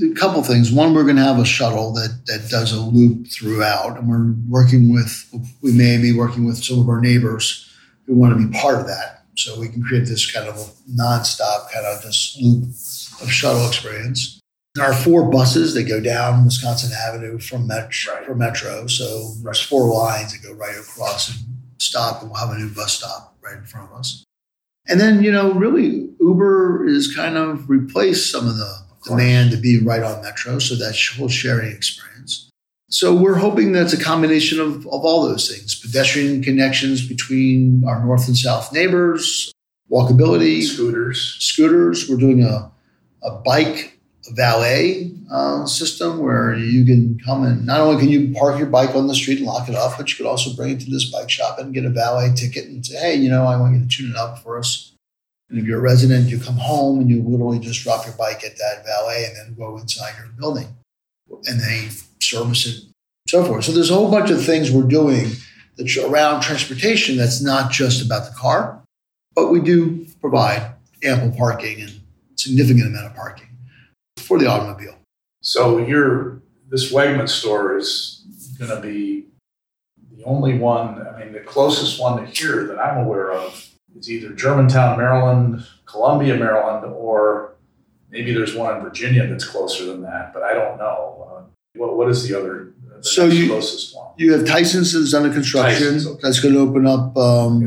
[0.00, 0.72] a couple things.
[0.72, 4.34] One, we're going to have a shuttle that that does a loop throughout, and we're
[4.48, 5.28] working with.
[5.60, 7.68] We may be working with some of our neighbors
[8.06, 10.56] who want to be part of that, so we can create this kind of
[10.90, 12.64] nonstop kind of this loop
[13.22, 14.40] of shuttle experience.
[14.74, 18.24] There are four buses that go down Wisconsin Avenue from Metro, right.
[18.24, 18.86] from Metro.
[18.86, 21.38] So there's four lines that go right across and
[21.78, 24.24] stop, and we'll have a new bus stop right in front of us.
[24.88, 29.56] And then, you know, really Uber is kind of replaced some of the demand to
[29.56, 32.48] be right on Metro, so that whole sharing experience.
[32.92, 38.04] So we're hoping that's a combination of, of all those things: pedestrian connections between our
[38.04, 39.50] north and south neighbors,
[39.90, 42.06] walkability, scooters, scooters.
[42.08, 42.70] We're doing a,
[43.22, 43.98] a bike
[44.32, 48.94] valet uh, system where you can come and not only can you park your bike
[48.94, 51.10] on the street and lock it up, but you could also bring it to this
[51.10, 53.80] bike shop and get a valet ticket and say, hey, you know, I want you
[53.80, 54.92] to tune it up for us.
[55.48, 58.44] And if you're a resident, you come home and you literally just drop your bike
[58.44, 60.76] at that valet and then go inside your building
[61.46, 61.88] and they
[62.22, 62.84] service it,
[63.28, 63.64] so forth.
[63.64, 65.32] So there's a whole bunch of things we're doing
[65.76, 68.82] that's around transportation that's not just about the car,
[69.34, 70.72] but we do provide
[71.04, 72.00] ample parking and
[72.36, 73.48] significant amount of parking
[74.18, 74.96] for the automobile.
[75.42, 78.24] So your this Wegman store is
[78.58, 79.26] going to be
[80.16, 81.06] the only one.
[81.06, 85.66] I mean, the closest one to here that I'm aware of is either Germantown, Maryland,
[85.84, 87.54] Columbia, Maryland, or
[88.10, 90.32] maybe there's one in Virginia that's closer than that.
[90.32, 91.31] But I don't know.
[91.74, 92.72] What, what is the other?
[92.96, 94.08] The so you closest one?
[94.16, 96.06] You have Tyson's that's under construction.
[96.06, 96.20] Okay.
[96.22, 97.66] That's going to open up um,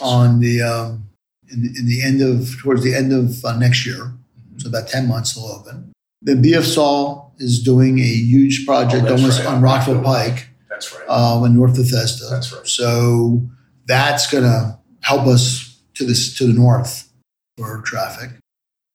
[0.00, 1.08] on the um,
[1.48, 3.96] in, in, the end of towards the end of uh, next year.
[3.96, 4.58] Mm-hmm.
[4.58, 5.92] So about ten months they'll open.
[6.22, 9.48] The BF Saul is doing a huge project oh, almost right.
[9.48, 10.48] on Rockville Pike.
[10.68, 11.04] That's right.
[11.08, 12.26] Uh, in North Bethesda.
[12.28, 12.66] That's right.
[12.66, 13.42] So
[13.86, 17.12] that's going to help us to this to the north
[17.56, 18.30] for traffic.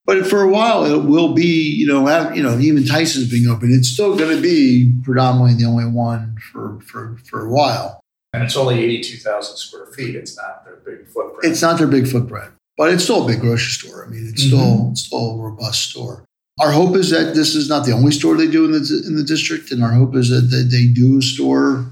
[0.09, 3.71] But for a while, it will be, you know, you know, even Tyson's being open.
[3.71, 8.01] It's still going to be predominantly the only one for for for a while.
[8.33, 10.15] And it's only eighty-two thousand square feet.
[10.15, 11.43] It's not their big footprint.
[11.43, 14.03] It's not their big footprint, but it's still a big grocery store.
[14.03, 14.57] I mean, it's mm-hmm.
[14.57, 16.25] still it's still a robust store.
[16.59, 19.15] Our hope is that this is not the only store they do in the in
[19.15, 21.85] the district, and our hope is that, that they do store,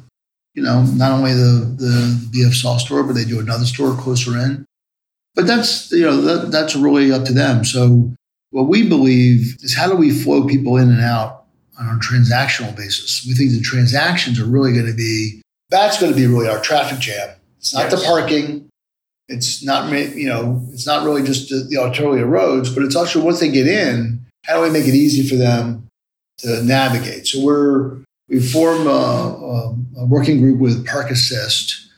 [0.56, 4.40] you know, not only the the BF Saul store, but they do another store closer
[4.40, 4.66] in.
[5.38, 7.64] But that's you know that, that's really up to them.
[7.64, 8.12] So
[8.50, 11.46] what we believe is how do we flow people in and out
[11.80, 13.24] on a transactional basis?
[13.26, 16.60] We think the transactions are really going to be that's going to be really our
[16.60, 17.36] traffic jam.
[17.60, 18.02] It's not yes.
[18.02, 18.68] the parking.
[19.28, 23.24] It's not you know it's not really just the, the arterial roads, but it's also
[23.24, 25.88] once they get in how do we make it easy for them
[26.40, 27.28] to navigate?
[27.28, 27.98] So we're
[28.28, 31.92] we formed a, a, a working group with Park Assist,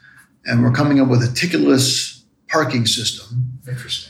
[0.43, 2.18] and we're coming up with a ticketless
[2.49, 3.59] parking system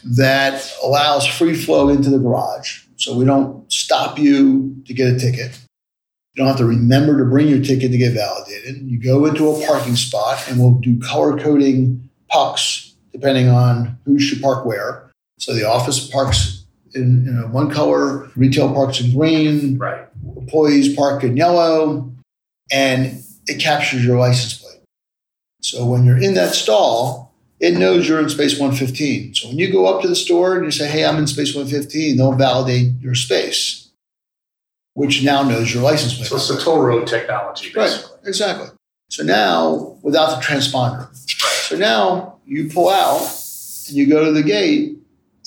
[0.04, 2.84] that allows free flow into the garage.
[2.96, 5.60] So we don't stop you to get a ticket.
[6.34, 8.78] You don't have to remember to bring your ticket to get validated.
[8.84, 14.20] You go into a parking spot, and we'll do color coding pucks depending on who
[14.20, 15.10] should park where.
[15.40, 20.06] So the office parks in, in a one color, retail parks in green, right.
[20.38, 22.12] employees park in yellow,
[22.72, 24.82] and it captures your license plate.
[25.62, 27.29] So when you're in that stall,
[27.60, 29.36] it knows you're in space 115.
[29.36, 31.54] So when you go up to the store and you say, hey, I'm in space
[31.54, 33.90] 115, they'll validate your space,
[34.94, 36.28] which now knows your license plate.
[36.28, 38.12] So it's the toll road technology, basically.
[38.18, 38.70] Right, exactly.
[39.10, 41.08] So now, without the transponder.
[41.08, 41.60] Right.
[41.64, 43.22] So now you pull out
[43.88, 44.98] and you go to the gate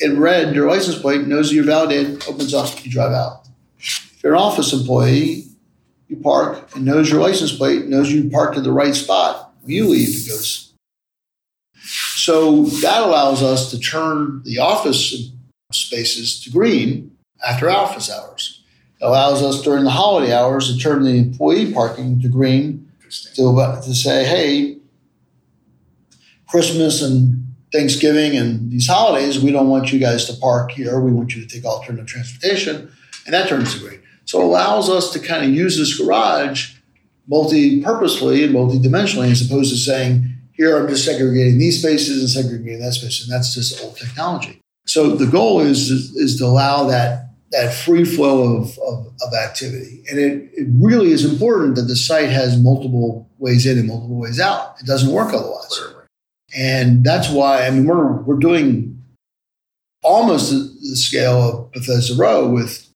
[0.01, 3.47] in red, your license plate knows you're validated, opens up, you drive out.
[3.79, 5.47] If you're an office employee,
[6.09, 9.55] you park and knows your license plate, knows you parked at the right spot.
[9.63, 10.72] When you leave, it goes.
[12.23, 15.33] So that allows us to turn the office
[15.73, 18.63] spaces to green after office hours.
[19.01, 22.89] It allows us during the holiday hours to turn the employee parking to green
[23.35, 24.79] to, to say, hey,
[26.47, 31.01] Christmas and Thanksgiving and these holidays, we don't want you guys to park here.
[31.01, 32.93] We want you to take alternative transportation.
[33.27, 34.01] And that turns to green.
[34.27, 36.77] So it allows us to kind of use this garage
[37.27, 40.29] multi-purposely and multi-dimensionally as opposed to saying,
[40.63, 43.23] here I'm just segregating these spaces and segregating that space.
[43.23, 44.61] And that's just old technology.
[44.87, 50.05] So the goal is, is, to allow that, that free flow of, of, of activity.
[50.09, 54.19] And it, it really is important that the site has multiple ways in and multiple
[54.19, 54.77] ways out.
[54.81, 55.81] It doesn't work otherwise.
[56.57, 59.03] And that's why, I mean, we're, we're doing
[60.03, 62.89] almost the scale of Bethesda Row with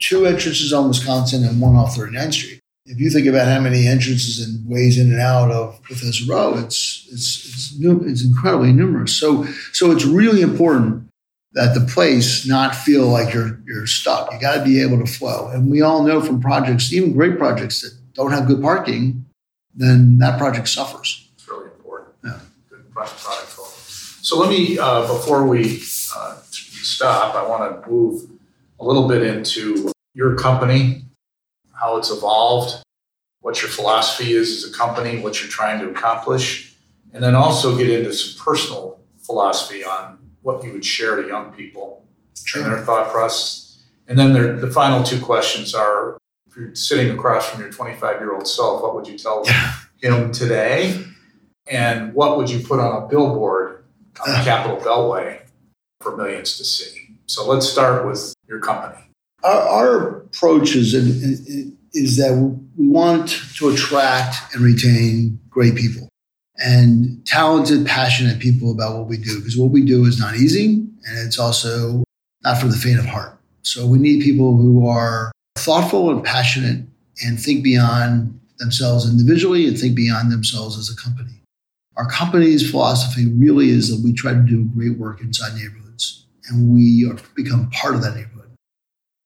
[0.00, 2.57] two entrances on Wisconsin and one off 39th Street.
[2.90, 6.54] If you think about how many entrances and ways in and out of Bethesda Row,
[6.58, 9.12] it's, it's, it's, it's incredibly numerous.
[9.14, 11.08] So, so it's really important
[11.52, 14.32] that the place not feel like you're you're stuck.
[14.32, 15.48] You got to be able to flow.
[15.48, 19.26] And we all know from projects, even great projects that don't have good parking,
[19.74, 21.28] then that project suffers.
[21.34, 22.14] It's really important.
[22.24, 22.40] Yeah.
[22.70, 23.64] Good product flow.
[24.22, 25.80] So let me, uh, before we
[26.16, 28.30] uh, stop, I want to move
[28.80, 31.04] a little bit into your company,
[31.78, 32.82] how it's evolved,
[33.40, 36.74] what your philosophy is as a company, what you're trying to accomplish,
[37.12, 41.52] and then also get into some personal philosophy on what you would share to young
[41.52, 42.04] people
[42.54, 43.82] and their thought process.
[44.06, 46.16] And then there, the final two questions are
[46.48, 49.44] if you're sitting across from your 25 year old self, what would you tell
[50.00, 51.04] him today?
[51.70, 53.84] And what would you put on a billboard
[54.26, 55.42] on the Capitol Beltway
[56.00, 57.18] for millions to see?
[57.26, 59.07] So let's start with your company.
[59.42, 60.94] Our, our approach is,
[61.92, 62.32] is that
[62.76, 66.08] we want to attract and retain great people
[66.58, 70.74] and talented, passionate people about what we do because what we do is not easy
[71.06, 72.02] and it's also
[72.42, 73.38] not for the faint of heart.
[73.62, 76.84] So we need people who are thoughtful and passionate
[77.24, 81.42] and think beyond themselves individually and think beyond themselves as a company.
[81.96, 86.72] Our company's philosophy really is that we try to do great work inside neighborhoods and
[86.72, 88.37] we become part of that neighborhood.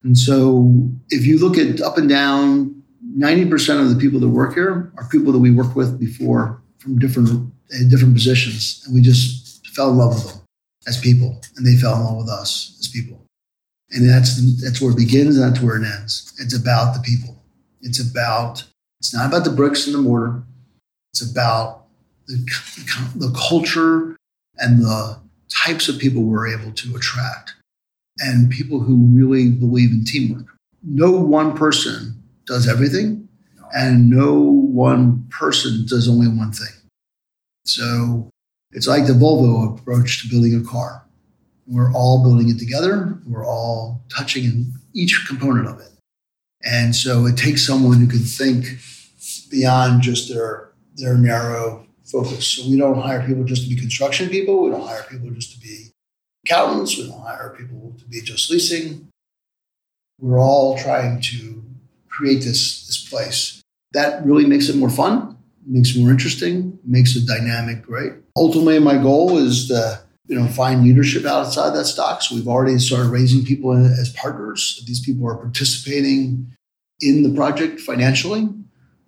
[0.04, 0.72] And so
[1.10, 2.82] if you look at up and down,
[3.16, 6.98] 90% of the people that work here are people that we worked with before from
[6.98, 10.42] different uh, different positions, and we just fell in love with them
[10.86, 13.24] as people, and they fell in love with us as people.
[13.90, 16.34] And that's that's where it begins, and that's where it ends.
[16.38, 17.42] It's about the people.
[17.82, 18.64] It's about
[19.00, 20.42] it's not about the bricks and the mortar.
[21.12, 21.86] It's about
[22.26, 22.36] the,
[23.16, 24.16] the culture
[24.58, 25.18] and the
[25.48, 27.54] types of people we're able to attract,
[28.18, 30.46] and people who really believe in teamwork.
[30.82, 33.28] No one person does everything,
[33.74, 36.74] and no one person does only one thing.
[37.64, 38.30] So
[38.72, 41.04] it's like the Volvo approach to building a car.
[41.66, 45.88] We're all building it together, we're all touching in each component of it.
[46.64, 48.78] And so it takes someone who can think
[49.50, 52.46] beyond just their, their narrow focus.
[52.46, 55.52] So we don't hire people just to be construction people, we don't hire people just
[55.54, 55.91] to be
[56.44, 59.08] accountants, we don't hire people to be just leasing.
[60.20, 61.64] We're all trying to
[62.08, 63.60] create this, this place.
[63.92, 65.36] That really makes it more fun,
[65.66, 68.12] makes it more interesting, makes it dynamic, right?
[68.36, 72.22] Ultimately, my goal is to you know find leadership outside that stock.
[72.22, 74.82] So we've already started raising people as partners.
[74.86, 76.54] These people are participating
[77.00, 78.48] in the project financially.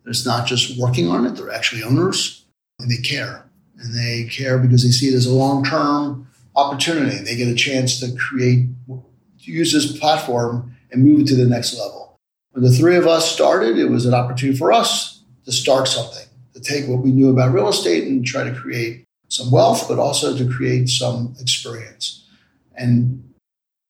[0.07, 2.45] It's not just working on it; they're actually owners,
[2.79, 3.47] and they care.
[3.79, 7.17] And they care because they see it as a long-term opportunity.
[7.19, 9.03] They get a chance to create, to
[9.51, 12.19] use this platform and move it to the next level.
[12.53, 16.27] When the three of us started, it was an opportunity for us to start something,
[16.55, 19.99] to take what we knew about real estate and try to create some wealth, but
[19.99, 22.27] also to create some experience.
[22.77, 23.35] And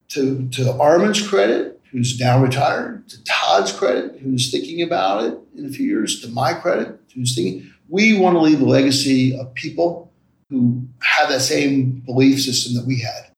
[0.08, 5.66] to, to Armin's credit, who's now retired, to Todd's credit, who's thinking about it in
[5.66, 9.52] a few years, to my credit, who's thinking, we want to leave a legacy of
[9.54, 10.10] people
[10.54, 13.30] who have that same belief system that we had.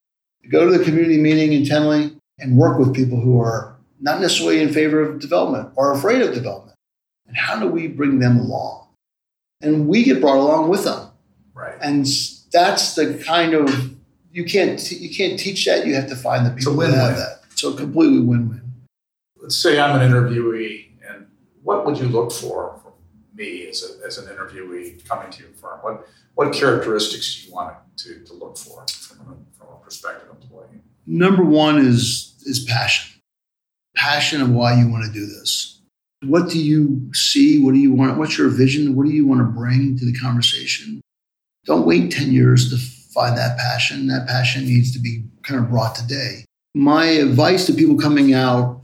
[0.42, 4.20] To go to the community meeting in Tenley and work with people who are not
[4.20, 6.76] necessarily in favor of development or afraid of development.
[7.26, 8.88] And how do we bring them along?
[9.62, 11.08] And we get brought along with them.
[11.54, 11.76] Right.
[11.80, 12.06] And
[12.52, 13.94] that's the kind of
[14.30, 15.86] you can't you can't teach that.
[15.86, 17.40] You have to find the people that have that.
[17.54, 18.62] So completely win-win.
[19.40, 21.26] Let's say I'm an interviewee, and
[21.62, 22.78] what would you look for
[23.36, 25.80] me as, a, as an interviewee coming to your firm?
[25.82, 30.28] What what characteristics do you want to, to look for from a, from a prospective
[30.30, 30.82] employee?
[31.06, 33.16] Number one is is passion
[33.96, 35.80] passion of why you want to do this.
[36.24, 37.62] What do you see?
[37.62, 38.18] What do you want?
[38.18, 38.94] What's your vision?
[38.94, 41.00] What do you want to bring to the conversation?
[41.64, 42.76] Don't wait 10 years to
[43.12, 44.06] find that passion.
[44.06, 46.44] That passion needs to be kind of brought today.
[46.74, 48.80] My advice to people coming out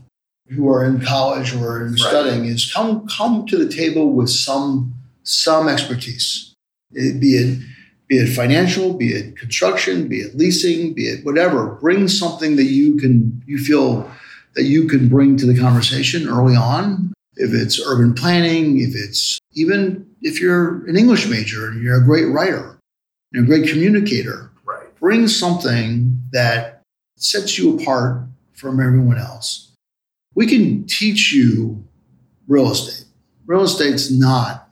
[0.49, 1.99] who are in college or in right.
[1.99, 4.93] studying is come come to the table with some
[5.23, 6.53] some expertise.
[6.91, 7.59] It, be it
[8.07, 11.75] be it financial, be it construction, be it leasing, be it whatever.
[11.75, 14.09] Bring something that you can you feel
[14.55, 17.13] that you can bring to the conversation early on.
[17.35, 22.05] If it's urban planning, if it's even if you're an English major and you're a
[22.05, 22.77] great writer,
[23.31, 24.95] you're a great communicator, right.
[24.99, 26.83] bring something that
[27.17, 29.72] sets you apart from everyone else.
[30.35, 31.83] We can teach you
[32.47, 33.07] real estate.
[33.45, 34.63] Real estate's not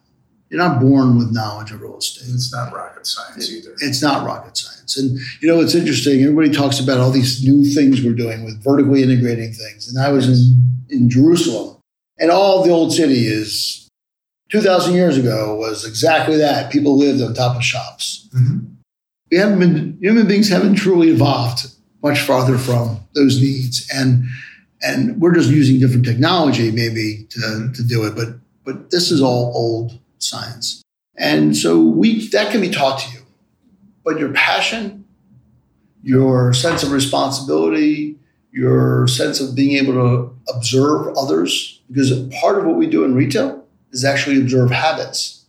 [0.52, 2.28] you're not born with knowledge of real estate.
[2.28, 3.74] It's not rocket science either.
[3.80, 4.98] It's not rocket science.
[4.98, 6.22] And you know, it's interesting.
[6.22, 9.88] Everybody talks about all these new things we're doing with vertically integrating things.
[9.88, 11.78] And I was in, in Jerusalem,
[12.20, 13.88] and all the old city is
[14.52, 16.70] 2,000 years ago was exactly that.
[16.70, 18.28] People lived on top of shops.
[18.36, 18.66] Mm-hmm.
[19.32, 21.68] We haven't been, human beings haven't truly evolved
[22.04, 23.90] much farther from those needs.
[23.96, 24.26] And
[24.82, 29.22] and we're just using different technology maybe to, to do it, but but this is
[29.22, 30.84] all old science.
[31.18, 33.20] And so we that can be taught to you.
[34.04, 35.06] But your passion,
[36.04, 38.18] your sense of responsibility,
[38.52, 43.16] your sense of being able to observe others, because part of what we do in
[43.16, 45.46] retail is actually observe habits.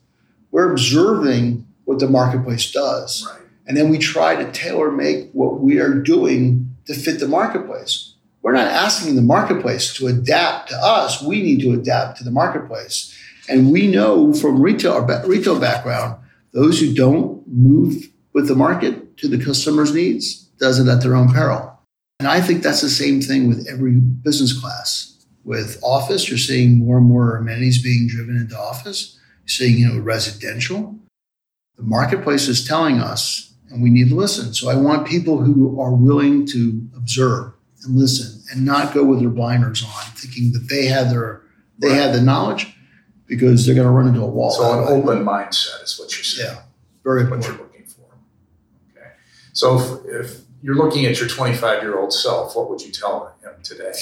[0.51, 3.27] We're observing what the marketplace does.
[3.29, 3.41] Right.
[3.67, 8.12] And then we try to tailor make what we are doing to fit the marketplace.
[8.43, 11.23] We're not asking the marketplace to adapt to us.
[11.23, 13.17] We need to adapt to the marketplace.
[13.49, 16.17] And we know from retail retail background,
[16.53, 21.15] those who don't move with the market to the customer's needs does it at their
[21.15, 21.79] own peril.
[22.19, 25.25] And I think that's the same thing with every business class.
[25.45, 29.19] With office, you're seeing more and more amenities being driven into office.
[29.41, 30.97] You're seeing, you know, residential.
[31.77, 34.55] The marketplace is telling us, and we need to listen.
[34.55, 37.55] So I want people who are willing to observe
[37.85, 41.43] and listen and not go with their blinders on, thinking that they have their
[41.79, 41.97] they Right.
[41.97, 42.77] have the knowledge
[43.27, 44.51] because they're going to run into a wall.
[44.51, 46.51] So an open mindset is what you're saying.
[46.55, 46.63] Yeah,
[47.03, 47.49] very important.
[47.49, 48.05] What you're looking for.
[48.97, 49.09] Okay.
[49.53, 53.35] So if, if you're looking at your 25 year old self, what would you tell
[53.43, 53.93] him today?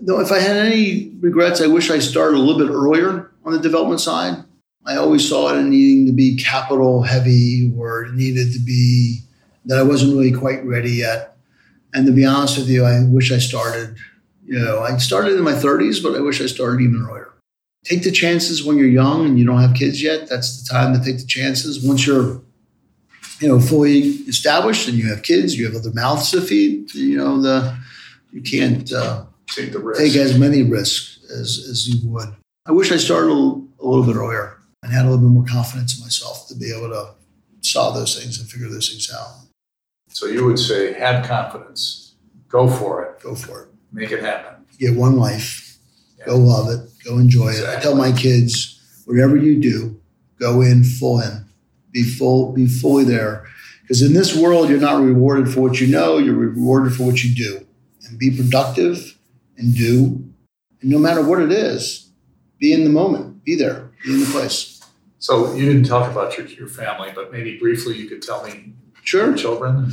[0.00, 3.52] No, if I had any regrets, I wish I started a little bit earlier on
[3.52, 4.44] the development side.
[4.84, 9.20] I always saw it in needing to be capital heavy or it needed to be
[9.64, 11.35] that I wasn't really quite ready yet.
[11.96, 13.96] And to be honest with you, I wish I started,
[14.44, 17.32] you know, I started in my 30s, but I wish I started even earlier.
[17.84, 20.28] Take the chances when you're young and you don't have kids yet.
[20.28, 21.82] That's the time to take the chances.
[21.82, 22.42] Once you're,
[23.40, 27.16] you know, fully established and you have kids, you have other mouths to feed, you
[27.16, 27.74] know, the
[28.30, 29.98] you can't uh, Take the risk.
[29.98, 32.28] take as many risks as, as you would.
[32.66, 35.32] I wish I started a little, a little bit earlier and had a little bit
[35.32, 37.14] more confidence in myself to be able to
[37.62, 39.45] solve those things and figure those things out.
[40.16, 42.14] So you would say, have confidence,
[42.48, 43.68] go for it, Go for it.
[43.92, 44.64] make it happen.
[44.78, 45.76] You get one life.
[46.24, 46.88] Go love it.
[47.04, 47.68] Go enjoy it.
[47.68, 50.00] I tell my kids, whatever you do,
[50.40, 51.44] go in full in.
[51.90, 52.54] Be full.
[52.54, 53.46] Be fully there.
[53.82, 56.16] Because in this world, you're not rewarded for what you know.
[56.16, 57.66] You're rewarded for what you do.
[58.08, 59.18] And be productive
[59.58, 60.24] and do.
[60.80, 62.08] And no matter what it is,
[62.58, 63.44] be in the moment.
[63.44, 63.90] Be there.
[64.02, 64.80] Be in the place.
[65.18, 68.72] So you didn't talk about your, your family, but maybe briefly you could tell me
[69.06, 69.34] Sure.
[69.36, 69.92] children.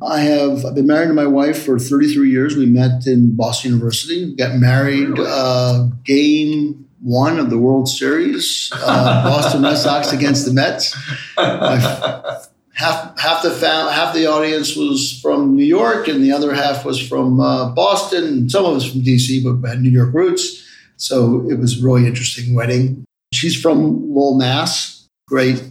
[0.00, 2.56] I have I've been married to my wife for 33 years.
[2.56, 4.26] We met in Boston University.
[4.26, 5.26] We got married Really?
[5.28, 10.94] uh, game one of the World Series, uh, Boston Red Sox against the Mets.
[12.74, 16.84] Half half the fam- half the audience was from New York, and the other half
[16.86, 18.48] was from uh, Boston.
[18.48, 20.66] Some of us from DC, but had New York roots.
[20.96, 23.04] So it was a really interesting wedding.
[23.34, 25.06] She's from Lowell, Mass.
[25.28, 25.62] Great,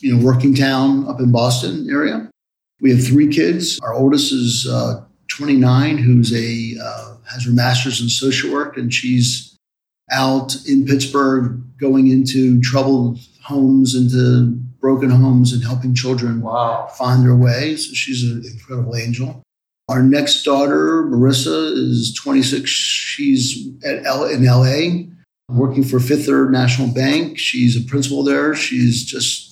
[0.00, 2.28] you know, working town up in Boston area.
[2.80, 3.80] We have three kids.
[3.80, 8.92] Our oldest is uh, 29, who's a uh, has her master's in social work, and
[8.92, 9.56] she's
[10.10, 16.86] out in Pittsburgh going into troubled homes, into broken homes, and helping children wow.
[16.98, 17.76] find their way.
[17.76, 19.42] So she's an incredible angel.
[19.88, 22.68] Our next daughter, Marissa, is 26.
[22.70, 25.10] She's at L- in LA,
[25.48, 27.38] working for Fifth Third National Bank.
[27.38, 28.54] She's a principal there.
[28.54, 29.43] She's just,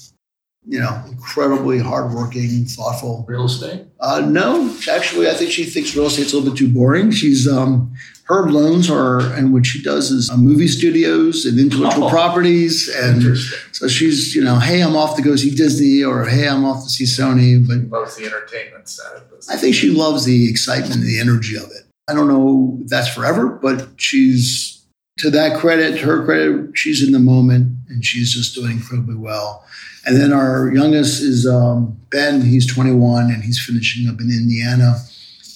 [0.66, 3.24] you know, incredibly hardworking, thoughtful.
[3.28, 3.84] Real estate?
[4.00, 7.10] Uh, no, actually, I think she thinks real estate's a little bit too boring.
[7.10, 7.92] She's um,
[8.24, 12.10] her loans are, and what she does is uh, movie studios and intellectual Oh.
[12.10, 13.36] properties, and
[13.72, 16.84] so she's, you know, hey, I'm off to go see Disney, or hey, I'm off
[16.84, 17.66] to see Sony.
[17.66, 19.50] But Loves the entertainment side of this.
[19.50, 21.84] I think she loves the excitement and the energy of it.
[22.08, 24.71] I don't know if that's forever, but she's
[25.18, 29.14] to that credit, to her credit, she's in the moment and she's just doing incredibly
[29.14, 29.64] well.
[30.06, 32.40] And then our youngest is um, Ben.
[32.40, 34.96] He's 21 and he's finishing up in Indiana,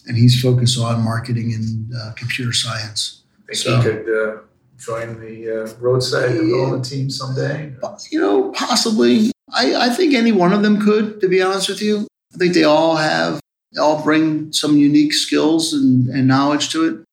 [0.07, 3.23] and he's focused on marketing and uh, computer science.
[3.47, 4.37] Think So- he could uh,
[4.78, 6.43] join the uh, roadside Yeah.
[6.43, 7.73] development team someday?
[8.12, 9.33] You know, possibly.
[9.53, 12.07] I, I think any one of them could, to be honest with you.
[12.35, 13.41] I think they all have,
[13.73, 17.05] they all bring some unique skills and, and knowledge to it.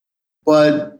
[0.45, 0.93] But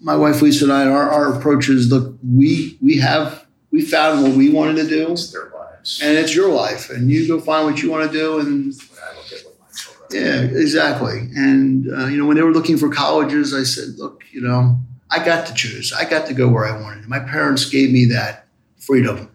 [0.00, 4.22] my wife Lisa and I, our, our approach is look, we we have we found
[4.22, 6.00] what we wanted to do, It's their lives.
[6.02, 8.98] and it's your life, and you go find what you want to do, and When
[9.02, 11.18] I look what my children yeah, exactly.
[11.34, 14.78] And uh, you know, when they were looking for colleges, I said, look, you know,
[15.10, 15.92] I got to choose.
[15.92, 17.08] I got to go where I wanted.
[17.08, 18.46] My parents gave me that
[18.78, 19.30] freedom.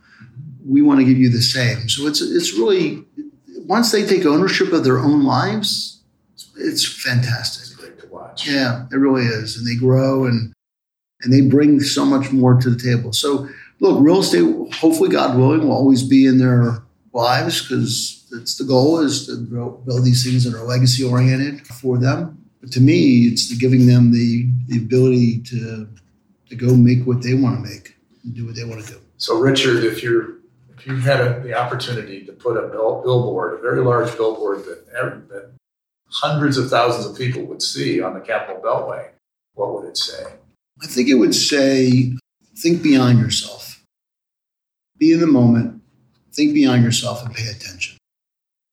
[0.65, 1.89] We want to give you the same.
[1.89, 3.03] So it's it's really
[3.65, 6.01] once they take ownership of their own lives,
[6.57, 7.70] it's fantastic.
[8.31, 8.47] Watch.
[8.47, 10.53] Yeah, it really is, and they grow and
[11.23, 13.13] and they bring so much more to the table.
[13.13, 13.47] So
[13.79, 16.81] look, real estate, hopefully, God willing, will always be in their
[17.13, 21.97] lives because it's the goal is to build these things that are legacy oriented for
[21.97, 22.37] them.
[22.61, 25.87] But to me, it's the giving them the, the ability to
[26.49, 28.99] to go make what they want to make and do what they want to do.
[29.17, 30.35] So, Richard, if you're
[30.77, 34.65] if you had a, the opportunity to put a bill, billboard, a very large billboard
[34.65, 34.91] that,
[35.29, 35.51] that
[36.11, 39.09] hundreds of thousands of people would see on the Capitol Beltway,
[39.53, 40.23] what would it say?
[40.81, 42.13] I think it would say,
[42.57, 43.83] think beyond yourself.
[44.97, 45.81] Be in the moment,
[46.33, 47.97] think beyond yourself, and pay attention.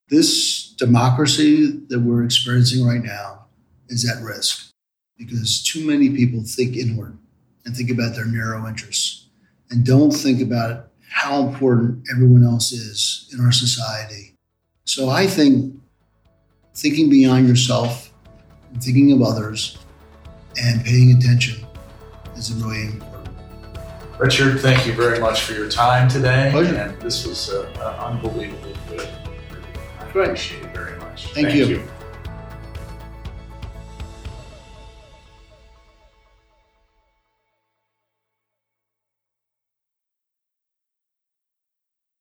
[0.08, 3.46] This democracy that we're experiencing right now
[3.88, 4.70] is at risk
[5.16, 7.18] because too many people think inward
[7.64, 9.26] and think about their narrow interests
[9.70, 14.34] and don't think about how important everyone else is in our society.
[14.84, 15.77] So I think
[16.78, 18.12] thinking beyond yourself
[18.72, 19.78] and thinking of others
[20.62, 21.66] and paying attention
[22.36, 23.28] is really important.
[24.18, 26.50] Richard, thank you very much for your time today.
[26.52, 26.76] Pleasure.
[26.76, 29.08] And this was uh, unbelievably good.
[30.00, 31.32] I appreciate it very much.
[31.32, 31.66] Thank, thank you.
[31.66, 31.88] you.